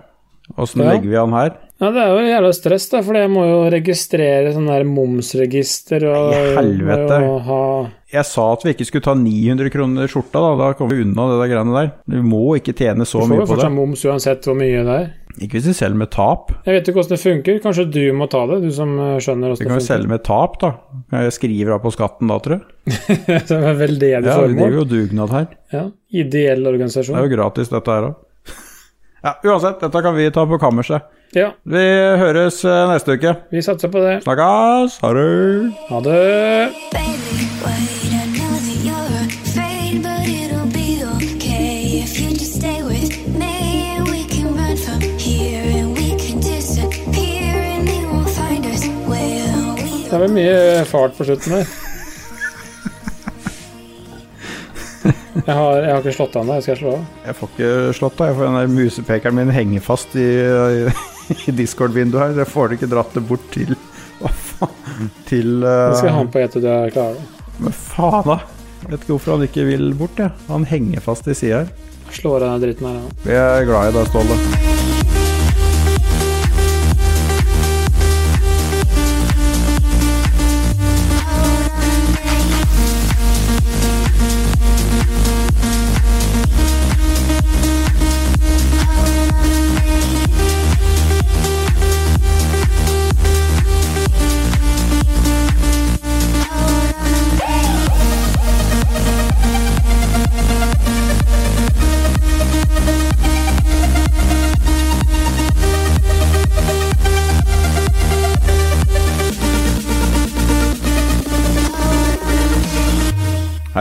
Åssen 0.61 0.83
Ja. 0.83 0.91
legger 0.93 1.09
vi 1.09 1.17
an 1.17 1.33
her? 1.33 1.53
Ja, 1.81 1.89
Det 1.91 1.99
er 2.05 2.07
jo 2.13 2.19
jævla 2.23 2.51
stress, 2.55 2.85
da, 2.91 3.01
for 3.03 3.13
jeg 3.17 3.27
må 3.29 3.41
jo 3.49 3.69
registrere 3.73 4.53
sånn 4.53 4.67
der 4.69 4.85
momsregister 4.87 6.05
og 6.07 6.31
I 6.33 6.55
helvete. 6.55 7.17
ha 7.43 7.89
Jeg 8.13 8.23
sa 8.29 8.45
at 8.53 8.63
vi 8.63 8.71
ikke 8.73 8.85
skulle 8.87 9.03
ta 9.03 9.13
900 9.17 9.69
kroner 9.73 10.07
skjorta, 10.07 10.39
da. 10.39 10.55
Da 10.61 10.73
kommer 10.77 10.95
vi 10.95 11.03
unna 11.03 11.25
det 11.33 11.39
der 11.41 11.51
greiene 11.51 11.75
der. 11.75 11.91
Vi 12.07 12.21
må 12.23 12.55
ikke 12.55 12.73
tjene 12.77 13.03
så 13.03 13.25
mye 13.25 13.27
på 13.27 13.27
det. 13.27 13.27
Du 13.27 13.45
får 13.45 13.47
jo 13.47 13.55
fortsatt 13.55 13.75
moms 13.75 14.05
uansett 14.05 14.47
hvor 14.47 14.55
mye 14.55 14.83
det 14.87 14.95
er. 15.01 15.09
Ikke 15.41 15.57
hvis 15.57 15.65
du 15.67 15.73
selger 15.75 15.97
med 15.99 16.11
tap. 16.15 16.53
Jeg 16.63 16.77
vet 16.77 16.87
ikke 16.87 16.95
hvordan 17.01 17.11
det 17.11 17.19
funker. 17.25 17.59
Kanskje 17.65 17.91
du 17.91 18.13
må 18.15 18.29
ta 18.31 18.45
det, 18.47 18.61
du 18.63 18.71
som 18.71 18.93
skjønner 19.19 19.51
hvordan 19.51 19.51
det 19.51 19.57
funker. 19.57 19.65
Du 19.65 19.73
kan 19.73 19.81
jo 19.81 19.87
selge 19.89 20.07
med 20.13 20.23
tap, 20.23 20.59
da. 20.61 20.69
Kan 21.11 21.25
jeg 21.25 21.33
skriver 21.35 21.73
av 21.75 21.81
på 21.83 21.91
skatten 21.91 22.31
da, 22.31 22.37
tror 22.39 22.61
jeg. 22.61 22.63
det 23.49 23.51
er 23.51 23.75
veldedig 23.81 24.23
Ja, 24.23 24.37
vi 24.39 24.53
formål. 24.53 24.55
driver 24.55 24.79
jo 24.79 24.85
dugnad 24.93 25.29
her. 25.35 25.47
Ja. 25.73 25.83
Ideell 26.13 26.63
Det 26.63 27.09
er 27.09 27.27
jo 27.27 27.35
gratis, 27.35 27.67
dette 27.73 27.91
her 27.91 28.07
òg. 28.13 28.15
Ja, 29.25 29.33
uansett, 29.43 29.79
dette 29.81 30.01
kan 30.05 30.15
vi 30.15 30.27
ta 30.31 30.45
på 30.45 30.59
kammerset. 30.61 31.01
Ja, 31.33 31.49
Vi 31.65 31.81
høres 32.21 32.61
eh, 32.65 32.83
neste 32.91 33.17
uke. 33.17 33.35
vi 33.51 33.61
satser 33.65 33.89
på 33.91 33.99
det. 34.03 34.21
Snakkes! 34.23 34.99
Ha 35.01 35.13
det! 35.17 35.73
Ha 35.89 36.01
det! 36.05 36.25
Det 50.05 50.13
er 50.13 50.21
vel 50.21 50.35
mye 50.35 50.85
fart 50.87 51.17
på 51.17 51.25
slutten 51.27 51.57
der. 51.57 51.84
Jeg 55.05 55.53
har, 55.53 55.77
jeg 55.83 55.91
har 55.91 56.01
ikke 56.01 56.15
slått 56.15 56.35
av 56.39 56.47
det. 56.49 56.57
Skal 56.63 56.73
jeg 56.73 56.81
slå 56.81 56.93
av? 56.95 57.03
Jeg 57.27 57.37
får 57.39 57.51
ikke 57.53 57.71
slått 57.99 58.21
av, 58.23 58.31
jeg 58.31 58.39
den 58.41 58.57
der 58.59 58.71
musepekeren 58.73 59.37
min 59.37 59.53
henger 59.53 59.83
fast 59.85 60.15
i, 60.17 60.27
i 61.49 61.55
Discord-vinduet 61.59 62.23
her. 62.23 62.39
Jeg 62.43 62.51
får 62.53 62.77
ikke 62.77 62.89
dratt 62.91 63.13
det 63.17 63.25
bort 63.29 63.45
til 63.53 63.75
Hva 64.21 64.31
faen? 64.31 65.09
Til 65.27 65.57
Jeg 65.65 65.97
skal 65.99 66.13
ha 66.15 66.19
uh, 66.19 66.21
den 66.23 66.31
på 66.33 66.43
etter 66.45 66.63
du 66.63 66.69
er 66.71 66.93
klar. 66.95 67.17
Men 67.59 67.75
faen, 67.75 68.29
da! 68.31 68.39
Vet 68.85 69.01
ikke 69.01 69.15
hvorfor 69.15 69.35
han 69.35 69.47
ikke 69.47 69.67
vil 69.67 69.91
bort, 69.97 70.21
Ja. 70.21 70.31
Han 70.51 70.65
henger 70.69 71.03
fast 71.03 71.27
i 71.27 71.37
sida 71.37 71.63
her. 71.63 71.91
Slår 72.15 72.47
av 72.47 72.61
dritten 72.63 72.87
her. 72.87 73.01
ja. 73.01 73.19
Vi 73.25 73.37
er 73.41 73.69
glad 73.69 73.91
i 73.91 73.99
deg, 73.99 74.09
Ståle. 74.13 74.74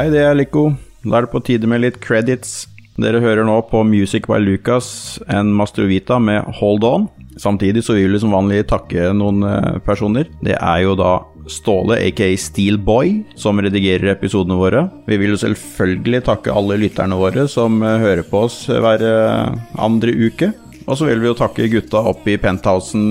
Hei, 0.05 0.11
det 0.13 0.21
er 0.21 0.35
Lico. 0.37 0.67
Da 1.01 1.15
er 1.17 1.25
det 1.25 1.31
på 1.33 1.41
tide 1.41 1.69
med 1.71 1.81
litt 1.81 1.95
credits. 2.05 2.67
Dere 3.01 3.23
hører 3.25 3.47
nå 3.49 3.55
på 3.71 3.81
Music 3.89 4.27
by 4.29 4.37
Lucas 4.37 5.17
and 5.33 5.55
Mastrovita 5.57 6.19
med 6.21 6.45
Hold 6.59 6.85
On. 6.85 7.07
Samtidig 7.41 7.87
så 7.87 7.97
vil 7.97 8.13
vi 8.13 8.21
som 8.21 8.37
vanlig 8.37 8.67
takke 8.69 9.15
noen 9.17 9.41
eh, 9.49 9.79
personer. 9.87 10.29
Det 10.45 10.59
er 10.59 10.83
jo 10.85 10.93
da 11.01 11.15
Ståle, 11.49 11.97
aka 12.05 12.29
Steelboy, 12.37 13.17
som 13.41 13.65
redigerer 13.65 14.13
episodene 14.13 14.61
våre. 14.61 14.85
Vi 15.09 15.23
vil 15.25 15.33
jo 15.33 15.41
selvfølgelig 15.41 16.27
takke 16.29 16.53
alle 16.53 16.83
lytterne 16.85 17.17
våre 17.17 17.49
som 17.49 17.81
eh, 17.81 17.97
hører 18.05 18.29
på 18.29 18.45
oss 18.45 18.61
hver 18.69 19.09
eh, 19.09 19.59
andre 19.89 20.19
uke. 20.21 20.53
Og 20.85 21.01
så 21.01 21.09
vil 21.09 21.25
vi 21.25 21.33
jo 21.33 21.41
takke 21.41 21.73
gutta 21.73 22.05
oppe 22.13 22.37
i 22.37 22.41
penthousen 22.45 23.09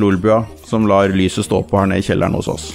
Lolbua, 0.00 0.46
som 0.64 0.88
lar 0.88 1.12
lyset 1.12 1.44
stå 1.44 1.60
på 1.68 1.82
her 1.82 1.92
nede 1.92 2.00
i 2.00 2.08
kjelleren 2.08 2.40
hos 2.40 2.48
oss. 2.48 2.70